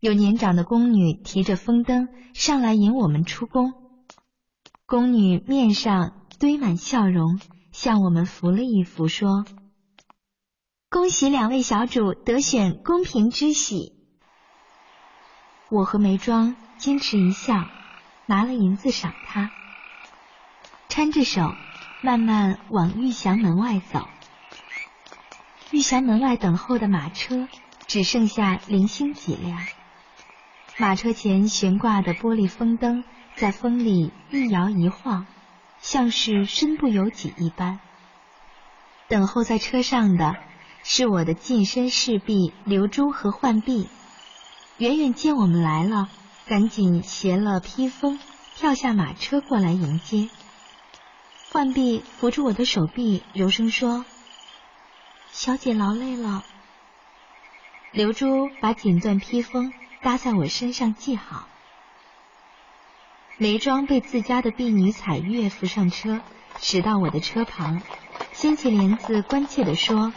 [0.00, 3.72] 有年长的宫女提着风灯上来引我们出宫，
[4.84, 7.38] 宫女面上堆满笑容，
[7.70, 9.44] 向我们扶了一扶，说
[10.92, 13.94] ：“恭喜两位小主得选公平之喜。”
[15.70, 17.64] 我和眉庄矜持一笑，
[18.26, 19.50] 拿了银子赏他，
[20.90, 21.54] 搀着手
[22.02, 24.06] 慢慢往玉祥门外走。
[25.70, 27.48] 玉祥门外等候的马车
[27.86, 29.58] 只剩下零星几辆。
[30.76, 33.02] 马车前悬挂的玻璃风灯
[33.34, 35.26] 在风里一摇一晃，
[35.78, 37.80] 像是身不由己一般。
[39.08, 40.36] 等候在车上的
[40.82, 43.88] 是我的近身侍婢刘珠和浣碧，
[44.78, 46.08] 远远见我们来了，
[46.46, 48.18] 赶紧携了披风，
[48.56, 50.28] 跳下马车过来迎接。
[51.50, 54.04] 浣碧扶住我的手臂，柔声说
[55.30, 56.44] ：“小姐劳累了。”
[57.92, 59.72] 刘珠把锦缎披风。
[60.04, 61.46] 搭在我身上系好，
[63.38, 66.20] 眉庄被自家的婢女彩月扶上车，
[66.58, 67.80] 驶到我的车旁，
[68.32, 70.12] 掀起帘子，关切地说：“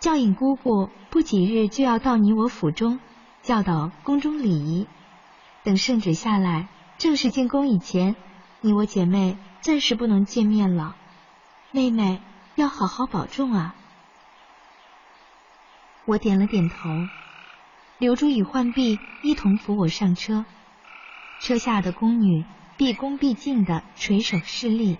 [0.00, 3.00] 教引姑姑不几日就要到你我府中，
[3.42, 4.86] 教导宫中礼仪。
[5.64, 6.68] 等圣旨下来，
[6.98, 8.14] 正式进宫以前，
[8.60, 10.94] 你我姐妹暂时不能见面了。
[11.72, 12.22] 妹妹
[12.54, 13.74] 要好好保重啊。
[16.04, 16.88] 我点了点头，
[17.98, 20.44] 刘珠与浣碧一同扶我上车。
[21.40, 22.44] 车下的宫女
[22.76, 24.96] 毕恭毕敬的垂手施礼，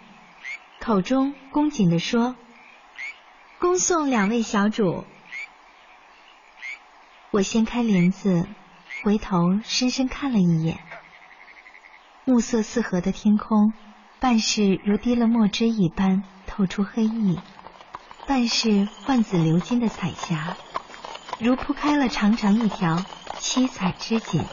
[0.80, 2.34] 口中恭谨的说
[3.58, 5.04] ：“恭送两位小主。”
[7.30, 8.46] 我掀开帘子，
[9.04, 10.78] 回头深深看了一眼，
[12.24, 13.72] 暮色四合的天空，
[14.20, 17.38] 半是如滴了墨汁一般透出黑意，
[18.26, 20.56] 半是幻紫流金的彩霞。
[21.38, 23.04] 如铺开了长长一条
[23.38, 24.44] 七彩织锦，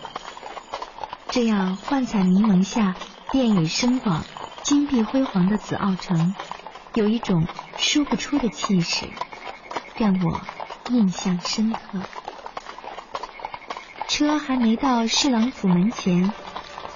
[1.30, 2.95] 这样幻彩迷蒙下，
[3.32, 4.23] 殿宇深广、
[4.64, 6.36] 金碧辉煌的紫奥城，
[6.95, 7.45] 有一种
[7.77, 9.05] 说不出的气势，
[9.97, 10.41] 让我
[10.89, 11.99] 印象深刻。
[14.07, 16.31] 车还没到侍郎府门前，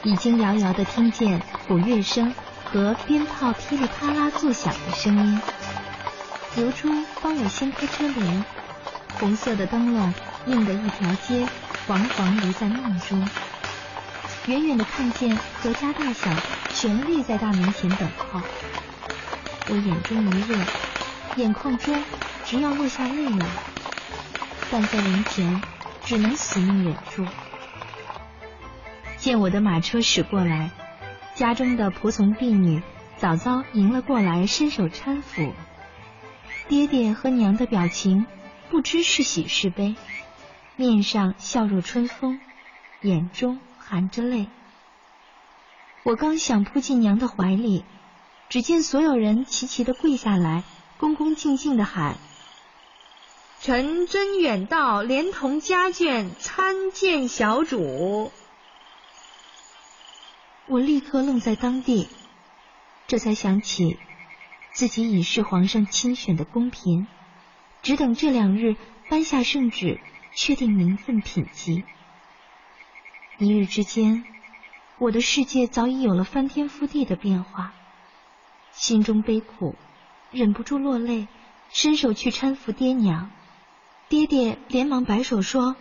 [0.03, 5.41] 已经遥遥的听见鼓乐声和鞭炮噼里啪啦作响的声音。
[6.55, 6.87] 刘珠
[7.21, 8.45] 帮我掀开车帘。
[9.19, 10.13] 红色的灯笼
[10.45, 11.45] 映得一条街
[11.87, 13.27] 黄黄如在梦中。
[14.45, 16.31] 远远的看见何家大小
[16.73, 18.39] 全立在大门前等候，
[19.69, 20.57] 我眼中一热，
[21.35, 22.03] 眼眶中
[22.45, 23.45] 直要落下泪来，
[24.71, 25.61] 但在门前
[26.03, 27.25] 只能死命忍住。
[29.17, 30.71] 见我的马车驶过来，
[31.35, 32.81] 家中的仆从婢女
[33.17, 35.53] 早早迎了过来，伸手搀扶。
[36.67, 38.25] 爹爹和娘的表情。
[38.71, 39.95] 不知是喜是悲，
[40.75, 42.39] 面上笑若春风，
[43.01, 44.45] 眼中含着泪。
[46.03, 47.83] 我刚想扑进娘的怀里，
[48.49, 50.63] 只见所有人齐齐的跪下来，
[50.97, 52.17] 恭恭敬敬的喊
[53.61, 58.31] ：“臣真远道，连同家眷参见小主。”
[60.65, 62.07] 我立刻愣在当地，
[63.07, 63.99] 这才想起
[64.71, 67.07] 自己已是皇上亲选的宫嫔。
[67.81, 68.75] 只等这两日
[69.09, 69.99] 颁下圣旨，
[70.33, 71.83] 确定名分品级。
[73.37, 74.25] 一日之间，
[74.97, 77.73] 我的世界早已有了翻天覆地的变化，
[78.71, 79.75] 心中悲苦，
[80.31, 81.27] 忍不住落泪，
[81.69, 83.31] 伸手去搀扶爹娘。
[84.07, 85.75] 爹爹连忙摆手说：“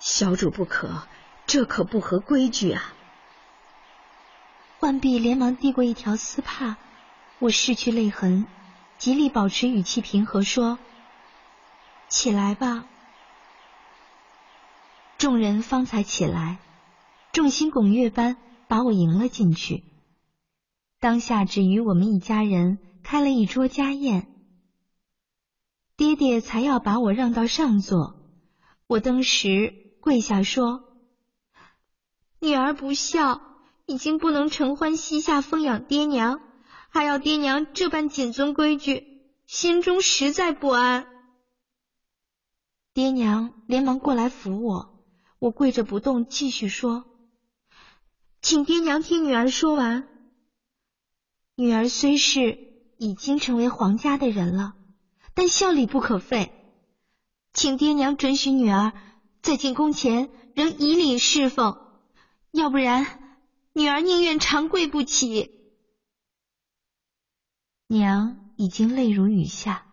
[0.00, 1.06] 小主不可，
[1.46, 2.94] 这可不合规矩啊。”
[4.80, 6.76] 浣碧连忙递过一条丝帕，
[7.38, 8.46] 我拭去泪痕。
[8.96, 10.78] 极力保持语气平和，说
[12.08, 12.84] ：“起来吧。”
[15.18, 16.58] 众人方才起来，
[17.32, 18.36] 众星拱月般
[18.68, 19.84] 把我迎了进去。
[21.00, 24.28] 当下只与我们一家人开了一桌家宴。
[25.96, 28.16] 爹爹才要把我让到上座，
[28.86, 30.84] 我当时跪下说
[32.38, 33.40] ：“女儿不孝，
[33.86, 36.40] 已经不能承欢膝下奉养爹娘。”
[36.92, 39.04] 还要爹娘这般谨遵规矩，
[39.46, 41.06] 心中实在不安。
[42.92, 45.04] 爹娘连忙过来扶我，
[45.38, 47.04] 我跪着不动，继续说
[48.42, 50.08] ：“请爹娘听女儿说完。
[51.60, 52.58] 女儿虽是
[52.96, 54.76] 已经成为皇家的人了，
[55.34, 56.54] 但孝礼不可废，
[57.52, 58.94] 请爹娘准许女儿
[59.42, 61.76] 在进宫前仍以礼侍奉，
[62.50, 65.50] 要不然女儿宁愿长跪不起。”
[67.88, 69.84] 娘已经泪如雨下，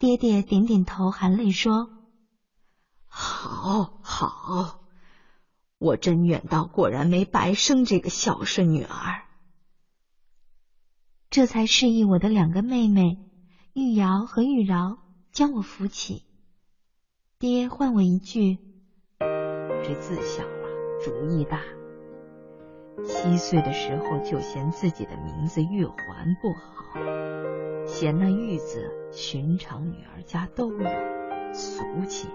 [0.00, 1.90] 爹爹点点头，含泪说
[3.06, 4.80] ：“好，好，
[5.78, 9.22] 我甄远道果然没白生这个孝顺女儿。”
[11.32, 13.16] 这才示意我的两个妹妹
[13.72, 14.98] 玉瑶和玉娆
[15.30, 16.26] 将我扶起。
[17.38, 18.58] 爹唤我一句
[19.82, 20.68] ：“这自小啊，
[21.02, 21.62] 主意大。
[23.02, 25.96] 七岁的时候就嫌自己的名字玉环
[26.42, 27.00] 不好。”
[27.88, 30.84] 嫌那玉字寻常女儿家都有，
[31.54, 32.28] 俗气，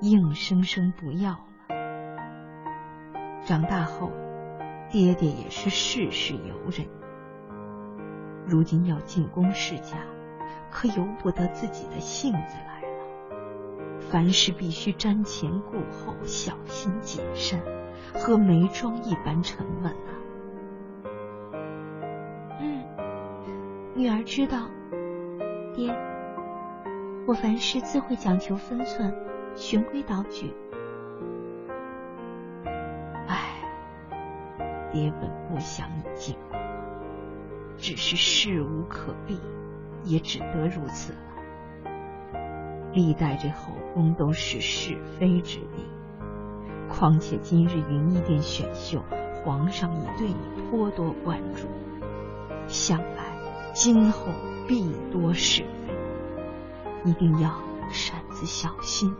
[0.00, 1.44] 硬生生不要了。
[3.44, 4.10] 长大后，
[4.90, 6.88] 爹爹也是事事由人，
[8.46, 9.98] 如今要进宫世家，
[10.70, 12.88] 可由不得自己的性子来了。
[14.10, 17.60] 凡事必须瞻前顾后，小心谨慎，
[18.14, 20.10] 和眉庄一般沉稳啊。
[22.60, 22.84] 嗯
[23.94, 24.68] 女儿知道，
[25.74, 25.94] 爹，
[27.26, 29.14] 我凡事自会讲求分寸，
[29.54, 30.52] 循规蹈矩。
[33.28, 33.62] 唉，
[34.90, 36.51] 爹本不想你进宫，
[37.82, 39.40] 只是事无可避，
[40.04, 41.18] 也只得如此了。
[42.92, 45.84] 历代这后宫都是是非之地，
[46.88, 49.02] 况且今日云衣殿选秀，
[49.42, 51.66] 皇上已对你颇多关注，
[52.68, 53.32] 想来。
[53.72, 54.28] 今后
[54.68, 57.60] 必多是非，一定要
[57.90, 59.12] 擅自小心，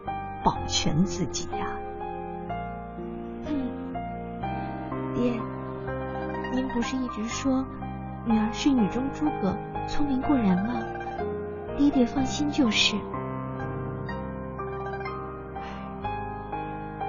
[0.45, 1.67] 保全自己呀。
[3.49, 3.73] 嗯，
[5.17, 5.41] 爹，
[6.53, 7.67] 您不是一直说
[8.25, 9.57] 女儿是女中诸葛，
[9.89, 10.75] 聪明过人吗？
[11.77, 12.95] 爹爹放心就是。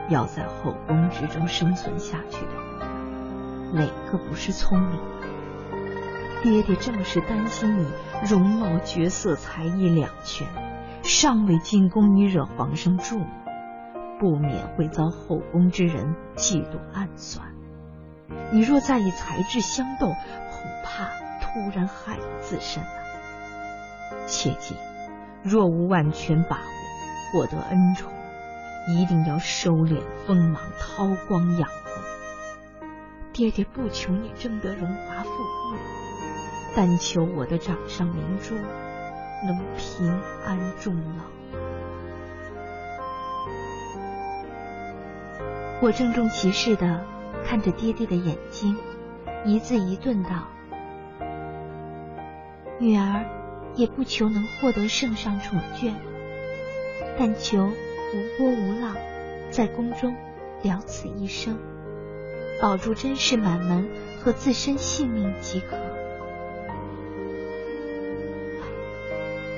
[0.10, 2.52] 要在后宫之中生存下去的，
[3.74, 5.00] 哪个不是聪明？
[6.42, 7.88] 爹爹正是担心你
[8.28, 10.48] 容貌、绝色、才艺两全，
[11.04, 13.28] 尚未进宫你惹皇上注目，
[14.20, 17.53] 不免会遭后宫之人嫉妒暗算。
[18.52, 21.06] 你若再以才智相斗，恐怕
[21.42, 22.90] 突然害了自身啊！
[24.28, 24.76] 切记，
[25.44, 26.62] 若无万全把握，
[27.32, 28.12] 获得恩宠。
[28.86, 31.74] 一定要收敛锋芒，韬光养晦。
[33.32, 35.80] 爹爹不求你争得荣华富贵，
[36.76, 38.56] 但求我的掌上明珠
[39.46, 41.24] 能平安终老。
[45.82, 47.06] 我郑重其事的
[47.46, 48.76] 看着爹爹的眼睛，
[49.46, 50.48] 一字一顿道
[52.80, 53.26] ：“女儿
[53.76, 55.94] 也不求能获得圣上宠眷，
[57.18, 57.72] 但求……”
[58.16, 58.96] 无波无浪，
[59.50, 60.16] 在宫中
[60.62, 61.58] 了此一生，
[62.62, 63.90] 保住甄氏满门
[64.22, 65.76] 和自身性命即可。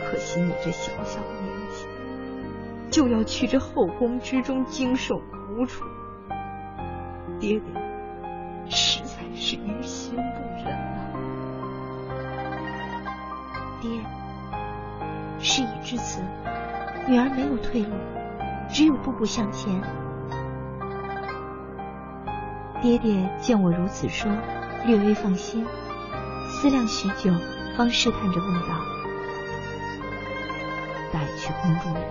[0.05, 1.85] 可惜你这小小年纪，
[2.89, 5.83] 就要去这后宫之中经受苦楚，
[7.39, 7.61] 爹爹
[8.69, 10.21] 实在是于心不
[10.63, 11.11] 忍啊！
[13.81, 13.89] 爹，
[15.39, 16.21] 事已至此，
[17.07, 17.89] 女儿没有退路。
[18.67, 19.79] 只有步步向前。
[22.81, 24.31] 爹爹见我如此说，
[24.85, 25.65] 略微放心，
[26.49, 27.31] 思量许久，
[27.77, 28.69] 方试探着问道
[31.13, 32.03] ：“带去宫中人，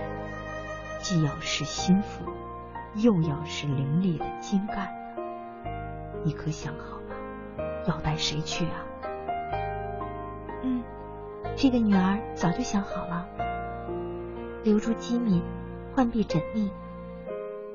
[1.01, 2.23] 既要是心腹，
[2.95, 4.89] 又要是伶俐的精干，
[6.25, 7.15] 你可想好了，
[7.87, 8.85] 要带谁去啊
[10.63, 10.83] ？”“嗯，
[11.55, 13.29] 这个女儿早就想好了，
[14.63, 15.41] 留住机敏。”
[15.95, 16.69] 浣碧缜密，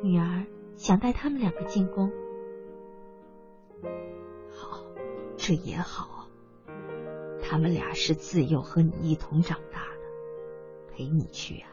[0.03, 0.45] 女儿
[0.77, 2.13] 想带他们两个进宫。
[4.51, 4.83] 好，
[5.39, 6.27] 这也好。
[7.43, 11.67] 他们俩是自幼和你一同长大的，陪你去啊，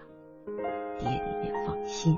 [0.98, 2.18] 爹爹也放心。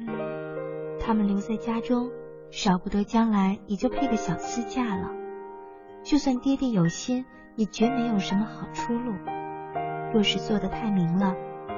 [0.00, 2.10] 嗯，他们留在家中，
[2.50, 5.10] 少不得将来也就配个小厮嫁了。
[6.02, 7.24] 就算爹爹有心，
[7.56, 9.12] 也绝没有什么好出路。
[10.12, 11.34] 若是做的太明了。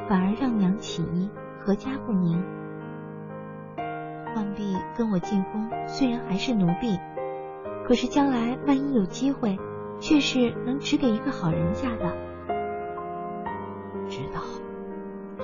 [0.08, 2.42] 反而让娘起疑，何家不宁。
[4.34, 6.98] 浣碧跟我进宫，虽然还是奴婢，
[7.86, 9.56] 可是将来万一有机会，
[10.00, 12.12] 却是能指给一个好人家的。
[14.08, 14.42] 知道，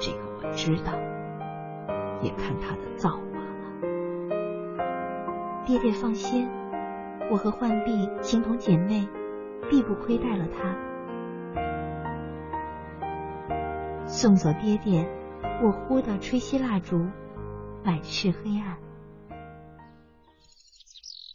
[0.01, 0.93] 这个我知道，
[2.21, 3.38] 也看他的造化。
[5.69, 6.49] 爹爹放心，
[7.31, 9.07] 我和浣碧情同姐妹，
[9.69, 10.75] 必不亏待了他。
[14.07, 15.07] 送走爹爹，
[15.63, 16.97] 我忽地吹熄蜡烛，
[17.85, 18.79] 满是黑暗。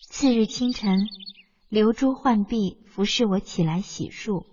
[0.09, 1.07] 次日清晨，
[1.69, 4.45] 流珠浣碧服侍我起来洗漱，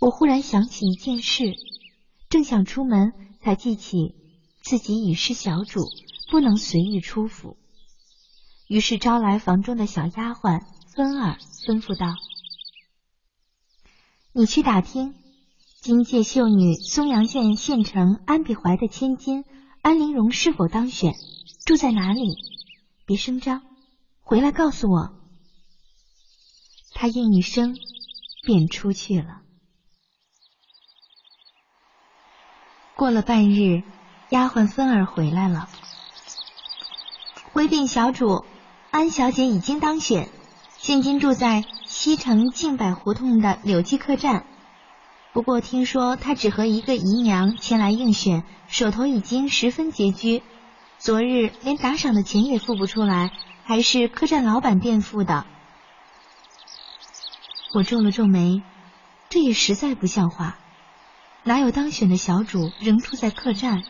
[0.00, 1.54] 我忽然想起一件事，
[2.28, 4.16] 正想出门，才记起
[4.60, 5.82] 自己已是小主，
[6.32, 7.56] 不能随意出府，
[8.68, 10.60] 于是招来房中的小丫鬟
[10.94, 12.14] 芬儿，吩咐道
[14.32, 15.14] ：“你去打听。”
[15.80, 19.44] 金界秀女松阳县县城安比怀的千金
[19.80, 21.14] 安陵容是否当选？
[21.64, 22.36] 住在哪里？
[23.06, 23.62] 别声张，
[24.20, 25.14] 回来告诉我。
[26.92, 27.76] 他应一声，
[28.44, 29.40] 便出去了。
[32.96, 33.84] 过了半日，
[34.30, 35.68] 丫鬟芬儿回来了，
[37.52, 38.44] 回禀小主，
[38.90, 40.28] 安小姐已经当选，
[40.78, 44.46] 现今住在西城静柏胡同的柳记客栈。
[45.34, 50.42] 不过听说她只和一个姨娘前来应选，手头已经十分拮据。
[50.96, 53.30] 昨日连打赏的钱也付不出来，
[53.62, 55.44] 还是客栈老板垫付的。
[57.74, 58.62] 我皱了皱眉，
[59.28, 60.56] 这也实在不像话。
[61.44, 63.84] 哪有当选的小主仍住在客栈？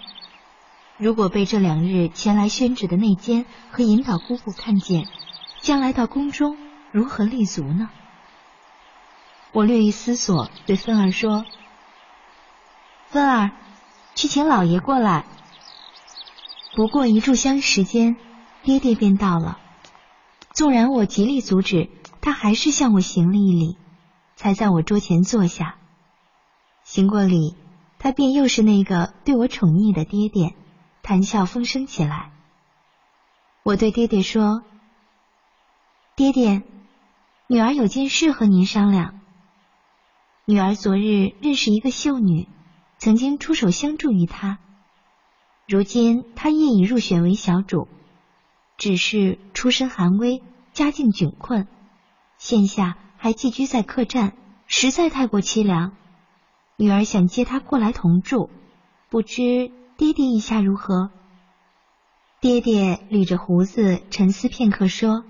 [0.98, 5.06] 如果被这两日前来宣旨的内监和引导姑姑看见，
[5.60, 6.56] 将来到宫中
[6.90, 7.88] 如何立足呢？
[9.52, 11.46] 我略一思索，对芬儿说
[13.08, 13.52] ：“芬儿，
[14.16, 15.24] 去请老爷过来。”
[16.74, 18.16] 不过一炷香时间，
[18.64, 19.58] 爹爹便到了。
[20.52, 21.88] 纵然我极力阻止，
[22.20, 23.78] 他还是向我行了一礼，
[24.34, 25.76] 才在我桌前坐下。
[26.82, 27.54] 行过礼，
[28.00, 30.54] 他便又是那个对我宠溺的爹爹，
[31.08, 32.32] 谈笑风生起来。
[33.62, 34.62] 我对爹爹说
[36.14, 36.64] ：“爹爹，
[37.46, 39.18] 女儿有件事和您商量。
[40.44, 42.46] 女儿昨日认识一个秀女，
[42.98, 44.58] 曾经出手相助于她。
[45.66, 47.88] 如今她业已入选为小主，
[48.76, 50.42] 只是出身寒微，
[50.74, 51.66] 家境窘困，
[52.36, 54.36] 现下还寄居在客栈，
[54.66, 55.96] 实在太过凄凉。
[56.76, 58.50] 女儿想接她过来同住，
[59.08, 61.10] 不知爹爹意下如何？”
[62.40, 65.24] 爹爹捋着胡子，沉思片刻，说：“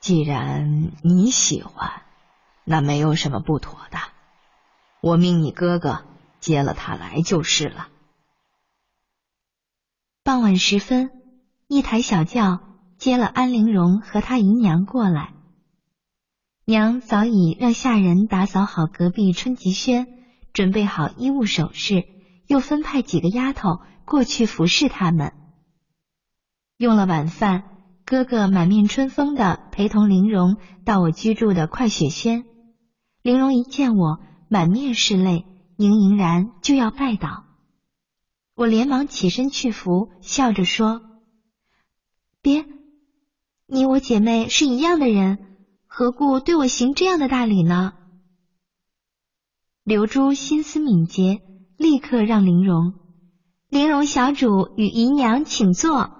[0.00, 2.02] 既然你喜欢，
[2.64, 3.98] 那没有什么不妥的。
[5.00, 6.04] 我命你哥哥
[6.40, 7.86] 接了他来就是了。”
[10.24, 11.10] 傍晚时分，
[11.68, 12.58] 一台小轿
[12.98, 15.34] 接了安陵容和她姨娘过来。
[16.64, 20.06] 娘早已让下人打扫好隔壁春吉轩，
[20.52, 22.06] 准备好衣物首饰，
[22.46, 23.80] 又分派几个丫头。
[24.04, 25.32] 过去服侍他们，
[26.76, 27.62] 用了晚饭，
[28.04, 32.44] 哥哥满面春风的陪同玲珑到我居住的快雪轩。
[33.22, 35.46] 玲珑一见我，满面是泪，
[35.76, 37.44] 盈盈然就要拜倒。
[38.56, 41.00] 我连忙起身去扶，笑着说
[42.42, 42.66] ：“别，
[43.66, 45.38] 你我姐妹是一样的人，
[45.86, 47.92] 何故对我行这样的大礼呢？”
[49.84, 51.40] 刘珠心思敏捷，
[51.82, 52.94] 立刻让玲珑。
[53.68, 56.10] 玲珑小主与姨娘请坐。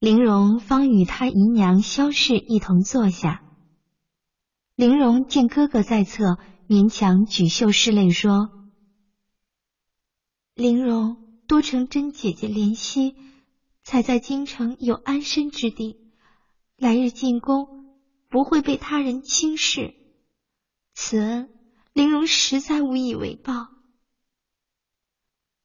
[0.00, 3.44] 玲珑方与她姨娘萧氏一同坐下。
[4.74, 8.50] 玲珑见哥哥在侧，勉强举袖拭泪说
[10.54, 13.14] ：“玲珑多承甄姐姐怜惜，
[13.84, 15.96] 才在京城有安身之地，
[16.76, 17.68] 来日进宫
[18.28, 19.94] 不会被他人轻视。
[20.94, 21.48] 此恩，
[21.98, 23.70] 玲珑实在无以为报。”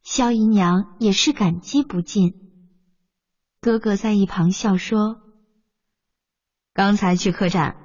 [0.02, 2.34] 萧姨娘也是感激不尽。
[3.62, 5.22] 哥哥在一旁笑说
[6.74, 7.76] ：“刚才去客栈，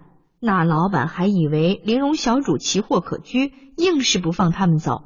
[0.40, 5.02] 那老板还以为玲珑小主奇货可居，硬是不放他们走，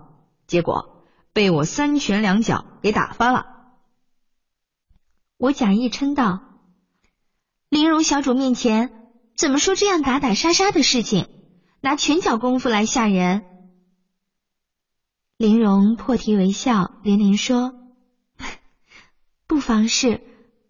[0.46, 3.46] 结果被我三拳两脚给打发了。”
[5.36, 6.38] 我假意嗔道
[7.68, 8.92] ：“玲珑小主面前
[9.36, 11.26] 怎么说这样打打杀杀的事情？
[11.82, 13.44] 拿拳脚功夫来吓人？”
[15.36, 17.74] 玲珑破涕为笑，连连说
[19.48, 20.22] ：“不妨事，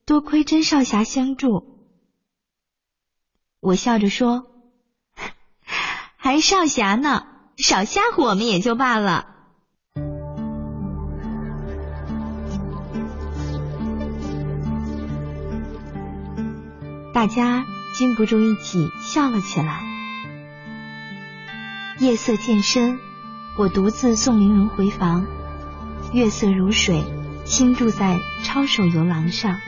[0.06, 1.70] 多亏甄少侠相助。”
[3.60, 4.47] 我笑着说
[6.16, 7.26] ：“还少侠呢，
[7.59, 9.28] 少吓唬我们也就罢了。”
[17.12, 19.91] 大家禁不住一起笑了起来。
[21.98, 22.98] 夜色渐深。
[23.56, 25.27] 我独自送玲珑回房，
[26.14, 27.05] 月色如水，
[27.44, 29.59] 倾注在抄手游廊上。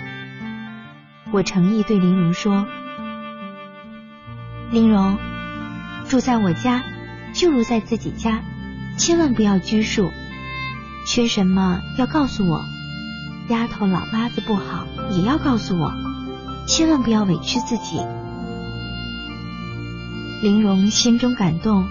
[1.30, 2.66] 我诚意对玲珑说
[4.72, 5.18] ：“玲珑，
[6.08, 6.82] 住在我家，
[7.34, 8.40] 就如在自己家，
[8.96, 10.10] 千万不要拘束。
[11.06, 12.64] 缺什么要告诉我，
[13.48, 15.92] 丫头老妈子不好也要告诉我，
[16.66, 18.00] 千万不要委屈自己。”
[20.42, 21.86] 玲珑心中感动，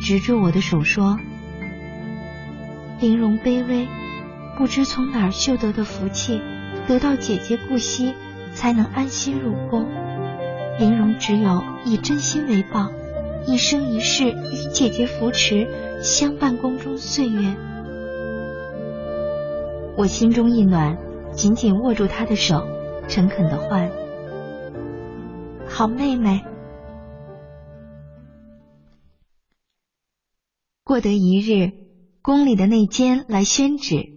[0.00, 1.18] 执住我的手说。
[3.00, 3.86] 玲珑卑微，
[4.56, 6.40] 不知从哪儿修得的福气，
[6.86, 8.14] 得到姐姐顾惜，
[8.54, 9.86] 才能安心入宫。
[10.78, 12.90] 玲珑只有以真心为报，
[13.46, 15.66] 一生一世与姐姐扶持，
[16.02, 17.54] 相伴宫中岁月。
[19.96, 20.96] 我心中一暖，
[21.32, 22.66] 紧紧握住她的手，
[23.08, 23.90] 诚恳的唤
[25.68, 26.42] ：“好妹妹。”
[30.86, 31.72] 过得一日。
[32.22, 34.08] 宫里的内监来宣旨，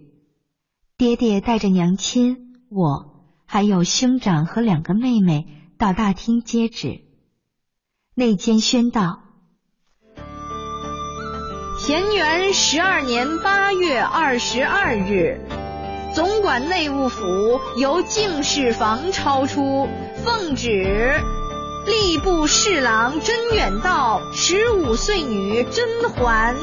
[0.96, 5.46] 爹爹带着娘亲、我还有兄长和两个妹妹
[5.78, 7.02] 到大厅接旨。
[8.14, 9.20] 内监宣道：
[11.86, 15.40] 乾元十二年八月二十二日，
[16.14, 17.24] 总管内务府
[17.78, 19.88] 由敬事房抄出
[20.24, 21.20] 奉旨，
[21.86, 26.56] 吏部侍郎甄远道十五岁女甄嬛。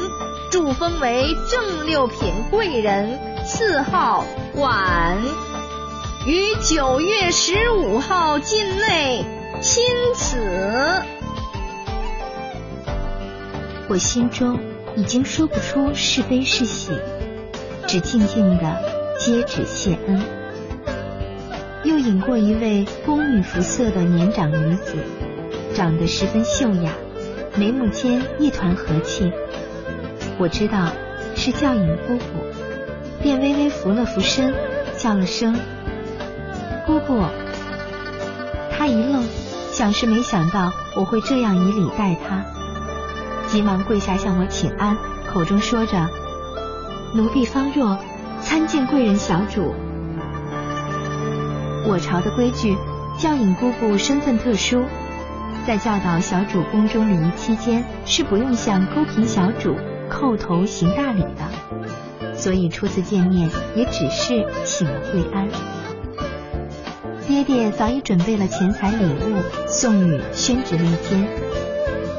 [0.49, 4.23] 祝封为正六品贵人，赐号
[4.55, 5.21] 婉，
[6.25, 9.25] 于九月十五号进内
[9.61, 9.83] 亲
[10.15, 10.37] 此。
[13.89, 14.57] 我心中
[14.95, 16.97] 已经说不出是悲是喜，
[17.85, 20.36] 只静静的接旨谢恩。
[21.87, 24.95] 又引过一位宫女服色的年长女子，
[25.73, 26.91] 长得十分秀雅，
[27.55, 29.31] 眉目间一团和气。
[30.37, 30.91] 我知道
[31.37, 32.23] 是教引姑姑，
[33.23, 34.53] 便微微扶了扶身，
[34.97, 35.57] 叫了声
[36.85, 37.23] “姑姑”。
[38.69, 39.23] 她一愣，
[39.71, 42.43] 想是没想到我会这样以礼待她，
[43.47, 46.09] 急忙跪下向我请安，口中说着
[47.15, 47.97] ：“奴婢方若
[48.41, 49.73] 参见贵人小主。”
[51.87, 52.75] 我朝的规矩，
[53.17, 54.83] 教引姑姑身份特殊，
[55.65, 59.73] 在教导小主宫中礼仪期间，是不用向勾嫔小主
[60.11, 65.47] 叩头行大礼的，所以初次见面也只是请了跪安。
[67.25, 71.25] 爹爹早已准备了钱财礼物送与宣旨内监，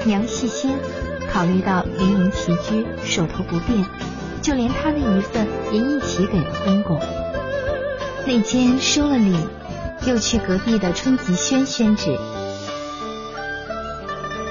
[0.06, 0.72] 娘细心，
[1.30, 3.84] 考虑到玲珑齐居，手头不便，
[4.40, 6.98] 就连他那一份也一起给了公公。
[8.26, 9.36] 内监收了礼。
[10.08, 12.18] 又去隔壁的春吉轩宣旨。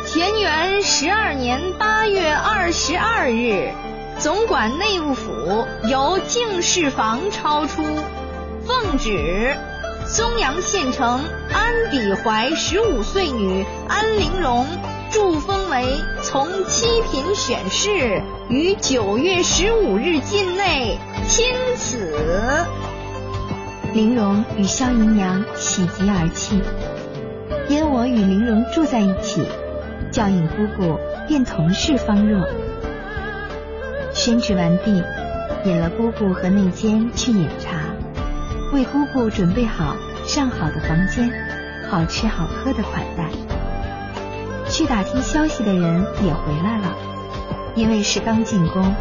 [0.06, 3.72] 乾元十二年八月二十二日，
[4.20, 7.84] 总管内务府由敬事房抄出，
[8.68, 9.56] 奉旨，
[10.06, 11.22] 松阳县城
[11.52, 14.68] 安比怀十五岁女安陵容，
[15.12, 15.88] 祝封为
[16.22, 22.16] 从七品选侍，于九月十五日进内亲此。
[23.98, 26.62] 玲珑与萧姨娘喜极而泣，
[27.68, 29.44] 因我与玲珑住在一起，
[30.12, 32.48] 叫引姑姑便同是方若。
[34.14, 35.02] 宣旨完毕，
[35.66, 37.80] 引了姑姑和内监去饮茶，
[38.72, 39.96] 为姑姑准备好
[40.28, 41.32] 上好的房间，
[41.90, 43.32] 好吃好喝的款待。
[44.70, 46.96] 去打听消息的人也回来了，
[47.74, 48.94] 因为是刚进宫，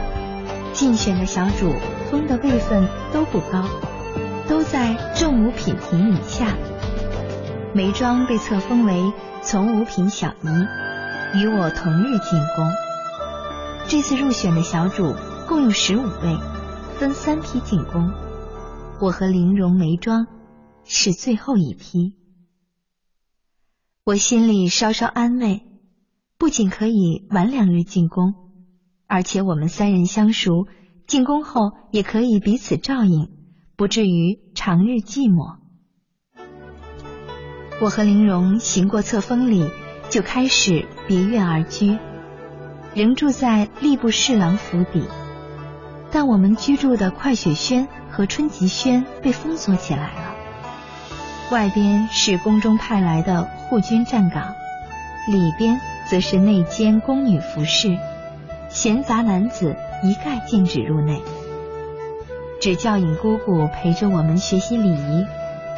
[0.73, 1.75] 竞选的小主
[2.11, 3.63] 封的位分都不高。
[4.49, 6.57] 都在正五品亭以下，
[7.75, 9.13] 眉庄被册封为
[9.43, 12.71] 从五品小姨，与我同日进宫。
[13.89, 15.15] 这次入选的小主
[15.49, 16.39] 共有十五位，
[16.97, 18.13] 分三批进宫。
[19.01, 20.27] 我和玲珑、眉庄
[20.85, 22.15] 是最后一批。
[24.05, 25.63] 我心里稍稍安慰，
[26.39, 28.35] 不仅可以晚两日进宫，
[29.09, 30.67] 而且我们三人相熟，
[31.09, 33.36] 进宫后也可以彼此照应。
[33.77, 35.57] 不至于长日寂寞。
[37.79, 39.69] 我和玲珑行过册封礼，
[40.09, 41.99] 就开始别院而居，
[42.95, 45.05] 仍住在吏部侍郎府邸。
[46.11, 50.35] 但我们居住的快雪轩和春吉轩被封锁起来了，
[51.51, 54.55] 外边是宫中派来的护军站岗，
[55.29, 55.79] 里边
[56.09, 57.99] 则是内监宫女服侍，
[58.71, 61.21] 闲杂男子一概禁止入内。
[62.61, 65.27] 只教引姑姑陪着我们学习礼仪，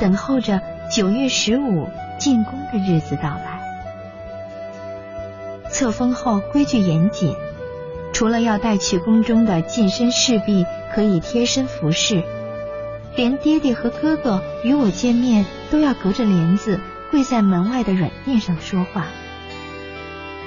[0.01, 0.61] 等候着
[0.91, 1.89] 九月十五
[2.19, 3.59] 进宫的日子到来。
[5.71, 7.35] 册封后规矩严谨，
[8.13, 10.65] 除了要带去宫中的近身侍婢
[10.95, 12.23] 可以贴身服侍，
[13.17, 16.81] 连爹爹和哥哥与我见面都要隔着帘子
[17.11, 19.07] 跪在门外的软垫上说话。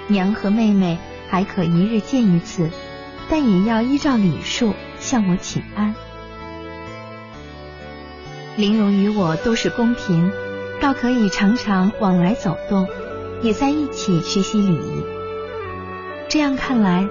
[0.08, 0.98] 娘和妹妹
[1.30, 2.70] 还可一日见一次，
[3.30, 5.94] 但也要依照礼数向我请安。
[8.58, 10.30] 玲珑与我都是宫嫔，
[10.82, 12.88] 倒可以常常往来走动，
[13.42, 15.04] 也在一起学习礼仪。
[16.28, 17.08] 这样看来，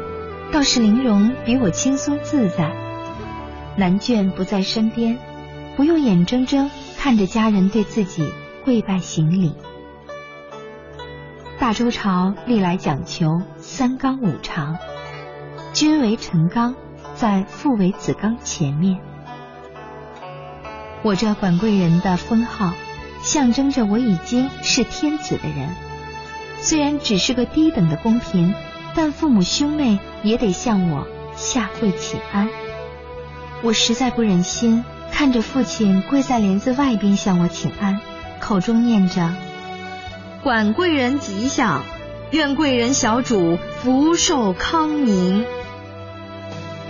[0.52, 2.70] 倒是玲珑比我轻松自在。
[3.76, 5.18] 男眷不在身边，
[5.76, 8.30] 不用眼睁睁看着家人对自己
[8.64, 9.54] 跪拜行礼。
[11.58, 14.76] 大周朝历来讲求三纲五常，
[15.72, 16.74] 君为臣纲，
[17.14, 19.00] 在父为子纲前面。
[21.02, 22.72] 我这管贵人的封号，
[23.22, 25.74] 象征着我已经是天子的人。
[26.60, 28.52] 虽然只是个低等的宫嫔，
[28.94, 31.06] 但父母兄妹也得向我
[31.36, 32.50] 下跪请安。
[33.62, 37.98] 我实在不忍心看着父亲跪在帘子外边向我请安，
[38.38, 39.34] 口中念着
[40.44, 41.82] “管贵人吉祥，
[42.30, 45.46] 愿贵人小主福寿康宁”，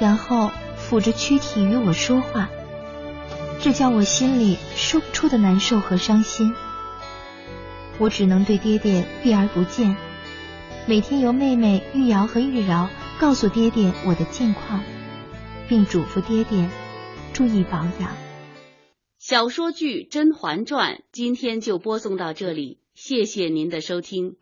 [0.00, 2.48] 然后抚着躯体与我说话。
[3.62, 6.54] 这叫我心里说不出的难受和伤心。
[7.98, 9.94] 我只能对爹爹避而不见，
[10.86, 12.88] 每天由妹妹玉瑶和玉娆
[13.18, 14.82] 告诉爹爹我的近况，
[15.68, 16.70] 并嘱咐爹爹
[17.34, 18.16] 注意保养。
[19.18, 24.36] 小说剧《甄嬛传》今天就播送到这里，谢谢您的收听。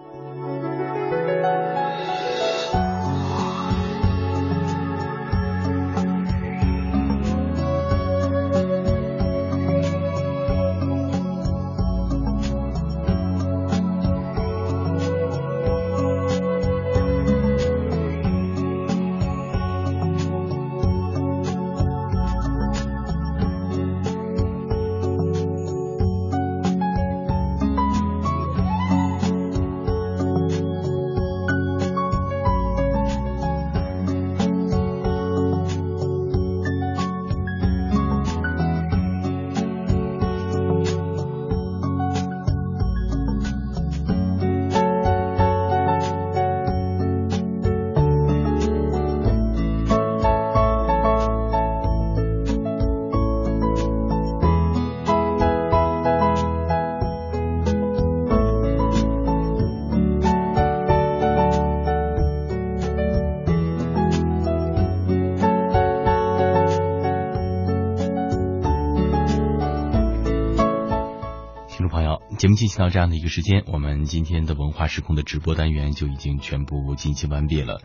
[72.58, 77.80] 进行到这样的一个时间，我们今天的文化时空的直播单元就已经全部进行完毕了。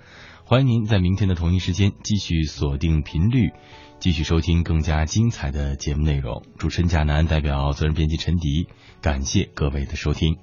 [0.46, 3.52] 欢迎您在明天的同一时间继续锁定频率，
[4.00, 6.42] 继续收听更加精彩的节目内容。
[6.58, 8.68] 主持人贾楠代表责任编辑陈迪，
[9.00, 10.38] 感谢各位的收听。